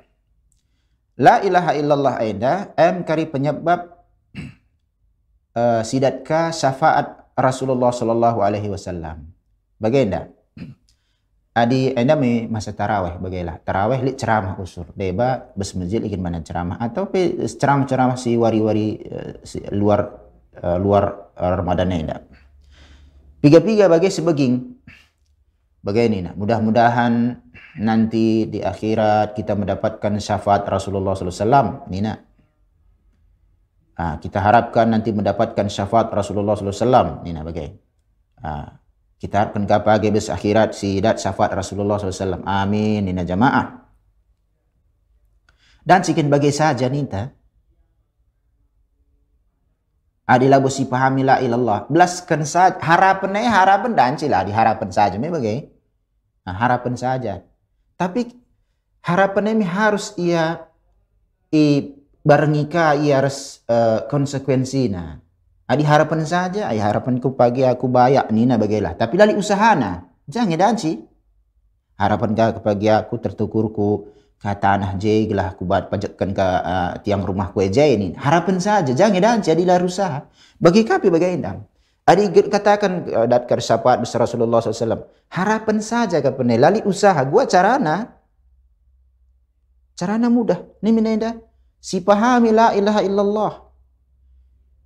La 1.21 1.37
ilaha 1.45 1.71
illallah 1.77 2.13
aida 2.17 2.73
em 2.73 3.05
kari 3.05 3.29
penyebab 3.29 3.93
uh, 5.59 5.85
sidatka 5.85 6.49
syafaat 6.49 7.29
Rasulullah 7.37 7.93
sallallahu 7.93 8.41
alaihi 8.41 8.73
wasallam. 8.73 9.29
Bagaimana? 9.77 10.38
Adi 11.57 11.91
anda 11.97 12.13
me 12.13 12.45
masa 12.45 12.71
tarawih 12.71 13.17
bagailah. 13.17 13.65
Tarawih 13.65 13.99
li 14.05 14.13
ceramah 14.13 14.55
usur. 14.61 14.89
Deba 14.93 15.49
bes 15.57 15.73
masjid 15.73 15.99
ingin 15.99 16.21
mana 16.21 16.45
ceramah 16.45 16.77
atau 16.77 17.09
pe 17.09 17.35
ceramah-ceramah 17.49 18.15
si 18.15 18.37
wari-wari 18.37 19.01
uh, 19.09 19.41
si 19.41 19.59
luar 19.73 20.07
uh, 20.61 20.77
luar 20.77 21.33
Ramadan 21.35 21.89
anda. 21.89 22.21
Piga-piga 23.39 23.87
bagai 23.87 24.11
sebeging. 24.11 24.77
Bagaimana? 25.79 26.35
Mudah-mudahan 26.35 27.39
nanti 27.79 28.43
di 28.51 28.59
akhirat 28.59 29.31
kita 29.31 29.55
mendapatkan 29.55 30.19
syafaat 30.19 30.67
Rasulullah 30.67 31.15
SAW. 31.15 31.87
Nina. 31.87 32.19
Ah, 33.99 34.15
kita 34.19 34.43
harapkan 34.43 34.91
nanti 34.91 35.15
mendapatkan 35.15 35.67
syafaat 35.71 36.11
Rasulullah 36.11 36.55
SAW. 36.55 37.23
Nina 37.23 37.47
bagai. 37.47 37.71
Ah, 38.43 38.78
kita 39.19 39.35
harapkan 39.35 39.67
apa 39.67 39.99
bes 39.99 40.31
akhirat 40.31 40.71
si 40.71 41.03
dat 41.03 41.19
syafaat 41.19 41.51
Rasulullah 41.51 41.99
SAW. 41.99 42.39
Amin. 42.47 43.03
Nina 43.03 43.27
jamaah. 43.27 43.83
Dan 45.83 46.07
sikin 46.07 46.31
bagai 46.31 46.55
saja 46.55 46.87
nita. 46.87 47.35
Adilah 50.23 50.63
busi 50.63 50.87
pahami 50.87 51.27
la 51.27 51.43
ilallah. 51.43 51.91
Belaskan 51.91 52.47
saja. 52.47 52.79
Harapan 52.79 53.43
harapan 53.43 53.91
dan 53.91 54.15
cila. 54.15 54.47
Diharapan 54.47 54.87
saja. 54.87 55.19
Ini 55.19 55.27
bagai. 55.27 55.67
Nah, 56.47 56.55
harapan 56.55 56.95
saja. 56.95 57.43
Tapi 57.99 58.31
harapan 59.03 59.59
ini 59.59 59.65
harus 59.67 60.15
ia 60.15 60.63
i 61.51 61.91
barengika 62.23 62.95
ia 62.95 63.19
harus 63.19 63.67
uh, 63.67 64.07
konsekuensi 64.07 64.87
na. 64.87 65.19
Adi 65.69 65.85
harapan 65.85 66.25
saja, 66.25 66.65
ay 66.65 66.81
harapanku 66.81 67.37
pagi 67.37 67.61
aku 67.61 67.85
bayak 67.85 68.33
nina 68.33 68.57
bagailah. 68.57 68.97
Tapi 68.97 69.13
lali 69.21 69.37
usahana, 69.37 70.01
jangan 70.25 70.57
danci. 70.57 70.97
Harapan 71.93 72.33
ka 72.33 72.57
pagi 72.57 72.89
aku 72.89 73.21
tertukurku 73.21 74.09
ke 74.39 74.49
tanah 74.55 74.97
je 74.97 75.29
gelah 75.29 75.53
aku 75.53 75.67
buat 75.67 75.91
pajakkan 75.91 76.31
ke 76.31 76.41
uh, 76.41 76.91
tiang 77.05 77.21
rumah 77.21 77.53
kue 77.53 77.69
je 77.69 77.85
ini. 77.85 78.17
Harapan 78.17 78.57
saja, 78.57 78.97
jangan 78.97 79.21
danci 79.21 79.53
adi 79.53 79.61
lari 79.61 79.85
usaha. 79.85 80.25
Bagi 80.57 80.81
kapi 80.81 81.05
bagi 81.13 81.37
indang. 81.37 81.61
Adi 82.09 82.33
katakan 82.49 83.05
uh, 83.05 83.27
dat 83.29 83.45
syafaat 83.45 84.01
besar 84.01 84.25
Rasulullah 84.25 84.65
SAW. 84.65 85.05
Harapan 85.29 85.77
saja 85.85 86.17
ke. 86.17 86.33
Lali 86.57 86.81
usaha. 86.81 87.21
Gua 87.29 87.45
carana. 87.45 88.09
Carana 89.93 90.33
mudah. 90.33 90.57
Ini 90.81 90.89
minenda. 90.89 91.37
Si 91.77 92.01
pahami 92.01 92.49
la 92.49 92.73
ilaha 92.73 93.05
illallah. 93.05 93.68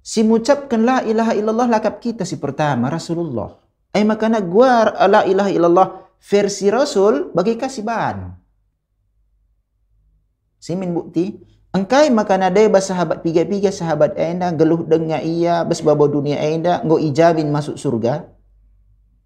Si 0.04 0.20
mengucapkan 0.20 0.84
la 0.84 1.00
ilaha 1.08 1.32
illallah 1.32 1.72
lakap 1.72 2.04
kita 2.04 2.28
si 2.28 2.36
pertama 2.36 2.92
Rasulullah. 2.92 3.56
Eh 3.96 4.04
makanya 4.04 4.44
gua 4.44 4.92
la 5.08 5.24
ilaha 5.24 5.48
illallah 5.48 5.88
versi 6.20 6.68
Rasul 6.68 7.32
bagi 7.32 7.56
kasih 7.56 7.88
bahan. 7.88 8.36
Simin 10.60 10.92
bukti. 10.92 11.56
Engkai 11.74 12.12
makan 12.12 12.52
ada 12.52 12.62
sahabat 12.84 13.24
piga-piga 13.26 13.74
sahabat 13.74 14.14
enda 14.20 14.52
geluh 14.54 14.86
dengar 14.86 15.26
ia 15.26 15.66
bes 15.66 15.82
babo 15.82 16.06
dunia 16.06 16.38
enda 16.38 16.84
ngo 16.84 17.00
ijabin 17.00 17.48
masuk 17.48 17.80
surga. 17.80 18.28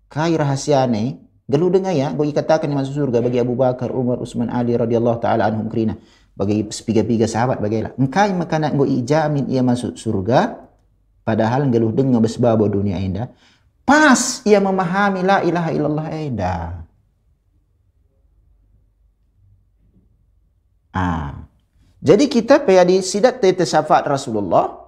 Kai 0.07 0.38
rahasia 0.38 0.86
ni 0.86 1.17
geluh 1.49 1.73
dengar 1.73 1.97
ya 1.97 2.13
ngo 2.13 2.21
ikatakan 2.21 2.69
masuk 2.69 3.01
surga 3.01 3.19
bagi 3.25 3.41
Abu 3.41 3.57
Bakar, 3.57 3.89
Umar, 3.89 4.21
Utsman, 4.21 4.53
Ali 4.53 4.78
radhiyallahu 4.78 5.19
taala 5.25 5.49
anhum 5.49 5.67
krina. 5.73 5.97
Bagi 6.38 6.69
piga-piga 6.69 7.25
sahabat 7.25 7.57
bagilah. 7.57 7.97
Engkai 7.97 8.30
makan 8.38 8.78
ngo 8.78 8.86
ijamin 8.86 9.49
ia 9.49 9.65
masuk 9.65 9.97
surga 9.97 10.66
padahal 11.28 11.67
geluh 11.67 11.91
dengar 11.91 12.23
bes 12.23 12.39
babo 12.39 12.63
dunia 12.71 12.95
enda. 13.03 13.28
Pas 13.84 14.39
ia 14.47 14.63
memahami 14.63 15.28
la 15.28 15.43
ilaha 15.43 15.69
illallah 15.75 16.07
enda. 16.15 16.55
Ah, 20.95 21.47
jadi 21.99 22.32
kita 22.32 22.63
di 22.63 23.03
sidat 23.03 23.43
tete 23.43 23.67
syafaat 23.67 24.07
Rasulullah. 24.07 24.88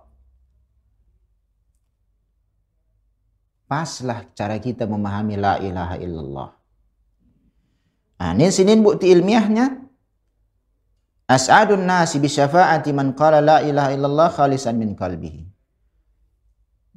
Paslah 3.70 4.26
cara 4.34 4.58
kita 4.58 4.90
memahami 4.90 5.36
la 5.38 5.62
ilaha 5.62 5.96
illallah. 6.02 6.50
Nah, 8.20 8.32
ini 8.34 8.50
sini 8.50 8.74
bukti 8.82 9.14
ilmiahnya. 9.14 9.86
As'adun 11.30 11.86
nasi 11.86 12.18
bi 12.18 12.26
syafaati 12.26 12.90
man 12.90 13.14
qala 13.14 13.38
la 13.38 13.58
ilaha 13.62 13.94
illallah 13.94 14.28
khalisan 14.34 14.74
min 14.74 14.98
qalbihi. 14.98 15.49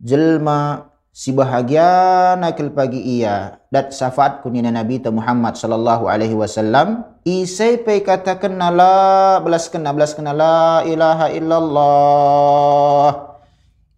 Jelma 0.03 0.91
si 1.15 1.31
bahagia 1.31 2.35
nakil 2.35 2.75
pagi 2.75 2.99
ia 2.99 3.63
dat 3.71 3.95
syafaat 3.95 4.43
kunina 4.43 4.75
Nabi 4.75 4.99
Muhammad 5.15 5.55
sallallahu 5.55 6.11
alaihi 6.11 6.35
wasallam 6.35 7.07
isai 7.23 7.79
pe 7.79 8.03
katakan 8.03 8.59
la 8.59 9.39
belas 9.39 9.71
kena 9.71 9.95
belas 9.95 10.19
kena 10.19 10.35
la 10.35 10.83
ilaha 10.83 11.31
illallah 11.31 13.11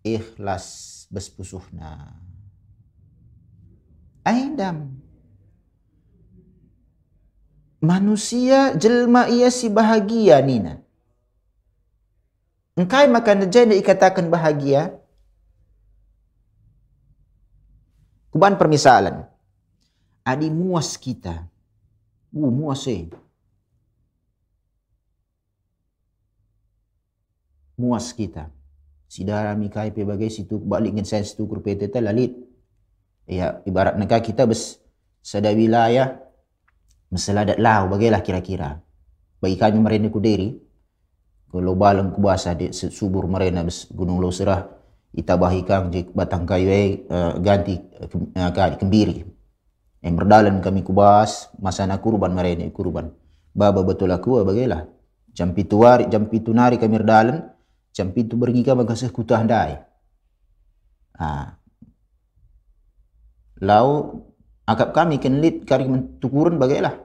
ikhlas 0.04 1.08
bespusuhna. 1.08 2.20
Aidam. 4.28 5.00
Manusia 7.84 8.72
jelma 8.76 9.28
ia 9.28 9.52
si 9.52 9.68
bahagia 9.68 10.40
nina. 10.40 10.80
Engkai 12.74 13.06
makan 13.06 13.46
jadi 13.52 13.76
ikatakan 13.78 14.32
bahagia. 14.32 15.03
Kuban 18.34 18.58
permisalan. 18.58 19.30
Adi 20.26 20.50
muas 20.50 20.98
kita. 20.98 21.46
Uh, 22.34 22.50
muas 22.50 22.82
eh. 22.90 23.06
Muas 27.78 28.10
kita. 28.10 28.50
Sidara 29.06 29.54
mikai 29.54 29.94
bagai 29.94 30.34
situ 30.34 30.58
balik 30.58 30.98
ngin 30.98 31.06
saya 31.06 31.22
situ 31.22 31.46
kurpete 31.46 31.86
lalit. 32.02 32.34
Ya 33.30 33.62
ibarat 33.70 33.94
negara 33.94 34.18
kita 34.18 34.50
bes 34.50 34.82
sada 35.22 35.54
wilayah 35.54 36.18
meseladat 37.14 37.62
lau 37.62 37.86
bagailah 37.86 38.18
kira-kira. 38.18 38.82
Bagi 39.38 39.54
kami 39.54 39.78
mereka 39.78 40.10
ku 40.10 40.18
diri. 40.18 40.58
Kalau 41.54 41.78
balang 41.78 42.10
ku 42.10 42.18
basa 42.18 42.58
di 42.58 42.74
subur 42.74 43.30
mereka 43.30 43.62
bes 43.62 43.86
gunung 43.94 44.18
lo 44.18 44.34
serah. 45.14 45.20
Ita 45.22 45.34
bahikang 45.38 45.94
jik 45.94 46.10
batang 46.10 46.46
kayu 46.46 47.06
uh, 47.06 47.38
ganti 47.38 47.78
uh, 48.02 48.74
kembiri. 48.78 49.24
Yang 50.02 50.14
berdalan 50.20 50.60
kami 50.60 50.84
kubas 50.84 51.48
masa 51.62 51.86
nak 51.86 52.02
kurban 52.02 52.34
mereka 52.34 52.66
kurban. 52.74 53.14
Baba 53.54 53.80
betul 53.86 54.10
aku 54.10 54.42
bagailah. 54.44 54.90
Jam 55.34 55.54
pitu 55.54 55.82
hari, 55.82 56.06
jam 56.10 56.26
pitu 56.26 56.52
nari 56.52 56.76
kami 56.76 56.98
berdalan. 56.98 57.50
Jam 57.94 58.10
pitu 58.10 58.34
pergi 58.34 58.66
ka 58.66 58.74
bagasah 58.74 59.10
kutah 59.14 59.42
dai. 59.46 59.78
Ah. 61.14 61.56
Lau 63.62 64.20
akap 64.66 64.90
kami 64.92 65.22
kenlit 65.22 65.62
kari 65.62 65.86
mentukurun 65.86 66.58
bagailah. 66.58 67.00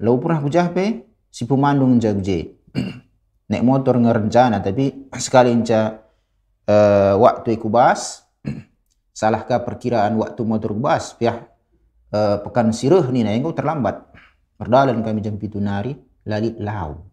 Lau 0.00 0.16
pernah 0.20 0.40
kujah 0.40 0.72
pe 0.72 1.04
si 1.28 1.44
pemandung 1.44 2.00
jaguje. 2.00 2.56
Nek 3.52 3.62
motor 3.62 4.00
ngerencana 4.00 4.64
tapi 4.64 5.06
sekali 5.22 5.52
inca 5.52 6.05
uh, 6.66 7.14
waktu 7.18 7.56
iku 7.56 7.70
bas 7.70 8.26
salahkah 9.18 9.62
perkiraan 9.62 10.14
waktu 10.18 10.42
motor 10.42 10.74
bas 10.74 11.14
pihak 11.14 11.46
uh, 12.12 12.42
pekan 12.42 12.74
sirah 12.74 13.06
ni 13.10 13.22
na 13.22 13.34
terlambat. 13.54 14.02
Berdalan 14.56 15.04
kami 15.04 15.20
jam 15.20 15.36
pitu 15.36 15.60
nari 15.60 15.92
lalit 16.24 16.56
lau. 16.56 17.04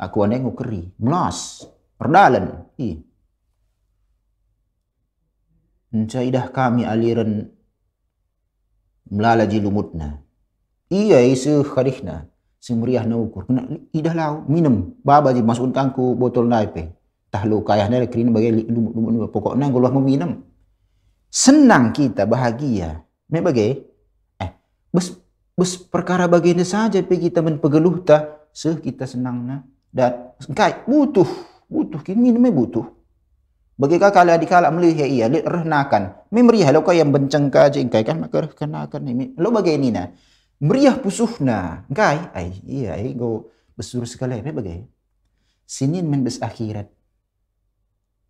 Aku 0.00 0.26
ane 0.26 0.42
ngukeri, 0.42 0.90
melas, 0.98 1.68
perdalan. 2.00 2.66
I. 2.80 2.98
Encaidah 5.94 6.50
kami 6.50 6.82
aliran 6.82 7.46
melala 9.06 9.46
jilumutna. 9.46 10.18
Iya 10.90 11.22
isu 11.22 11.62
kharihna. 11.62 12.26
Semeriah 12.58 13.04
na 13.04 13.20
ukur. 13.20 13.44
Kena 13.46 13.68
idah 13.92 14.14
lau, 14.16 14.34
minum. 14.48 14.96
Baba 15.04 15.30
ji 15.36 15.44
masuk 15.44 15.70
tangku 15.70 16.16
botol 16.16 16.48
naipe. 16.48 16.90
Tahlu 17.34 17.66
kayah 17.66 17.90
nere 17.90 18.06
kerina 18.06 18.30
bagai 18.30 18.62
lumut-lumut. 18.70 19.34
Pokoknya 19.34 19.66
guluh 19.66 19.90
meminum. 19.90 20.46
Senang 21.26 21.90
kita, 21.90 22.30
bahagia. 22.30 23.02
Me 23.26 23.42
bagai? 23.42 23.82
Eh, 24.38 24.50
bes, 24.94 25.18
bes 25.58 25.74
perkara 25.82 26.30
bagian 26.30 26.62
saja 26.62 27.02
pe 27.02 27.18
kita 27.18 27.42
menpegeluh 27.42 28.06
ta. 28.06 28.46
Seh 28.54 28.78
kita 28.78 29.02
senang 29.10 29.42
na. 29.42 29.66
Dan 29.90 30.30
kai 30.54 30.86
butuh, 30.86 31.26
butuh 31.66 32.06
kini 32.06 32.30
ini 32.30 32.54
butuh. 32.54 32.86
Bagi 33.74 33.98
kakak 33.98 34.38
di 34.38 34.46
kala 34.46 34.70
melihat 34.70 35.10
ia 35.10 35.26
lihat 35.26 35.50
renakan. 35.50 36.14
Memeriah 36.30 36.70
lo 36.70 36.86
kau 36.86 36.94
yang 36.94 37.10
benceng 37.10 37.50
kaje 37.50 37.82
kai 37.90 38.06
kan 38.06 38.22
maka 38.22 38.46
kenakan 38.46 39.10
ini. 39.10 39.34
Lo 39.34 39.50
bagi 39.50 39.74
ini 39.74 39.90
na. 39.90 40.06
Meriah 40.62 40.94
pusuhna. 40.94 41.82
Kai, 41.90 42.30
ai 42.30 42.54
iya 42.62 42.94
ai 42.94 43.10
go 43.18 43.50
besur 43.74 44.06
sekali 44.06 44.38
me 44.38 44.54
bagi. 44.54 44.78
Sinin 45.66 46.06
men 46.06 46.22
bes 46.22 46.38
akhirat. 46.38 46.93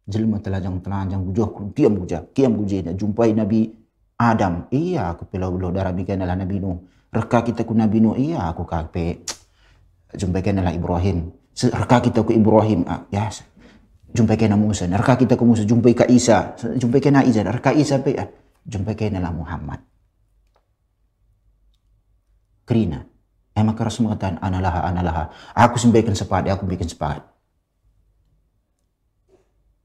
Jelma 0.05 0.37
telajang 0.41 0.85
telajang 0.85 1.25
bujuh 1.25 1.49
kun 1.49 1.73
kiam 1.73 1.97
buja, 1.97 2.29
kiam 2.37 2.53
bujina 2.57 2.93
jumpai 2.93 3.33
Nabi 3.33 3.73
Adam. 4.21 4.69
Iya 4.69 5.17
aku 5.17 5.29
pelau 5.29 5.53
belau 5.57 5.73
darah 5.73 5.97
bikin 5.97 6.21
adalah 6.21 6.37
Nabi 6.37 6.61
Nuh. 6.61 6.77
Reka 7.09 7.41
kita 7.41 7.65
ku 7.65 7.73
Nabi 7.73 8.05
Nuh. 8.05 8.15
Iya 8.15 8.53
aku 8.53 8.69
kape 8.69 9.25
jumpai 10.21 10.45
adalah 10.45 10.77
Ibrahim 10.77 11.33
Raka 11.55 12.03
kita 12.03 12.27
ke 12.27 12.35
Ibrahim, 12.35 12.83
ah, 12.91 13.07
ya. 13.15 13.31
Jumpai 14.15 14.39
kena 14.39 14.55
Musa, 14.55 14.87
raka 14.91 15.19
kita 15.19 15.35
ke 15.35 15.43
Musa, 15.43 15.67
jumpai 15.67 15.95
ke 15.95 16.07
Isa, 16.07 16.55
jumpai 16.59 17.03
kena 17.03 17.27
Isa, 17.27 17.43
raka 17.47 17.75
Isa 17.75 17.99
pe, 17.99 18.15
ah, 18.15 18.27
jumpai 18.67 18.95
kena 18.95 19.23
lah 19.23 19.31
Muhammad. 19.31 19.83
Kerina. 22.67 23.07
Maka 23.55 23.87
Rasul 23.87 24.11
mengatakan, 24.11 24.43
analah, 24.43 24.83
analah. 24.83 25.15
Aku 25.55 25.79
sampaikan 25.79 26.11
sepakat, 26.11 26.51
aku 26.51 26.67
berikan 26.67 26.91
sepakat. 26.91 27.23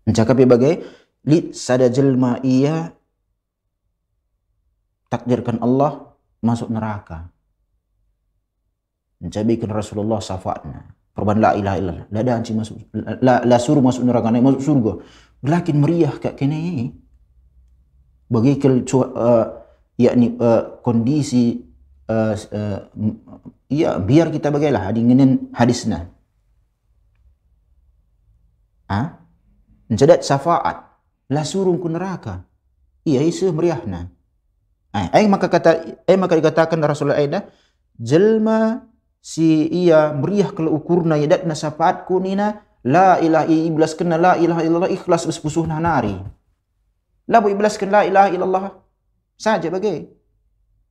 Mencakap 0.10 0.42
bagai, 0.42 0.82
li 1.30 1.54
sada 1.54 1.86
jelma 1.86 2.42
ia 2.42 2.90
takdirkan 5.14 5.62
Allah 5.62 6.18
masuk 6.42 6.74
neraka. 6.74 7.30
Mencabikan 9.22 9.70
Rasulullah 9.70 10.18
syafaatnya. 10.18 10.98
Korban 11.14 11.38
la 11.38 11.54
ilaha 11.54 11.78
illallah. 11.78 12.08
La 12.10 12.20
ada 12.26 12.42
anci 12.42 12.58
masuk 12.58 12.90
la, 13.22 13.46
la 13.46 13.58
suruh 13.62 13.86
masuk 13.86 14.02
neraka 14.02 14.34
naik 14.34 14.50
masuk 14.50 14.64
surga. 14.66 14.94
Lakin 15.46 15.76
meriah 15.78 16.16
kat 16.18 16.34
kene 16.40 16.90
bagi 18.30 18.62
kel 18.62 18.86
uh, 18.86 19.46
yakni 19.98 20.38
uh, 20.38 20.80
kondisi 20.86 21.60
uh, 22.08 22.34
uh, 22.34 22.80
ya 23.68 23.98
biar 23.98 24.30
kita 24.30 24.54
bagailah 24.54 24.94
hadingin 24.94 25.50
hadisna 25.52 26.14
ha 28.86 29.19
mencedat 29.90 30.22
syafaat. 30.24 30.86
La 31.30 31.44
suruh 31.44 31.76
ku 31.82 31.90
neraka. 31.90 32.46
Iya 33.04 33.26
isu 33.26 33.52
meriahna 33.52 34.20
eh 34.94 35.26
maka 35.30 35.48
kata 35.48 36.02
eh 36.10 36.18
maka 36.18 36.34
dikatakan 36.34 36.82
Rasulullah 36.82 37.22
Aidah 37.22 37.46
jelma 38.02 38.90
si 39.22 39.70
ia 39.70 40.10
meriah 40.16 40.50
kalau 40.50 40.74
ukurna 40.74 41.20
ya 41.20 41.30
dat 41.30 41.46
nasapaatku 41.46 42.18
nina 42.18 42.66
la 42.82 43.22
ilaha 43.22 43.46
iblas 43.46 43.94
kena 43.94 44.18
la 44.18 44.34
ilaha 44.40 44.66
illallah 44.66 44.92
ikhlas 44.92 45.30
bespusuh 45.30 45.70
nari. 45.70 46.18
La 47.30 47.38
bu 47.38 47.54
iblas 47.54 47.78
kena 47.78 48.02
la 48.02 48.10
ilaha 48.10 48.30
illallah? 48.34 48.64
Saja 49.38 49.70
bagi. 49.70 50.10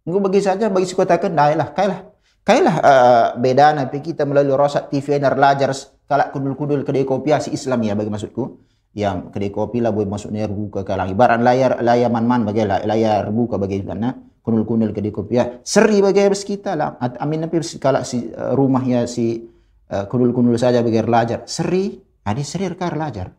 Ngu 0.07 0.18
bagi 0.22 0.40
saja 0.40 0.70
bagi 0.70 0.86
katakan 0.86 1.34
dah 1.34 1.53
lah 1.59 1.68
kailah 1.74 2.01
kailah. 2.46 2.76
Uh, 2.78 3.26
beda 3.42 3.74
nabi 3.74 3.99
kita 3.99 4.22
melalui 4.22 4.55
rosat 4.55 4.94
TV 4.94 5.18
nar 5.18 5.34
lajar 5.34 5.74
kalak 6.07 6.30
kudul-kudul 6.30 6.86
kedai 6.86 7.03
kopi 7.03 7.34
si 7.42 7.51
Islam 7.51 7.82
ya 7.82 7.99
bagi 7.99 8.09
maksudku 8.09 8.67
yang 8.99 9.30
kedai 9.30 9.55
kopi 9.55 9.78
lah 9.78 9.94
boleh 9.94 10.11
masuknya 10.11 10.51
buka 10.51 10.82
kalang. 10.82 11.14
Ibarat 11.14 11.38
layar 11.38 11.78
layar 11.78 12.11
man-man 12.11 12.42
bagi 12.42 12.66
layar 12.66 13.30
buka 13.30 13.55
bagi 13.55 13.86
mana 13.86 14.11
kunul-kunul 14.42 14.90
ke 14.90 14.99
di 14.99 15.14
kopi 15.14 15.38
ya 15.38 15.62
seri 15.62 16.03
bagi 16.03 16.26
bes 16.26 16.42
kita 16.42 16.74
lah. 16.74 16.99
Amin 17.22 17.46
nabi 17.46 17.62
kalau 17.78 18.03
si 18.03 18.26
uh, 18.34 18.59
rumah 18.59 18.82
ya 18.82 19.07
si 19.07 19.46
uh, 19.94 20.05
kunul-kunul 20.11 20.59
saja 20.59 20.82
bagi 20.82 20.99
lajar 21.07 21.46
seri. 21.46 21.94
Ada 22.28 22.42
seri 22.44 22.68
kar 22.76 22.92
lajar 22.99 23.32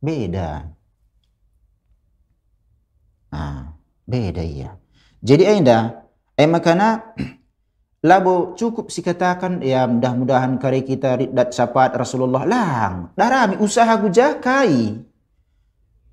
beda. 0.00 0.50
Ah 3.30 3.76
beda 4.08 4.40
iya 4.40 4.72
jadi 5.20 5.60
anda 5.60 6.08
eh 6.32 6.48
makana 6.48 7.14
labo 8.04 8.54
cukup 8.54 8.90
si 8.90 9.02
katakan 9.02 9.58
ya 9.62 9.86
mudah-mudahan 9.90 10.58
kari 10.62 10.86
kita 10.86 11.18
dat 11.34 11.50
sapat 11.50 11.94
Rasulullah 11.98 12.46
lang 12.46 13.10
darami 13.18 13.58
usaha 13.58 13.90
gujakai 13.98 15.02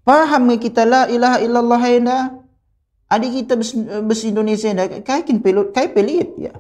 paham 0.02 0.50
kita 0.58 0.82
la 0.86 1.06
ilaha 1.10 1.38
illallah 1.42 1.84
enda 1.90 2.20
Adik 3.06 3.46
kita 3.46 3.54
bes, 3.54 3.78
bes 3.78 4.22
Indonesia 4.26 4.74
dah 4.74 4.90
kai 5.06 5.22
kin 5.22 5.38
pelot 5.38 5.70
kai 5.70 5.94
pelit 5.94 6.34
ya. 6.42 6.58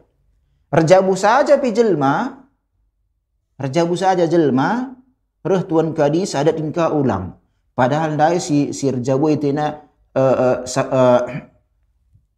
Rejabu 0.69 1.17
saja 1.17 1.57
pi 1.57 1.73
jelma. 1.73 2.45
Rejabu 3.57 3.97
saja 3.97 4.30
jelma. 4.30 4.93
Reh 5.41 5.61
tuan 5.65 5.93
kadis 5.97 6.38
ada 6.38 6.53
tingkah 6.53 6.93
ulang. 6.93 7.38
Padahal 7.73 8.13
dai 8.13 8.38
si 8.38 8.78
si 8.78 8.93
rejabu 8.93 9.30
itu 9.34 9.49
na 9.53 9.89
uh, 10.13 10.61
uh, 10.61 10.86
uh, 10.86 11.21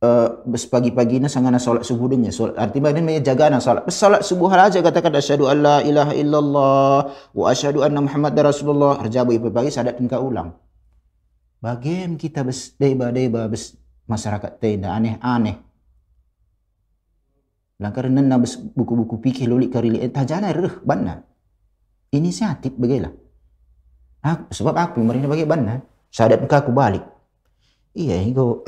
uh, 0.03 0.41
bes 0.45 0.65
pagi-pagi 0.69 1.21
na 1.21 1.29
sangana 1.31 1.57
solat 1.57 1.87
subuh 1.87 2.11
dunya. 2.11 2.29
Solat 2.29 2.57
arti 2.57 2.77
mana 2.81 3.01
ni 3.01 3.21
jaga 3.21 3.49
na 3.49 3.61
solat. 3.61 3.87
Bes 3.87 3.97
solat 3.97 4.21
subuh 4.21 4.51
aja 4.51 4.79
katakan 4.81 5.13
asyhadu 5.17 5.49
alla 5.49 5.81
ilaha 5.81 6.13
illallah 6.13 6.99
wa 7.33 7.45
asyhadu 7.49 7.81
anna 7.81 8.03
muhammadar 8.03 8.49
rasulullah. 8.49 9.01
Rejabu 9.01 9.33
itu 9.33 9.49
pagi 9.49 9.73
sadat 9.73 9.97
tingkah 9.97 10.21
ulang. 10.21 10.53
Bagaimana 11.57 12.21
kita 12.21 12.45
bes 12.45 12.77
deba 12.77 13.09
deba 13.09 13.49
bes 13.49 13.73
masyarakat 14.05 14.61
tenda 14.61 14.93
aneh-aneh. 14.93 15.57
Langkar 17.77 18.09
nena 18.09 18.41
buku-buku 18.73 19.21
fikih 19.21 19.45
lolik 19.45 19.69
kari 19.69 19.93
li 19.93 19.99
tajana 20.09 20.49
reh 20.49 20.81
banna. 20.81 21.21
Inisiatif 22.09 22.73
begela. 22.73 23.13
Aku, 24.25 24.49
sebab 24.49 24.73
aku 24.73 24.97
marina 25.05 25.29
bagi 25.29 25.45
bana. 25.45 25.83
Sadat 26.09 26.41
ka 26.49 26.65
aku 26.65 26.73
balik. 26.73 27.05
Iya, 27.93 28.21
itu 28.25 28.65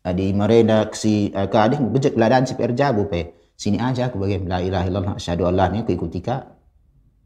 adi 0.00 0.32
marina 0.32 0.88
si 0.96 1.28
uh, 1.32 1.46
ka 1.48 1.68
ading 1.68 1.92
bejek 1.92 2.16
ladan 2.16 2.48
si 2.48 2.56
perjabu 2.56 3.08
pe. 3.08 3.52
Sini 3.60 3.76
aja 3.76 4.08
aku 4.08 4.16
bagi 4.16 4.40
la 4.40 4.64
ilaha 4.64 4.84
illallah 4.88 5.14
asyhadu 5.20 5.44
Allah 5.44 5.68
ni 5.68 5.84
aku 5.84 5.92
ikuti 5.92 6.24
ka. 6.24 6.48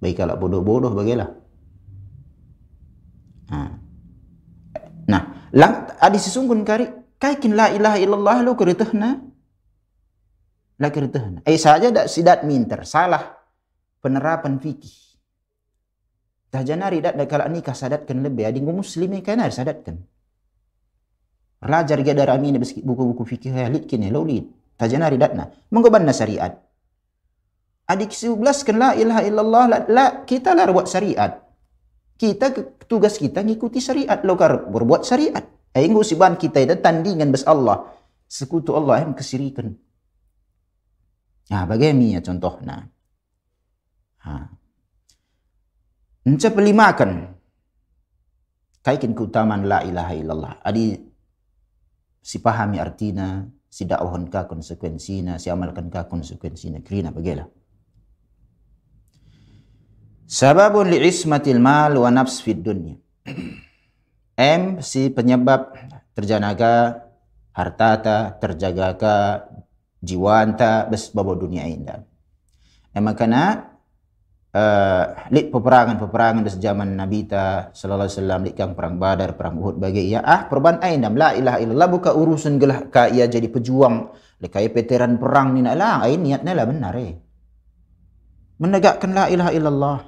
Baik 0.02 0.18
kalau 0.18 0.34
bodoh-bodoh 0.34 0.90
bagilah. 0.90 1.30
Ha. 3.54 3.58
Nah, 5.06 5.22
lang 5.54 5.94
adi 6.02 6.18
sesunggun 6.18 6.66
kari 6.66 6.90
kaikin 7.22 7.54
la 7.54 7.70
ilaha 7.70 7.96
illallah 8.02 8.36
lo 8.42 8.58
keritahna. 8.58 9.22
La 10.82 10.90
keritahna. 10.90 11.46
Eh 11.46 11.54
saja 11.54 11.94
dak 11.94 12.10
sidat 12.10 12.42
minter 12.42 12.82
salah 12.82 13.38
penerapan 14.02 14.58
fikih. 14.58 15.14
Dah 16.50 16.66
janari 16.66 16.98
dak 16.98 17.14
kalau 17.30 17.46
nikah 17.46 17.78
sadatkan 17.78 18.26
lebih 18.26 18.50
adi 18.50 18.58
muslim 18.58 19.14
kan 19.22 19.38
ada 19.38 19.54
sadatkan. 19.54 20.02
Rajar 21.64 22.04
dia 22.04 22.12
dari 22.12 22.28
amin 22.28 22.60
buku-buku 22.60 23.24
fikih 23.24 23.56
ya 23.56 23.72
lit 23.72 23.88
kini 23.88 24.12
lo 24.12 24.20
lit. 24.20 24.44
Dah 24.76 24.84
janari 24.84 25.16
datna. 25.16 25.48
Menggoban 25.72 26.04
syariat. 26.12 26.52
Adik 27.88 28.12
sebelas 28.12 28.60
kan 28.64 28.76
la 28.76 28.92
ilaha 28.92 29.22
illallah 29.24 29.64
la, 29.68 29.78
la 29.88 30.04
kita 30.28 30.52
lah 30.52 30.68
buat 30.68 30.84
syariat. 30.84 31.40
Kita 32.20 32.52
tugas 32.84 33.16
kita 33.16 33.40
ngikuti 33.40 33.80
syariat 33.80 34.20
lo 34.28 34.36
kar 34.36 34.68
berbuat 34.68 35.08
syariat. 35.08 35.44
Ai 35.72 35.88
ngusiban 35.88 36.36
kita 36.36 36.60
itu 36.60 36.76
tandingan 36.84 37.32
bes 37.32 37.48
Allah. 37.48 37.88
Sekutu 38.28 38.76
Allah 38.76 39.04
yang 39.04 39.16
kesirikan. 39.16 39.72
Nah, 41.44 41.64
bagaimana 41.68 42.24
contohnya? 42.24 42.76
Ha. 44.24 44.32
Encah 46.24 46.52
pelimakan. 46.56 47.10
Kaikin 48.80 49.12
keutamaan 49.12 49.68
la 49.68 49.84
ilaha 49.84 50.12
illallah. 50.16 50.52
Adi 50.64 51.03
si 52.24 52.40
pahami 52.40 52.80
artinya, 52.80 53.44
si 53.68 53.84
dakwahkan 53.84 54.32
ka 54.32 54.48
konsekuensinya, 54.48 55.36
si 55.36 55.52
amalkan 55.52 55.92
ka 55.92 56.08
konsekuensinya. 56.08 56.80
Kerina 56.80 57.12
bagilah. 57.12 57.44
Sababun 60.24 60.88
li 60.88 61.04
ismatil 61.04 61.60
mal 61.60 61.92
wa 62.00 62.08
nafs 62.08 62.40
fid 62.40 62.64
dunya. 62.64 62.96
M 64.40 64.80
si 64.80 65.12
penyebab 65.12 65.76
terjanaga 66.16 67.04
harta 67.52 67.90
ta 68.00 68.18
terjaga 68.40 68.88
ka 68.96 69.14
jiwanta 70.00 70.88
bes 70.88 71.12
babo 71.12 71.36
dunia 71.36 71.68
indah. 71.68 72.02
Emang 72.96 73.14
karena 73.14 73.73
uh, 74.54 75.04
lit 75.34 75.50
peperangan-peperangan 75.50 76.46
di 76.46 76.50
zaman 76.54 76.94
Nabi 76.94 77.26
ta 77.26 77.74
sallallahu 77.74 78.06
alaihi 78.06 78.16
wasallam 78.16 78.40
lit 78.46 78.54
kang 78.54 78.72
perang 78.78 78.96
Badar, 78.96 79.34
perang 79.34 79.58
Uhud 79.58 79.76
bagi 79.82 80.06
ia 80.08 80.22
ah 80.22 80.46
perban 80.46 80.78
aindam 80.80 81.18
la 81.18 81.34
ilaha 81.34 81.58
illallah 81.58 81.88
buka 81.90 82.10
urusan 82.14 82.56
gelah 82.62 82.86
ka 82.88 83.10
ia 83.10 83.26
jadi 83.26 83.50
pejuang. 83.50 84.14
Lekai 84.38 84.70
veteran 84.70 85.18
perang 85.18 85.54
ni 85.54 85.60
nak 85.62 85.74
lah 85.74 85.94
ai 86.06 86.14
niatnya 86.14 86.54
lah 86.54 86.66
benar 86.66 86.94
eh. 86.96 87.12
Menegakkan 88.62 89.10
la 89.10 89.26
ilaha 89.26 89.50
illallah. 89.50 89.98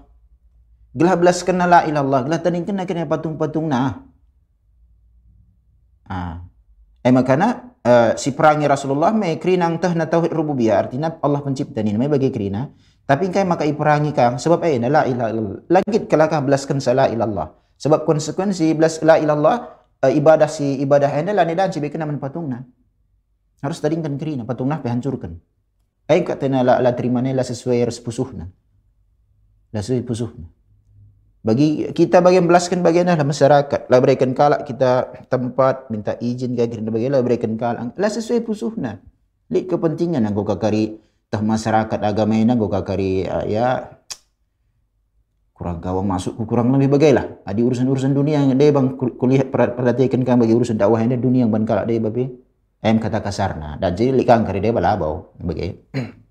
Gelah 0.96 1.14
belaskan 1.18 1.60
la 1.60 1.66
ilaha 1.66 1.84
illallah 1.90 2.20
gelah 2.24 2.40
tandingkan 2.40 2.86
kena 2.88 3.04
patung-patung 3.04 3.68
nah 3.68 4.06
ah 6.06 6.46
eh 7.02 7.10
makana 7.10 7.74
uh, 7.82 8.10
si 8.14 8.30
perangi 8.30 8.66
Rasulullah 8.70 9.10
mai 9.10 9.38
krinang 9.42 9.78
tah 9.82 9.90
na 9.94 10.06
tauhid 10.06 10.30
rububiyah 10.30 10.86
artinya 10.86 11.18
Allah 11.18 11.42
pencipta 11.42 11.82
ni 11.82 11.94
mai 11.98 12.06
bagi 12.06 12.30
krina 12.30 12.70
tapi 13.06 13.30
kai 13.30 13.46
maka 13.46 13.62
iperangi 13.62 14.10
kang 14.10 14.34
sebab 14.34 14.66
eh 14.66 14.82
la 14.82 15.06
ilaha 15.06 15.30
illallah. 15.30 15.58
Lagi 15.70 16.10
kelakah 16.10 16.42
belaskan 16.42 16.82
sala 16.82 17.06
ilallah. 17.06 17.54
Sebab 17.78 18.02
konsekuensi 18.02 18.74
belas 18.74 18.98
la 19.06 19.22
ilallah 19.22 19.56
uh, 20.02 20.10
ibadah 20.10 20.50
si 20.50 20.82
ibadah 20.82 21.14
anda 21.14 21.30
lah 21.30 21.46
dan 21.46 21.70
si 21.70 21.78
kena 21.78 22.02
menpatungna. 22.02 22.66
Harus 23.62 23.78
tadingkan 23.78 24.18
kerina 24.18 24.42
patungna 24.42 24.82
hancurkan. 24.82 25.38
Ai 26.10 26.26
katena 26.26 26.66
la 26.66 26.82
la 26.82 26.98
terima 26.98 27.22
la 27.22 27.46
sesuai 27.46 27.86
res 27.86 28.02
pusuhna. 28.02 28.50
La 29.70 29.80
sesuai 29.86 30.02
pusuhna. 30.02 30.46
Bagi 31.46 31.86
kita 31.94 32.18
bagian 32.18 32.50
belaskan 32.50 32.82
bagian 32.82 33.06
lah 33.06 33.22
masyarakat. 33.22 33.86
Lah 33.86 33.98
berikan 34.02 34.34
kalak 34.34 34.66
kita 34.66 35.14
tempat 35.30 35.94
minta 35.94 36.18
izin 36.18 36.58
ke 36.58 36.66
kira 36.66 36.82
bagian 36.90 37.14
lah 37.14 37.22
berikan 37.22 37.54
kalak. 37.54 37.94
Lah 37.94 38.10
sesuai 38.10 38.42
pusuhna. 38.42 38.98
Lik 39.46 39.70
kepentingan 39.70 40.26
anggo 40.26 40.42
kakari 40.42 41.05
tah 41.30 41.42
masyarakat 41.42 42.00
agama 42.02 42.38
ini 42.38 42.54
go 42.54 42.70
kakari 42.70 43.26
uh, 43.26 43.44
ya 43.46 43.96
kurang 45.56 45.80
gawang 45.80 46.04
masuk 46.04 46.36
kurang 46.44 46.68
lebih 46.76 46.92
bagailah. 46.92 47.40
Adi 47.48 47.64
ah, 47.64 47.66
urusan-urusan 47.72 48.12
dunia 48.12 48.44
yang 48.44 48.60
dia 48.60 48.68
bang 48.68 48.92
kuliah 48.94 49.40
perhatikan 49.48 50.20
kan 50.20 50.36
bagi 50.36 50.52
urusan 50.52 50.76
dakwah 50.76 51.00
ini 51.00 51.16
dunia 51.16 51.48
yang 51.48 51.50
ban 51.50 51.64
kala 51.64 51.88
dia 51.88 51.96
babi. 51.96 52.28
Em 52.84 53.00
kata 53.00 53.24
kasarna 53.24 53.80
dan 53.80 53.96
jadi 53.96 54.12
likang 54.12 54.44
kari 54.44 54.60
dia 54.60 54.72
balabau 54.76 55.32
bagai. 55.40 55.70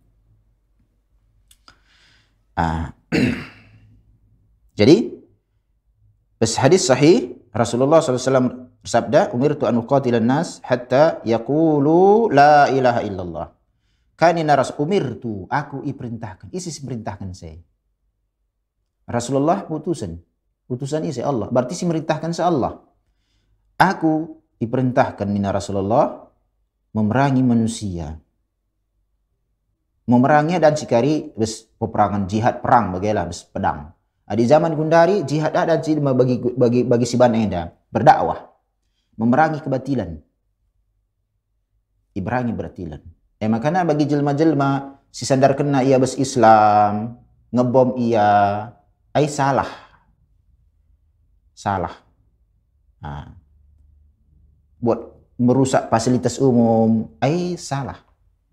Ah 2.56 2.96
jadi 4.80 5.12
Bes 6.40 6.56
hadis 6.56 6.88
sahih 6.88 7.36
Rasulullah 7.52 8.00
SAW 8.00 8.80
bersabda, 8.80 9.36
"Umirtu 9.36 9.68
an 9.68 9.76
uqatilan 9.80 10.24
nas 10.24 10.64
hatta 10.64 11.20
yaqulu 11.28 12.32
la 12.32 12.72
ilaha 12.72 13.04
illallah." 13.04 13.55
Kani 14.16 14.48
naras 14.48 14.72
umir 14.80 15.20
tu 15.20 15.44
aku 15.52 15.84
iperintahkan. 15.84 16.48
Isi 16.56 16.72
perintahkan 16.80 17.36
saya. 17.36 17.60
Rasulullah 19.06 19.68
putusan. 19.68 20.16
Putusan 20.66 21.06
isi 21.06 21.22
Allah. 21.22 21.52
Berarti 21.52 21.76
si 21.78 21.84
merintahkan 21.84 22.32
se 22.32 22.42
Allah. 22.42 22.80
Aku 23.76 24.40
diperintahkan 24.58 25.28
mina 25.28 25.52
Rasulullah 25.52 26.32
memerangi 26.96 27.44
manusia. 27.44 28.16
Memerangi 30.08 30.58
dan 30.64 30.80
sikari 30.80 31.36
bes 31.36 31.68
peperangan 31.76 32.26
jihad 32.26 32.64
perang 32.64 32.96
bagilah 32.96 33.28
bes 33.28 33.44
pedang. 33.46 33.92
Di 34.26 34.46
zaman 34.48 34.74
Gundari 34.74 35.22
jihad 35.22 35.54
ada 35.54 35.78
dan 35.78 36.02
bagi 36.18 36.42
bagi 36.42 36.82
bagi 36.82 37.06
si 37.06 37.14
enda 37.20 37.70
berdakwah 37.94 38.42
memerangi 39.20 39.62
kebatilan. 39.62 40.18
Iberangi 42.16 42.54
beratilan. 42.56 43.15
Eh 43.40 43.52
makanya 43.52 43.84
bagi 43.84 44.08
jelma-jelma 44.08 45.00
si 45.12 45.28
sadar 45.28 45.56
kena 45.56 45.84
ia 45.84 46.00
bes 46.00 46.16
Islam, 46.16 47.20
ngebom 47.52 48.00
ia, 48.00 48.68
ai 49.12 49.28
salah. 49.28 49.68
Salah. 51.56 51.96
Nah. 53.04 53.32
Buat 54.80 55.00
merusak 55.40 55.88
fasilitas 55.92 56.40
umum, 56.40 57.12
ai 57.20 57.60
salah. 57.60 58.00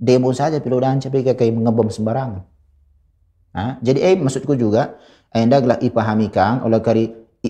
Demo 0.02 0.34
saja 0.34 0.58
pilu 0.58 0.82
dan 0.82 0.98
kayak 0.98 1.38
ngebom 1.38 1.86
sembarangan. 1.90 2.42
Nah, 3.52 3.76
jadi 3.84 4.00
eh 4.02 4.14
maksudku 4.18 4.56
juga 4.56 4.98
anda 5.30 5.60
gelah 5.60 5.78
ipahami 5.78 6.32
kang 6.32 6.64
oleh 6.64 6.80
kari 6.80 7.04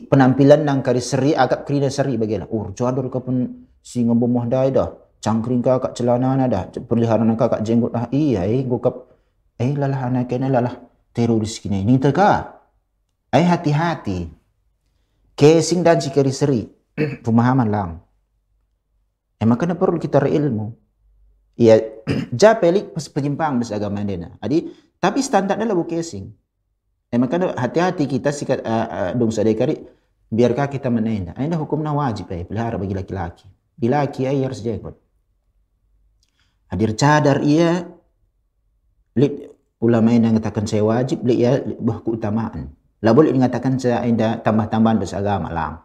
penampilan 0.08 0.66
nang 0.66 0.82
kari 0.82 1.00
seri 1.00 1.32
agak 1.32 1.64
kerina 1.64 1.88
seri 1.88 2.18
bagilah. 2.18 2.50
Oh, 2.50 2.74
jadul 2.74 3.08
kapun 3.08 3.68
si 3.80 4.04
ngebom 4.04 4.28
mah 4.28 4.46
dah 4.50 4.68
cangkring 5.22 5.62
kau 5.62 5.78
kat 5.78 5.94
celana 5.94 6.34
ada 6.34 6.66
peliharaan 6.82 7.30
kau 7.38 7.46
kat 7.46 7.62
jenggot 7.62 7.94
ah 7.94 8.10
iya 8.10 8.42
eh 8.42 8.66
gua 8.66 8.82
kap 8.82 8.96
eh 9.62 9.70
lalah 9.78 10.10
anak 10.10 10.26
kena 10.26 10.50
lalah 10.50 10.82
teroris 11.14 11.62
kini 11.62 11.86
ni 11.86 12.02
teka 12.02 12.58
eh 13.30 13.46
hati-hati. 13.46 14.42
Casing 15.32 15.80
dan 15.80 15.96
cikari 15.96 16.28
seri. 16.28 16.60
Pemahaman 17.24 17.68
lang 17.70 17.90
eh 19.38 19.46
makanya 19.46 19.78
perlu 19.78 20.02
kita 20.02 20.22
ilmu. 20.22 20.74
Iya 21.58 21.78
japelik 22.40 22.90
pas 22.90 23.06
penyimpang 23.06 23.62
bes 23.62 23.70
agama 23.70 24.02
dena 24.02 24.38
adi 24.42 24.70
tapi 24.98 25.18
standar 25.22 25.58
adalah 25.58 25.78
bu 25.78 25.86
casing. 25.86 26.30
Eh 27.12 27.18
makanya 27.18 27.54
hati-hati 27.58 28.10
kita 28.10 28.34
sikat 28.34 28.62
uh, 28.66 28.86
uh, 28.90 29.10
dong 29.14 29.30
sadekari 29.30 29.78
biarkah 30.32 30.66
kita 30.66 30.88
menenda 30.88 31.36
anda 31.38 31.58
hukumnya 31.58 31.94
wajib 31.94 32.30
eh 32.34 32.42
pelihara 32.42 32.74
bagi 32.74 32.94
laki-laki. 32.94 33.46
Bila 33.78 34.06
laki 34.06 34.30
ay 34.30 34.46
harus 34.46 34.62
jenggot 34.62 34.94
hadir 36.72 36.96
cadar 36.96 37.44
ia 37.44 37.84
ulama 39.82 40.08
yang 40.16 40.32
mengatakan 40.32 40.64
saya 40.64 40.80
wajib 40.80 41.20
lit 41.28 41.38
ya 41.42 41.60
bah 41.82 42.00
keutamaan. 42.00 42.72
Lah 43.02 43.12
boleh 43.12 43.34
mengatakan 43.34 43.76
saya 43.76 44.00
ada 44.00 44.40
tambah-tambahan 44.40 44.96
bahasa 44.96 45.20
agama 45.20 45.52
lah. 45.52 45.84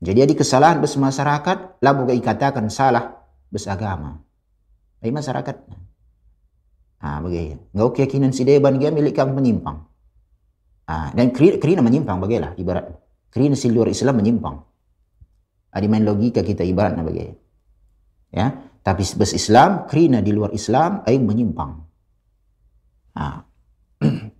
Jadi 0.00 0.24
ada 0.24 0.32
kesalahan 0.32 0.80
bahasa 0.80 0.96
masyarakat 0.96 1.58
lah 1.82 1.92
boleh 1.92 2.16
dikatakan 2.16 2.72
salah 2.72 3.20
bahasa 3.52 3.76
agama. 3.76 4.24
Ai 5.04 5.12
masyarakat. 5.12 5.56
Ah 7.04 7.20
begitu 7.20 7.60
ngau 7.76 7.92
keyakinan 7.92 8.32
si 8.32 8.48
deban 8.48 8.80
dia 8.80 8.88
milik 8.88 9.12
kang 9.12 9.36
menyimpang 9.36 9.84
ah 10.88 11.12
dan 11.12 11.36
kerina 11.36 11.84
menyimpang 11.84 12.16
bagilah 12.16 12.56
ibarat. 12.56 12.96
Kerina 13.28 13.58
si 13.58 13.68
luar 13.68 13.92
Islam 13.92 14.24
menyimpang. 14.24 14.56
Ada 15.74 15.84
main 15.90 16.06
logika 16.06 16.40
kita 16.40 16.64
ibarat 16.64 16.94
nah 16.96 17.04
bagaimana 17.04 17.34
ya 18.34 18.46
tapi 18.84 19.00
sebes 19.00 19.32
Islam, 19.32 19.88
kerina 19.88 20.20
di 20.20 20.28
luar 20.36 20.52
Islam, 20.52 21.00
ay 21.08 21.16
menyimpang. 21.16 21.72
Ha. 23.16 23.40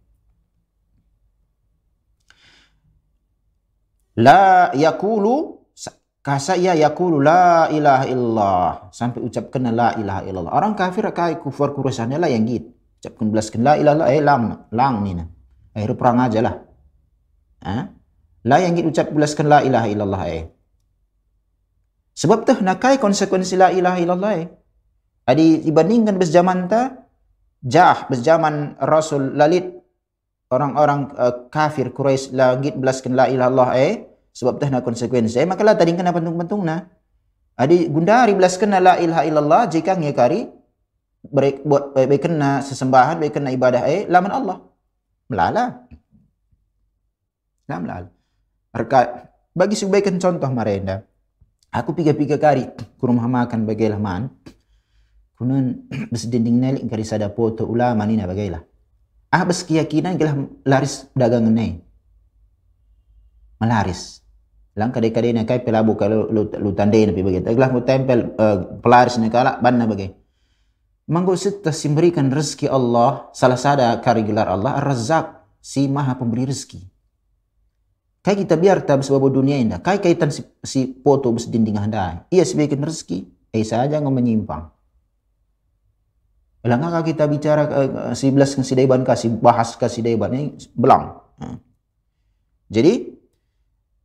la 4.20 4.70
yakulu 4.76 5.64
kasa 6.24 6.55
ya 6.57 6.72
yakulu 6.72 7.18
la 7.20 7.68
ilaha 7.68 8.05
illallah 8.09 8.88
sampai 8.95 9.20
ucapkan 9.20 9.68
la 9.74 9.92
ilaha 9.99 10.22
illallah 10.24 10.53
orang 10.55 10.72
kafir 10.78 11.05
kai 11.11 11.36
kufur 11.42 11.74
kurusannya 11.74 12.16
lah 12.22 12.30
yang 12.30 12.47
gitu 12.47 12.70
ucapkan 13.03 13.26
belaskan 13.28 13.61
la 13.66 13.74
ilaha 13.76 14.09
eh 14.09 14.22
lang 14.22 14.42
lang 14.72 14.95
ni 15.03 15.12
na 15.18 15.26
akhir 15.74 15.99
perang 15.99 16.22
aja 16.22 16.40
lah 16.40 16.55
ha? 17.66 17.90
la 18.47 18.57
yang 18.62 18.78
gitu 18.78 18.88
ucap 18.88 19.11
belaskan 19.11 19.51
la 19.51 19.61
ilaha 19.66 19.86
illallah 19.90 20.22
eh 20.30 20.54
sebab 22.15 22.47
tuh 22.47 22.62
nakai 22.62 23.03
konsekuensi 23.03 23.59
la 23.59 23.75
ilaha 23.75 23.99
illallah. 23.99 24.47
Adi 25.27 25.67
dibandingkan 25.67 26.15
bes 26.15 26.31
zaman 26.31 26.71
ta 26.71 26.95
jah 27.59 28.07
bes 28.07 28.23
zaman 28.23 28.79
rasul 28.79 29.35
lalit 29.35 29.67
orang-orang 30.55 31.11
uh, 31.19 31.51
kafir 31.51 31.91
Quraisy 31.91 32.39
langit 32.39 32.79
belaskan 32.79 33.19
la 33.19 33.27
ilaha 33.27 33.51
illallah 33.51 33.71
eh 33.75 33.93
sebab 34.31 34.62
nak 34.62 34.87
konsekuensi. 34.87 35.43
Eh, 35.43 35.47
maka 35.47 35.67
lah 35.67 35.75
tadi 35.75 35.95
kena 35.99 36.15
pentung-pentung 36.15 36.62
na. 36.62 36.87
Adi 37.59 37.91
gundari 37.91 38.35
belas 38.39 38.55
kena 38.59 38.79
la 38.79 38.95
ilaha 38.99 39.23
illallah 39.27 39.62
jika 39.71 39.99
ngekari 39.99 40.51
baik 41.25 41.67
buat 41.67 41.95
baik 41.99 42.31
kena 42.31 42.62
sesembahan 42.62 43.19
baik 43.19 43.39
kena 43.39 43.51
ibadah 43.51 43.83
eh 43.91 44.07
laman 44.07 44.31
Allah. 44.31 44.57
Melala. 45.27 45.65
Lah 47.65 47.79
melala. 47.81 48.09
Reka, 48.75 49.01
bagi 49.55 49.79
sebaikkan 49.79 50.19
contoh 50.19 50.51
marenda 50.51 51.07
aku 51.75 51.91
piga-piga 51.99 52.39
kari 52.39 52.70
ke 52.70 53.03
rumah 53.03 53.27
makan 53.27 53.66
bagailah 53.66 53.99
man 53.99 54.31
kunun 55.35 55.91
besedinding 56.14 56.62
nelik 56.62 56.87
kari 56.87 57.03
sada 57.03 57.27
foto 57.35 57.66
ulama 57.66 58.07
ni 58.07 58.14
bagailah. 58.22 58.62
Ah 59.35 59.43
bes 59.43 59.66
keyakinan 59.66 60.14
gelah 60.14 60.39
laris 60.62 61.11
dagangan 61.11 61.51
ni 61.51 61.83
melaris. 63.59 64.22
Lang 64.79 64.91
kadai-kadai 64.91 65.35
na 65.35 65.47
kai 65.47 65.62
pelabu 65.62 65.95
kalau 65.95 66.27
lu, 66.31 66.70
tandai 66.75 67.07
na 67.07 67.14
begitu 67.14 67.47
aglah 67.47 67.70
mu 67.70 67.83
tempel 67.87 68.35
uh, 68.39 68.79
pelaris 68.83 69.18
na 69.22 69.31
kala 69.31 69.59
ban 69.62 69.79
na 69.79 69.87
bagai 69.87 70.14
manggo 71.07 71.37
sitta 71.39 71.70
memberikan 71.87 72.27
rezeki 72.33 72.66
Allah 72.66 73.31
salah 73.31 73.61
sada 73.61 73.95
kari 74.03 74.27
gelar 74.27 74.51
Allah 74.51 74.75
Ar-Razzaq 74.83 75.47
si 75.62 75.87
maha 75.87 76.18
pemberi 76.18 76.51
rezeki 76.51 76.93
kai 78.25 78.41
kita 78.41 78.57
biar 78.57 78.89
tab 78.89 79.05
sebab 79.05 79.29
dunia 79.29 79.61
indah 79.61 79.85
kai 79.85 80.01
kaitan 80.01 80.33
si, 80.33 80.41
si 80.64 80.97
foto 81.05 81.29
bes 81.31 81.47
dinding 81.53 81.77
handai 81.77 82.25
ia 82.33 82.43
sebagai 82.43 82.81
rezeki 82.81 83.29
eh 83.53 83.62
saja 83.62 84.01
ngom 84.01 84.16
menyimpang 84.16 84.72
Lang 86.64 86.81
kita 86.81 87.29
bicara 87.29 87.68
uh, 87.68 88.16
si 88.16 88.33
belas 88.33 88.57
si 88.57 88.72
daiban 88.72 89.05
kasih 89.05 89.37
bahas 89.37 89.77
kasih 89.77 90.01
daiban 90.01 90.33
ini 90.33 90.57
belang. 90.72 91.20
Uh. 91.37 91.61
Jadi 92.72 93.14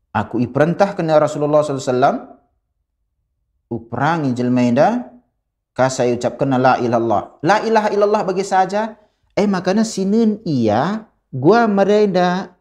Aku 0.10 0.42
iperintahkan 0.42 1.06
ya 1.06 1.22
Rasulullah 1.22 1.62
SAW 1.62 2.34
uperangi 3.70 4.34
jelmaida 4.34 5.14
kasai 5.78 6.18
ucapkan 6.18 6.58
la 6.58 6.82
ilallah. 6.82 7.38
La 7.46 7.62
ilaha 7.62 7.94
illallah 7.94 8.26
bagi 8.26 8.42
saja. 8.42 8.98
Eh 9.38 9.46
makanya 9.46 9.86
sinin 9.86 10.42
iya 10.44 11.06
gua 11.30 11.70
mereda 11.70 12.58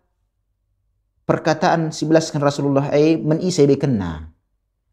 perkataan 1.28 1.92
sebelaskan 1.92 2.40
Rasulullah 2.40 2.88
eh 2.88 3.20
menisai 3.20 3.68
bekena. 3.68 4.32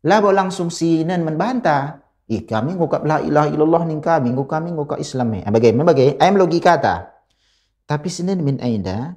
Labo 0.03 0.36
langsung 0.36 0.67
sinin 0.67 1.23
membantah. 1.23 2.03
Eh 2.27 2.43
kami 2.43 2.75
ngukap 2.75 3.07
la 3.07 3.23
ilaha 3.23 3.47
illallah 3.47 3.83
ning 3.88 4.03
kami, 4.03 4.36
ngukap 4.36 4.59
kami 4.59 4.75
ngukap 4.75 4.99
Islam 4.99 5.39
eh. 5.39 5.47
Bagaimana 5.47 5.95
bagaimana? 5.95 6.19
Ayam 6.19 6.36
logika 6.36 6.75
kata. 6.75 6.95
Tapi 7.86 8.09
sinin 8.09 8.41
min 8.41 8.59
aida 8.59 9.15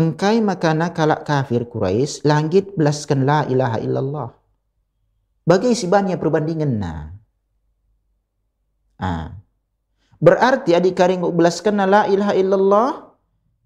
Engkai 0.00 0.40
makana 0.40 0.96
kalak 0.96 1.28
kafir 1.28 1.68
Quraisy 1.68 2.24
langit 2.24 2.72
belaskan 2.72 3.28
la 3.28 3.44
ilaha 3.44 3.76
illallah. 3.84 4.32
Bagai 5.44 5.76
si 5.76 5.84
banyak 5.84 6.16
perbandingan 6.16 6.72
na. 6.80 7.12
Ah. 8.96 9.36
Berarti 10.16 10.72
adik 10.72 10.96
karing 10.96 11.20
belaskan 11.36 11.84
la 11.84 12.08
ilaha 12.08 12.32
illallah 12.32 12.88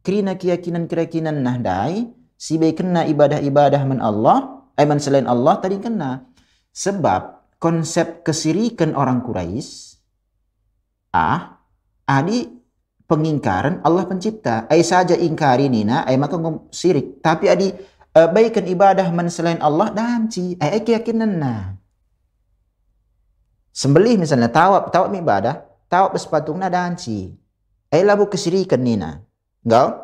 kerana 0.03 0.35
keyakinan-keyakinan 0.35 1.39
nahdai 1.39 2.24
si 2.35 2.61
baik 2.61 2.85
kena 2.85 3.07
ibadah-ibadah 3.09 3.83
men 3.87 4.01
Allah, 4.03 4.65
aiman 4.79 4.99
selain 5.01 5.27
Allah 5.27 5.59
tadi 5.59 5.79
kena. 5.81 6.27
Sebab 6.75 7.55
konsep 7.63 8.27
kesirikan 8.27 8.93
orang 8.99 9.23
Quraisy 9.23 9.95
ah 11.15 11.63
adi 12.05 12.51
pengingkaran 13.07 13.81
Allah 13.87 14.05
pencipta. 14.11 14.67
Ai 14.67 14.83
saja 14.83 15.15
ingkari 15.15 15.71
nina, 15.71 16.03
ai 16.03 16.19
maka 16.19 16.35
ngom 16.35 16.69
sirik. 16.75 17.23
Tapi 17.23 17.47
adi 17.47 17.71
uh, 18.19 18.29
baikan 18.29 18.67
ibadah 18.67 19.07
man 19.15 19.31
selain 19.31 19.63
Allah 19.63 19.95
danci. 19.95 20.59
Ai 20.59 20.83
keyakinan 20.83 21.33
na. 21.39 21.79
Sembelih 23.75 24.19
misalnya 24.19 24.51
tawab, 24.51 24.95
tawab 24.95 25.11
ibadah, 25.15 25.67
tawab 25.91 26.15
sepatung 26.19 26.59
na 26.59 26.71
danci. 26.71 27.35
Ai 27.91 28.03
labu 28.03 28.27
kesirikan 28.27 28.83
nina. 28.83 29.23
Engkau? 29.63 30.04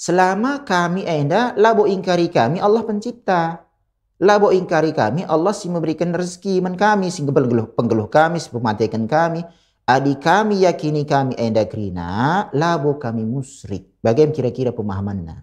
Selama 0.00 0.64
kami 0.64 1.04
enda 1.04 1.52
labu 1.60 1.84
ingkari 1.84 2.32
kami 2.32 2.56
Allah 2.56 2.80
pencipta. 2.88 3.68
Labu 4.16 4.48
ingkari 4.48 4.96
kami 4.96 5.28
Allah 5.28 5.52
si 5.52 5.68
memberikan 5.68 6.16
rezeki 6.16 6.64
man 6.64 6.80
kami 6.80 7.12
sehingga 7.12 7.36
penggeluh, 7.36 7.68
penggeluh 7.76 8.08
kami 8.08 8.40
si 8.40 8.48
pematikan 8.48 9.04
kami 9.04 9.44
Adi 9.90 10.14
kami 10.22 10.62
yakini 10.62 11.02
kami 11.02 11.34
enda 11.34 11.66
krina, 11.66 12.46
labo 12.54 12.94
kami 12.94 13.26
musrik. 13.26 13.98
Bagaimana 13.98 14.30
kira-kira 14.30 14.70
pemahamannya? 14.70 15.42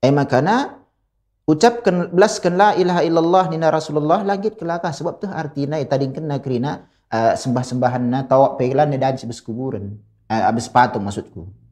Eh 0.00 0.08
makana 0.08 0.80
ucapkan 1.44 2.08
belaskan 2.08 2.56
la 2.56 2.72
ilaha 2.72 3.04
illallah 3.04 3.44
nina 3.52 3.68
Rasulullah 3.68 4.24
langit 4.24 4.56
kelakah 4.56 4.96
sebab 4.96 5.20
tu 5.20 5.28
artinya 5.28 5.76
tadi 5.84 6.08
kena 6.08 6.40
krina 6.40 6.88
uh, 7.12 7.36
sembah-sembahan 7.36 8.02
na 8.08 8.24
tawak 8.24 8.56
pelan 8.56 8.96
dan 8.96 9.20
sebes 9.20 9.44
kuburan. 9.44 10.00
Uh, 10.32 10.48
abis 10.48 10.64
patung 10.72 11.04
maksudku. 11.04 11.65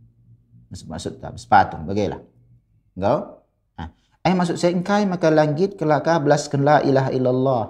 Maksud 0.75 0.91
maksud 0.91 1.12
abis 1.22 1.47
patung 1.47 1.87
bagaimana? 1.87 2.18
Engkau? 2.99 3.47
Uh. 3.79 3.89
Eh 4.27 4.35
maksud 4.35 4.59
saya 4.59 4.75
engkai 4.75 5.07
maka 5.07 5.31
langit 5.31 5.79
kelakah 5.79 6.18
belaskan 6.18 6.66
la 6.66 6.83
ilaha 6.83 7.14
illallah. 7.14 7.64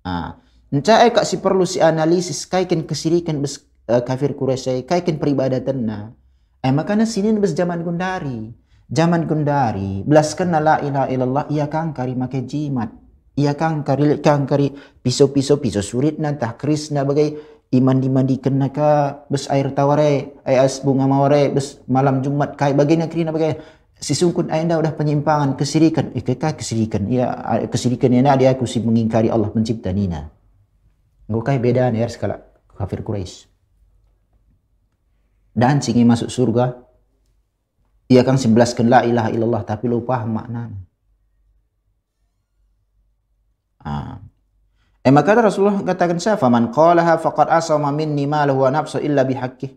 Ah. 0.00 0.40
Encak 0.72 1.20
kak 1.20 1.28
si 1.28 1.36
perlu 1.44 1.68
si 1.68 1.76
analisis 1.76 2.48
kaikin 2.48 2.88
kesirikan 2.88 3.44
bes 3.44 3.68
uh, 3.92 4.00
kafir 4.00 4.32
Quraisy 4.32 4.88
kaikin 4.88 5.20
peribadatan 5.20 5.84
na. 5.84 6.16
Eh 6.64 6.72
makanya 6.72 7.04
sini 7.04 7.36
bes 7.36 7.52
zaman 7.52 7.84
gundari. 7.84 8.56
Zaman 8.88 9.28
gundari 9.28 10.08
belaskan 10.08 10.56
la 10.56 10.80
ilaha 10.80 11.12
illallah 11.12 11.44
ia 11.52 11.68
kang 11.68 11.92
kari 11.92 12.16
make 12.16 12.48
jimat. 12.48 12.96
Ia 13.36 13.52
kang 13.52 13.84
kari 13.84 14.24
kang 14.24 14.48
kari 14.48 14.72
pisau-pisau 15.04 15.60
pisau 15.60 15.84
surit 15.84 16.16
na 16.16 16.32
tah 16.32 16.56
kris 16.56 16.88
na 16.88 17.04
bagai 17.04 17.55
iman 17.74 17.98
dimandi 17.98 18.38
kena 18.38 18.70
bes 19.26 19.50
air 19.50 19.74
taware 19.74 20.38
ay 20.46 20.56
as 20.60 20.78
bunga 20.84 21.10
maware 21.10 21.50
bes 21.50 21.82
malam 21.90 22.22
Jumat 22.22 22.54
kai 22.54 22.72
baginya 22.78 23.10
krina 23.10 23.34
bagai 23.34 23.58
sesungguhnya 23.98 24.54
anda 24.54 24.78
udah 24.78 24.92
penyimpangan 24.94 25.58
kesirikan 25.58 26.14
eh 26.14 26.22
kesirikan 26.22 27.10
ya 27.10 27.26
kesirikan 27.66 28.12
ini 28.14 28.28
dia 28.38 28.54
aku 28.54 28.68
si 28.68 28.78
mengingkari 28.78 29.32
Allah 29.32 29.50
pencipta 29.50 29.90
nina 29.90 30.36
Engkau 31.26 31.58
beda 31.58 31.90
nih 31.90 32.06
skala 32.06 32.38
kafir 32.78 33.02
Quraisy. 33.02 33.50
Dan 35.56 35.82
singi 35.82 36.04
masuk 36.06 36.30
surga, 36.30 36.76
ia 38.12 38.22
kan 38.22 38.38
sebelaskan 38.38 38.86
la 38.86 39.02
ilaha 39.02 39.32
illallah 39.32 39.62
tapi 39.66 39.90
lupa 39.90 40.22
makna. 40.22 40.70
Ah. 43.82 44.25
Eh 45.06 45.14
maka 45.14 45.38
Rasulullah 45.38 45.86
katakan 45.86 46.18
saya, 46.18 46.34
"Faman 46.34 46.74
qalaha 46.74 47.14
faqad 47.22 47.46
asama 47.46 47.94
minni 47.94 48.26
malahu 48.26 48.66
wa 48.66 48.74
nafsu 48.74 48.98
illa 48.98 49.22
bihaqqih." 49.22 49.70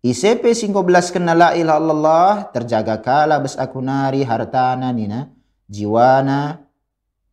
ICP 0.00 0.56
singko 0.56 0.80
belaskan 0.80 1.28
la 1.36 1.52
ilaha 1.52 1.80
illallah 1.80 2.32
terjaga 2.48 2.96
kala 3.04 3.44
bes 3.44 3.60
aku 3.60 3.84
nari 3.84 4.24
hartana 4.24 4.88
nina 4.88 5.28
jiwana 5.68 6.64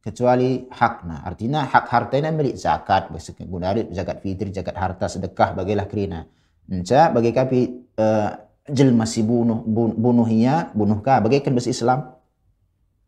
kecuali 0.04 0.68
hakna. 0.76 1.24
Artinya 1.24 1.72
hak 1.72 1.86
harta 1.88 2.20
ini 2.20 2.32
milik 2.36 2.56
zakat. 2.60 3.08
Gunari 3.48 3.88
zakat 3.96 4.20
fitri, 4.20 4.52
zakat 4.52 4.76
harta, 4.76 5.08
sedekah 5.08 5.56
bagilah 5.56 5.88
kerina. 5.88 6.28
Enca 6.68 7.12
bagi 7.16 7.32
kapi 7.32 7.60
uh, 7.96 8.30
jel 8.68 8.92
masih 8.92 9.24
bunuh 9.24 9.64
bunuhnya 9.96 10.72
bunuhkah 10.76 11.24
bagaikan 11.24 11.56
bes 11.56 11.68
Islam. 11.68 12.12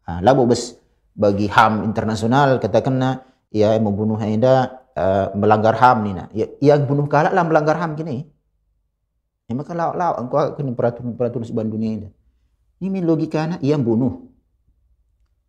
Ha, 0.07 0.19
labu 0.19 0.47
bes 0.47 0.75
bagi 1.15 1.47
HAM 1.47 1.87
internasional 1.87 2.59
katakan 2.59 2.99
ya 3.53 3.77
membunuh 3.77 4.17
anda 4.17 4.83
uh, 4.97 5.29
melanggar 5.37 5.77
HAM 5.77 5.97
ni 6.03 6.11
na. 6.17 6.27
Ya, 6.33 6.49
yang 6.59 6.89
bunuh 6.89 7.05
kalah 7.05 7.29
lah 7.29 7.45
melanggar 7.45 7.77
HAM 7.77 7.93
kini. 7.93 8.25
Ya 9.45 9.53
maka 9.53 9.77
law 9.77 10.17
engkau 10.17 10.57
kena 10.57 10.73
peraturan 10.73 11.13
peraturan 11.13 11.45
sebuah 11.45 11.69
dunia 11.69 11.91
ini. 12.01 12.09
Ini 12.83 12.99
logika 13.05 13.45
na 13.47 13.55
yang 13.61 13.85
bunuh 13.85 14.33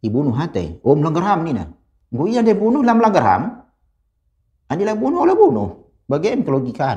dibunuh 0.05 0.37
hati. 0.37 0.79
Oh 0.85 0.93
melanggar 0.93 1.25
HAM 1.25 1.41
ni 1.49 1.57
nah. 1.57 1.73
Gua 2.13 2.29
iya 2.29 2.45
dia 2.45 2.55
bunuh 2.55 2.85
lah 2.85 2.95
melanggar 2.95 3.25
HAM. 3.25 3.43
Andi 4.69 4.85
lah 4.85 4.95
bunuh 4.95 5.25
lah 5.25 5.35
bunuh. 5.35 5.69
Bagaimana 6.05 6.51
logika. 6.53 6.93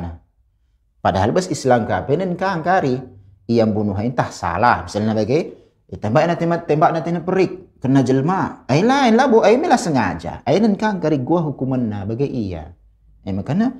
Padahal 0.99 1.31
bas 1.31 1.47
Islam 1.47 1.87
ka 1.87 2.03
penen 2.03 2.35
ka 2.35 2.51
angkari. 2.51 2.99
Ia 3.47 3.63
bunuh 3.63 3.95
entah 3.95 4.27
salah. 4.27 4.83
Misalnya 4.83 5.15
bagi 5.15 5.56
Eh, 5.87 5.95
tembak 5.95 6.27
na 6.27 6.35
tembak 6.35 6.91
na 6.91 7.21
perik 7.23 7.79
kena 7.79 8.03
jelma. 8.03 8.67
Ai 8.67 8.83
lain 8.83 9.15
lah 9.15 9.31
bu, 9.31 9.39
ai 9.39 9.55
mela 9.55 9.79
sengaja. 9.79 10.43
Ai 10.43 10.59
nan 10.59 10.75
kan 10.75 10.99
kari 10.99 11.23
gua 11.23 11.47
hukuman 11.47 11.79
na 11.79 12.03
bagai 12.03 12.27
iya. 12.27 12.75
Eh 13.23 13.31
makana 13.31 13.71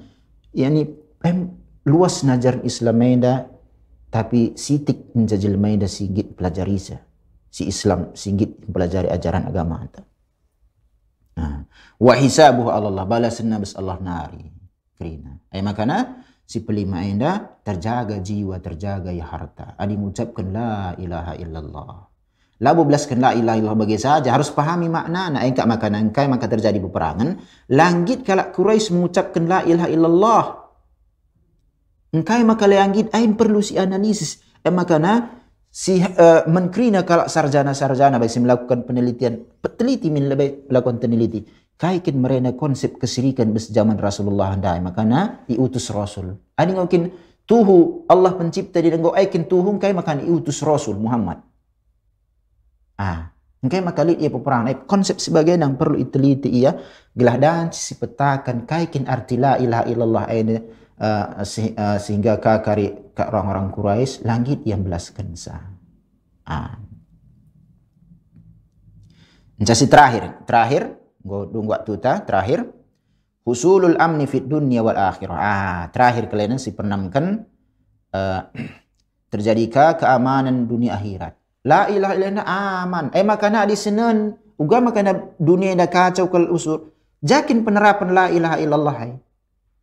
yani 0.55 0.88
em 1.24 1.51
luas 1.84 2.24
najar 2.24 2.64
Islam 2.64 3.03
eda 3.03 3.47
tapi 4.08 4.55
sitik 4.55 5.12
menjajil 5.12 5.60
maida 5.60 5.88
sigit 5.88 6.36
pelajari 6.36 6.80
si 7.47 7.64
Islam 7.68 8.16
sigit 8.16 8.55
pelajari 8.72 9.12
ajaran 9.12 9.47
agama 9.47 9.84
anta. 9.84 10.03
Nah, 11.38 11.68
wa 12.01 12.14
Allah 12.18 13.03
balasan 13.03 13.51
nabis 13.51 13.76
Allah 13.76 13.99
nari. 13.99 14.47
Krina. 14.97 15.38
Ay 15.53 15.62
makana 15.62 16.26
si 16.48 16.64
pelima 16.64 17.04
enda 17.04 17.60
terjaga 17.60 18.24
jiwa, 18.24 18.64
terjaga 18.64 19.12
ya 19.12 19.28
harta. 19.28 19.76
Adi 19.76 20.00
mengucapkan 20.00 20.48
la 20.48 20.95
ilaha 20.95 21.36
illallah. 21.36 21.95
Labu 22.64 22.88
belaskan 22.88 23.22
la 23.22 23.36
ilaha 23.36 23.60
illallah 23.60 23.78
bagi 23.84 24.00
saja 24.00 24.34
harus 24.34 24.50
pahami 24.50 24.89
makna 24.89 25.30
na 25.30 25.45
engkak 25.45 25.68
makanan 25.68 26.10
kai 26.16 26.32
maka 26.32 26.48
terjadi 26.48 26.80
peperangan. 26.80 27.38
Langit 27.70 28.24
kalak 28.24 28.56
Quraisy 28.56 28.95
mengucapkan 28.95 29.43
la 29.45 29.60
ilaha 29.68 29.89
illallah. 29.91 30.43
Engkai 32.16 32.41
maka 32.48 32.66
langit 32.66 33.12
ain 33.12 33.36
perlu 33.36 33.60
si 33.60 33.76
analisis. 33.76 34.39
Eh 34.64 34.72
makana 34.72 35.43
si 35.68 36.00
uh, 36.00 36.48
menkrina 36.48 37.04
kalak 37.04 37.28
sarjana-sarjana 37.28 38.18
bagi 38.18 38.39
melakukan 38.39 38.88
penelitian, 38.88 39.43
peneliti 39.60 40.08
min 40.10 40.32
lebih 40.32 40.66
melakukan 40.72 40.98
peneliti 41.04 41.66
kaikin 41.78 42.17
mereka 42.17 42.57
konsep 42.57 42.97
kesirikan 42.97 43.53
bes 43.53 43.69
Rasulullah 43.73 44.57
handai 44.57 44.82
makana 44.82 45.45
diutus 45.45 45.93
Rasul. 45.93 46.34
Ani 46.57 46.73
mungkin 46.73 47.13
tuhu 47.45 48.09
Allah 48.09 48.34
pencipta 48.34 48.82
di 48.82 48.89
nenggo 48.89 49.13
aikin 49.13 49.45
tuhu 49.45 49.78
kai 49.78 49.93
makan 49.93 50.25
diutus 50.25 50.65
Rasul 50.65 50.97
Muhammad. 50.97 51.39
Ah, 52.97 53.38
Engkai 53.57 53.82
maka 53.82 54.05
lihat 54.05 54.21
ia 54.21 54.30
peperangan. 54.30 54.69
Eh, 54.69 54.78
konsep 54.86 55.17
sebagai 55.17 55.57
yang 55.57 55.73
perlu 55.73 55.97
iteliti 55.97 56.49
ia 56.61 56.78
gelah 57.17 57.38
dan 57.41 57.73
si 57.73 57.97
petakan 57.97 58.69
kaikin 58.69 59.09
arti 59.09 59.34
la 59.41 59.57
ilaha 59.57 59.84
illallah 59.89 60.25
ini 60.30 60.55
uh, 61.01 61.41
se, 61.41 61.73
uh, 61.73 61.97
sehingga 61.97 62.38
kakari 62.38 63.13
ka 63.17 63.34
orang-orang 63.34 63.73
Quraisy 63.73 64.30
langit 64.30 64.61
yang 64.61 64.86
belaskan 64.86 65.34
sah. 65.34 65.73
Ah. 66.45 66.78
Jadi 69.57 69.89
terakhir, 69.89 70.23
terakhir 70.45 71.07
Go 71.28 71.43
waktu 71.67 71.99
ta 71.99 72.23
terakhir 72.23 72.63
husulul 73.43 73.99
amni 73.99 74.23
fit 74.32 74.47
dunia 74.47 74.80
wal 74.80 74.95
akhirah. 74.95 75.36
Ah, 75.36 75.82
terakhir 75.91 76.32
kalian 76.32 76.55
si 76.55 76.71
pernamkan 76.71 77.43
uh, 78.15 78.47
terjadikah 79.28 79.99
keamanan 79.99 80.71
dunia 80.71 80.95
akhirat. 80.95 81.36
La 81.67 81.91
ilaha 81.91 82.15
illallah 82.15 82.47
aman. 82.47 83.05
Eh 83.11 83.28
makana 83.28 83.67
di 83.67 83.75
senen 83.75 84.39
uga 84.55 84.80
makana 84.80 85.36
dunia 85.36 85.75
dah 85.75 85.91
kacau 85.91 86.32
kal 86.32 86.47
usur. 86.47 86.95
Jakin 87.19 87.67
penerapan 87.67 88.09
la 88.15 88.25
ilaha 88.32 88.57
illallah 88.63 88.95
hai. 88.95 89.13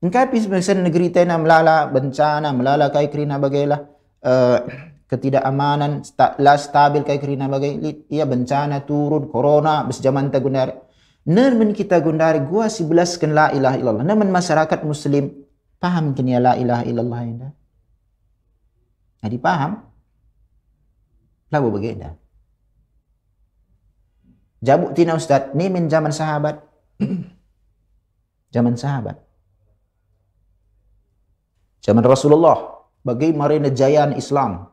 Engkai 0.00 0.32
pis 0.32 0.48
mesen 0.48 0.84
negeri 0.84 1.12
tena 1.12 1.40
melala 1.40 1.88
bencana, 1.88 2.52
melala 2.52 2.88
kai 2.92 3.08
kerina 3.08 3.40
bagailah 3.40 3.80
uh, 4.24 4.58
ketidakamanan, 5.10 6.04
sta, 6.04 6.36
la 6.40 6.56
stabil 6.56 7.04
kai 7.04 7.20
kerina 7.20 7.48
bagai 7.48 8.04
ia 8.08 8.24
bencana 8.24 8.84
turun, 8.84 9.28
corona, 9.28 9.84
bes 9.84 10.00
zaman 10.00 10.32
tagunar 10.32 10.84
Namun 11.24 11.72
kita 11.72 12.04
gundari 12.04 12.44
gua 12.44 12.68
si 12.68 12.84
belaskan 12.84 13.32
la 13.32 13.48
ilaha 13.48 13.76
illallah. 13.80 14.04
Namun 14.04 14.28
masyarakat 14.28 14.84
muslim 14.84 15.32
paham 15.80 16.12
kini 16.12 16.36
la 16.36 16.52
ilaha 16.60 16.84
illallah 16.84 17.20
ini. 17.24 17.48
Jadi 19.24 19.36
paham? 19.40 19.80
Lalu 21.48 21.68
bagaimana? 21.80 22.12
Jabuk 24.64 24.96
tina 24.96 25.16
Ustaz, 25.16 25.52
ni 25.56 25.68
min 25.72 25.88
zaman 25.88 26.12
sahabat. 26.12 26.60
zaman 28.54 28.76
sahabat. 28.76 29.16
Zaman 31.84 32.04
Rasulullah. 32.04 32.84
Bagi 33.04 33.36
marina 33.36 33.68
jayaan 33.68 34.16
Islam. 34.16 34.72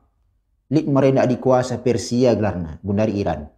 Lik 0.71 0.87
marina 0.87 1.27
dikuasa 1.27 1.79
Persia 1.83 2.31
gelarna. 2.35 2.79
Gundari 2.79 3.19
Iran. 3.19 3.51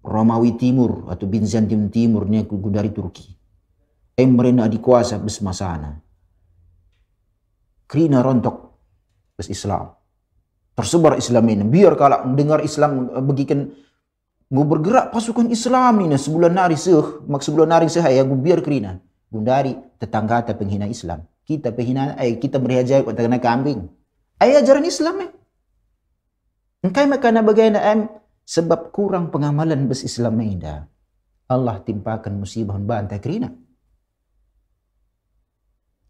Romawi 0.00 0.56
Timur 0.56 1.08
atau 1.12 1.28
Bizantium 1.28 1.92
Timur 1.92 2.24
ni 2.24 2.40
dari 2.72 2.90
Turki. 2.92 3.26
Em 4.16 4.32
mereka 4.32 4.68
dikuasa 4.68 5.20
bes 5.20 5.40
masana. 5.44 5.96
Krina 7.88 8.20
rontok 8.24 8.56
bes 9.36 9.48
Islam. 9.48 9.92
Tersebar 10.76 11.20
Islam 11.20 11.44
ini. 11.52 11.64
Biar 11.68 11.96
kalau 11.96 12.32
dengar 12.32 12.64
Islam 12.64 13.12
eh, 13.12 13.24
bagikan 13.24 13.68
Gue 14.50 14.66
bergerak 14.66 15.14
pasukan 15.14 15.46
Islam 15.46 16.10
ini 16.10 16.18
sebulan 16.18 16.50
nari 16.50 16.74
seh, 16.74 17.22
mak 17.30 17.38
sebulan 17.38 17.70
nari 17.70 17.86
seh 17.86 18.02
ya 18.02 18.26
gue 18.26 18.34
biar 18.34 18.58
kerina. 18.66 18.98
Gundari 19.30 19.78
tetangga 19.94 20.42
ta 20.42 20.58
penghina 20.58 20.90
Islam. 20.90 21.22
Kita 21.46 21.70
penghina, 21.70 22.18
eh 22.18 22.34
kita 22.34 22.58
berhajat 22.58 23.06
kau 23.06 23.14
kena 23.14 23.38
kambing. 23.38 23.86
Ayah 24.42 24.58
ajaran 24.58 24.82
Islam 24.82 25.22
eh. 25.22 25.30
Engkai 26.82 27.06
makana 27.06 27.46
bagaimana 27.46 27.78
em 27.94 28.10
sebab 28.50 28.90
kurang 28.90 29.30
pengamalan 29.30 29.86
bes 29.86 30.02
Islam 30.02 30.42
ida 30.42 30.90
Allah 31.50 31.82
timpakan 31.82 32.42
musibah 32.42 32.78
bantai 32.78 33.18
kerina. 33.22 33.50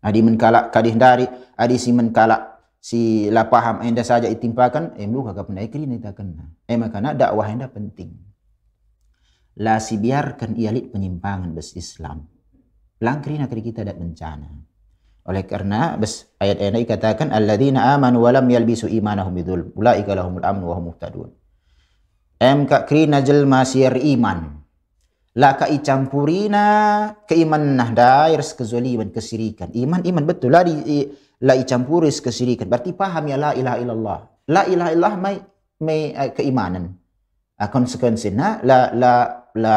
Adi 0.01 0.20
menkalak 0.24 0.72
kadih 0.72 0.97
dari 0.97 1.28
adi 1.57 1.76
si 1.76 1.93
menkalak 1.93 2.61
si 2.80 3.28
la 3.28 3.49
paham 3.49 3.84
enda 3.84 4.01
saja 4.01 4.28
itimpakan 4.28 4.97
eh 4.97 5.05
lu 5.05 5.24
kagak 5.24 5.49
pernah 5.49 5.64
kerina 5.68 5.97
ita 5.97 6.12
kena. 6.16 6.45
Eh 6.64 6.76
makana 6.80 7.12
dakwah 7.12 7.49
enda 7.49 7.68
penting. 7.68 8.09
La 9.61 9.76
si 9.80 10.01
biarkan 10.01 10.57
ialit 10.57 10.93
penyimpangan 10.93 11.53
bes 11.53 11.76
Islam. 11.76 12.24
Langkrina 13.01 13.49
kali 13.49 13.64
kita 13.64 13.84
ada 13.84 13.93
bencana. 13.97 14.49
Oleh 15.28 15.45
karena 15.45 15.97
bes 16.01 16.32
ayat 16.41 16.64
ini 16.64 16.88
katakan 16.88 17.32
alladzina 17.32 17.93
amanu 17.97 18.24
wa 18.24 18.32
lam 18.32 18.49
yalbisu 18.49 18.88
imanahum 18.88 19.36
bidzul 19.36 19.72
ulaika 19.76 20.16
lahumul 20.16 20.45
amnu 20.45 20.64
wa 20.68 20.74
hum 20.80 20.84
muhtadun 20.93 21.39
em 22.41 22.64
ka 22.64 22.88
krina 22.88 23.20
jelma 23.20 23.62
siar 23.68 24.01
iman. 24.01 24.57
La 25.38 25.55
ka 25.55 25.70
icampurina 25.70 26.64
keiman 27.28 27.78
nah 27.78 27.93
dair 27.95 28.43
kezaliman 28.43 29.14
kesirikan. 29.14 29.70
Iman 29.70 30.03
iman 30.03 30.24
betul. 30.26 30.51
Lah 30.51 30.66
di 30.66 31.07
la 31.47 31.55
icampuris 31.55 32.18
kesirikan. 32.18 32.66
Berarti 32.66 32.97
paham 32.97 33.30
ya 33.30 33.36
la 33.38 33.51
ilaha 33.55 33.76
illallah. 33.78 34.18
La 34.51 34.66
ilaha 34.66 34.91
illallah 34.91 35.14
mai 35.20 35.36
mai 35.84 36.11
uh, 36.16 36.34
keimanan. 36.34 36.99
Uh, 37.61 37.68
konsekuensinya 37.70 38.64
la 38.66 38.91
la 38.91 39.12
la 39.55 39.76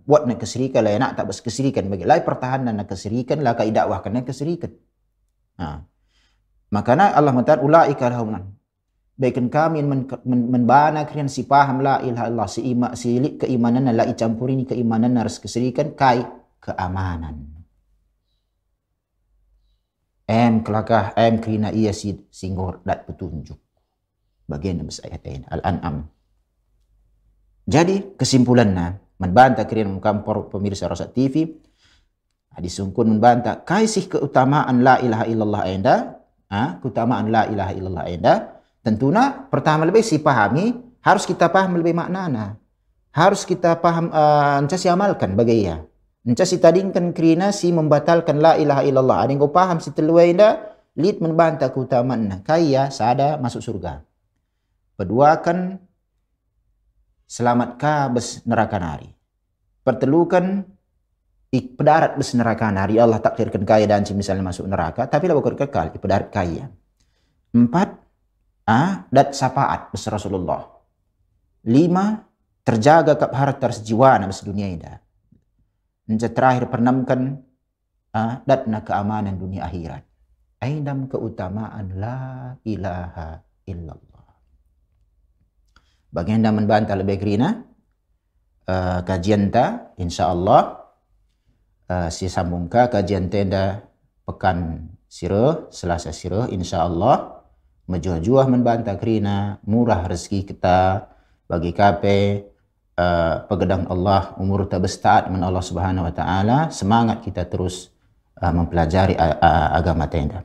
buat 0.00 0.24
nak 0.24 0.40
kesirikan 0.40 0.86
la 0.86 0.96
nak 0.96 1.20
tak 1.20 1.28
bas 1.28 1.42
kesirikan 1.44 1.84
bagi. 1.92 2.08
La 2.08 2.16
pertahanan 2.24 2.72
nak 2.72 2.88
kesirikan 2.88 3.44
la 3.44 3.52
ka 3.52 3.66
dakwah 3.68 4.00
kana 4.00 4.24
kesirikan. 4.24 4.72
Ha 5.60 5.84
makana 6.74 7.14
Allah 7.14 7.30
mengatakan 7.30 7.62
ulaika 7.62 8.10
lahum 8.10 8.53
Baikan 9.14 9.46
kami 9.46 9.78
menbana 10.26 11.06
kalian 11.06 11.30
si 11.30 11.46
paham 11.46 11.86
la 11.86 12.02
ilaha 12.02 12.26
illallah 12.26 12.50
si 12.50 12.66
ima 12.66 12.98
si 12.98 13.14
keimanan 13.38 13.86
la 13.94 14.10
icampuri 14.10 14.58
ni 14.58 14.66
keimanan 14.66 15.14
harus 15.14 15.38
keserikan 15.38 15.94
kai 15.94 16.26
keamanan. 16.58 17.46
Em 20.26 20.66
kelakah 20.66 21.14
em 21.14 21.38
krina 21.38 21.70
ia 21.70 21.94
si 21.94 22.26
singgor 22.34 22.82
dat 22.82 23.06
petunjuk. 23.06 23.60
Bagian 24.50 24.82
dari 24.82 24.90
ayat 24.90 25.22
ini 25.30 25.46
Al-An'am. 25.46 25.96
Jadi 27.64 28.18
kesimpulannya 28.18 28.98
membantah 29.22 29.64
kalian 29.64 29.96
mengkampor 29.96 30.50
pemirsa 30.50 30.90
Rosat 30.90 31.14
TV 31.14 31.48
disungkun 32.58 33.18
membantah 33.18 33.66
kaisih 33.66 34.06
keutamaan 34.06 34.86
la 34.86 35.02
ilaha 35.02 35.24
illallah 35.26 35.62
enda, 35.66 35.96
ah, 36.50 36.78
keutamaan 36.78 37.32
la 37.32 37.50
ilaha 37.50 37.72
illallah 37.74 38.04
enda, 38.06 38.34
Tentunya 38.84 39.48
pertama 39.48 39.88
lebih 39.88 40.04
si 40.04 40.20
pahami 40.20 40.76
harus 41.00 41.24
kita 41.24 41.48
paham 41.48 41.80
lebih 41.80 41.96
maknana. 41.96 42.60
Harus 43.16 43.48
kita 43.48 43.80
paham 43.80 44.12
uh, 44.12 44.60
encah 44.60 44.76
si 44.76 44.92
amalkan 44.92 45.32
bagi 45.32 45.64
ia. 45.64 45.80
Encah 46.28 46.44
si 46.44 46.60
tadingkan 46.60 47.16
kerina 47.16 47.48
si 47.48 47.72
membatalkan 47.72 48.44
la 48.44 48.60
ilaha 48.60 48.84
illallah. 48.84 49.18
Ada 49.24 49.30
yang 49.32 49.40
kau 49.40 49.52
paham 49.54 49.80
si 49.80 49.88
teluai 49.96 50.36
indah, 50.36 50.60
lid 51.00 51.24
membantah 51.24 51.72
keutamaan. 51.72 52.44
Kaya 52.44 52.92
sada 52.92 53.40
masuk 53.40 53.64
surga. 53.64 54.04
Kedua 55.00 55.40
kan 55.40 55.80
selamat 57.24 57.80
bes 58.12 58.44
neraka 58.44 58.76
nari. 58.76 59.08
Pertelukan 59.80 60.64
pedarat 61.52 62.20
bes 62.20 62.36
neraka 62.36 62.68
nari. 62.68 63.00
Allah 63.00 63.22
takdirkan 63.22 63.64
kaya 63.64 63.88
dan 63.88 64.04
si 64.04 64.12
misalnya 64.12 64.44
masuk 64.44 64.68
neraka. 64.68 65.08
Tapi 65.08 65.24
lah 65.30 65.36
bukan 65.38 65.54
kekal, 65.56 65.94
pedarat 65.96 66.28
kaya. 66.34 66.68
Empat, 67.54 68.03
ah, 68.68 69.06
dat 69.08 69.36
sapaat 69.36 69.92
bes 69.92 70.04
Rasulullah. 70.08 70.64
Lima, 71.64 72.20
terjaga 72.64 73.16
kap 73.16 73.32
harta 73.32 73.72
sejiwana 73.72 74.28
bes 74.28 74.44
dunia 74.44 74.68
ini. 74.68 74.88
Nja 76.10 76.28
terakhir 76.28 76.68
pernamkan 76.68 77.40
ah, 78.12 78.44
na 78.46 78.78
keamanan 78.84 79.36
dunia 79.40 79.64
akhirat. 79.64 80.04
Ainam 80.64 81.08
keutamaan 81.12 81.92
la 82.00 82.56
ilaha 82.64 83.40
illallah. 83.68 84.14
bagi 86.14 86.30
anda 86.30 86.54
membantah 86.54 86.94
lebih 86.94 87.18
kerina 87.18 87.66
uh, 88.70 89.02
kajian 89.02 89.50
ta 89.50 89.90
insyaallah 89.98 90.62
uh, 91.90 92.08
si 92.14 92.30
sambung 92.30 92.70
ka 92.70 92.86
kajian 92.86 93.26
tenda 93.26 93.82
pekan 94.22 94.86
sirah 95.10 95.66
selasa 95.74 96.14
sirah 96.14 96.46
insyaallah 96.54 97.33
menjuah-juah 97.84 98.46
membantah 98.48 98.96
kerina 98.96 99.60
murah 99.68 100.08
rezeki 100.08 100.54
kita 100.54 101.08
bagi 101.44 101.76
kape 101.76 102.48
uh, 102.96 103.44
pegedang 103.46 103.84
Allah 103.92 104.32
umur 104.40 104.64
tabestaat 104.64 105.28
men 105.28 105.44
Allah 105.44 105.60
Subhanahu 105.60 106.08
wa 106.08 106.14
taala 106.14 106.58
semangat 106.72 107.20
kita 107.20 107.44
terus 107.44 107.92
uh, 108.40 108.52
mempelajari 108.52 109.14
uh, 109.18 109.36
uh, 109.36 109.68
agama 109.76 110.08
tenda. 110.08 110.42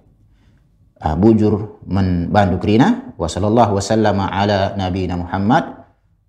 Uh, 1.00 1.16
bujur 1.16 1.80
men 1.88 2.28
bandu 2.28 2.60
kerina. 2.60 3.16
Wa 3.16 3.32
sallallahu 3.32 3.80
wasallama 3.80 4.28
ala 4.28 4.76
nabiyina 4.76 5.16
Muhammad. 5.16 5.80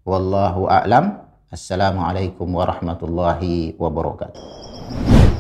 Wallahu 0.07 0.71
a'lam. 0.71 1.27
Assalamualaikum 1.51 2.47
warahmatullahi 2.47 3.75
wabarakatuh 3.75 5.40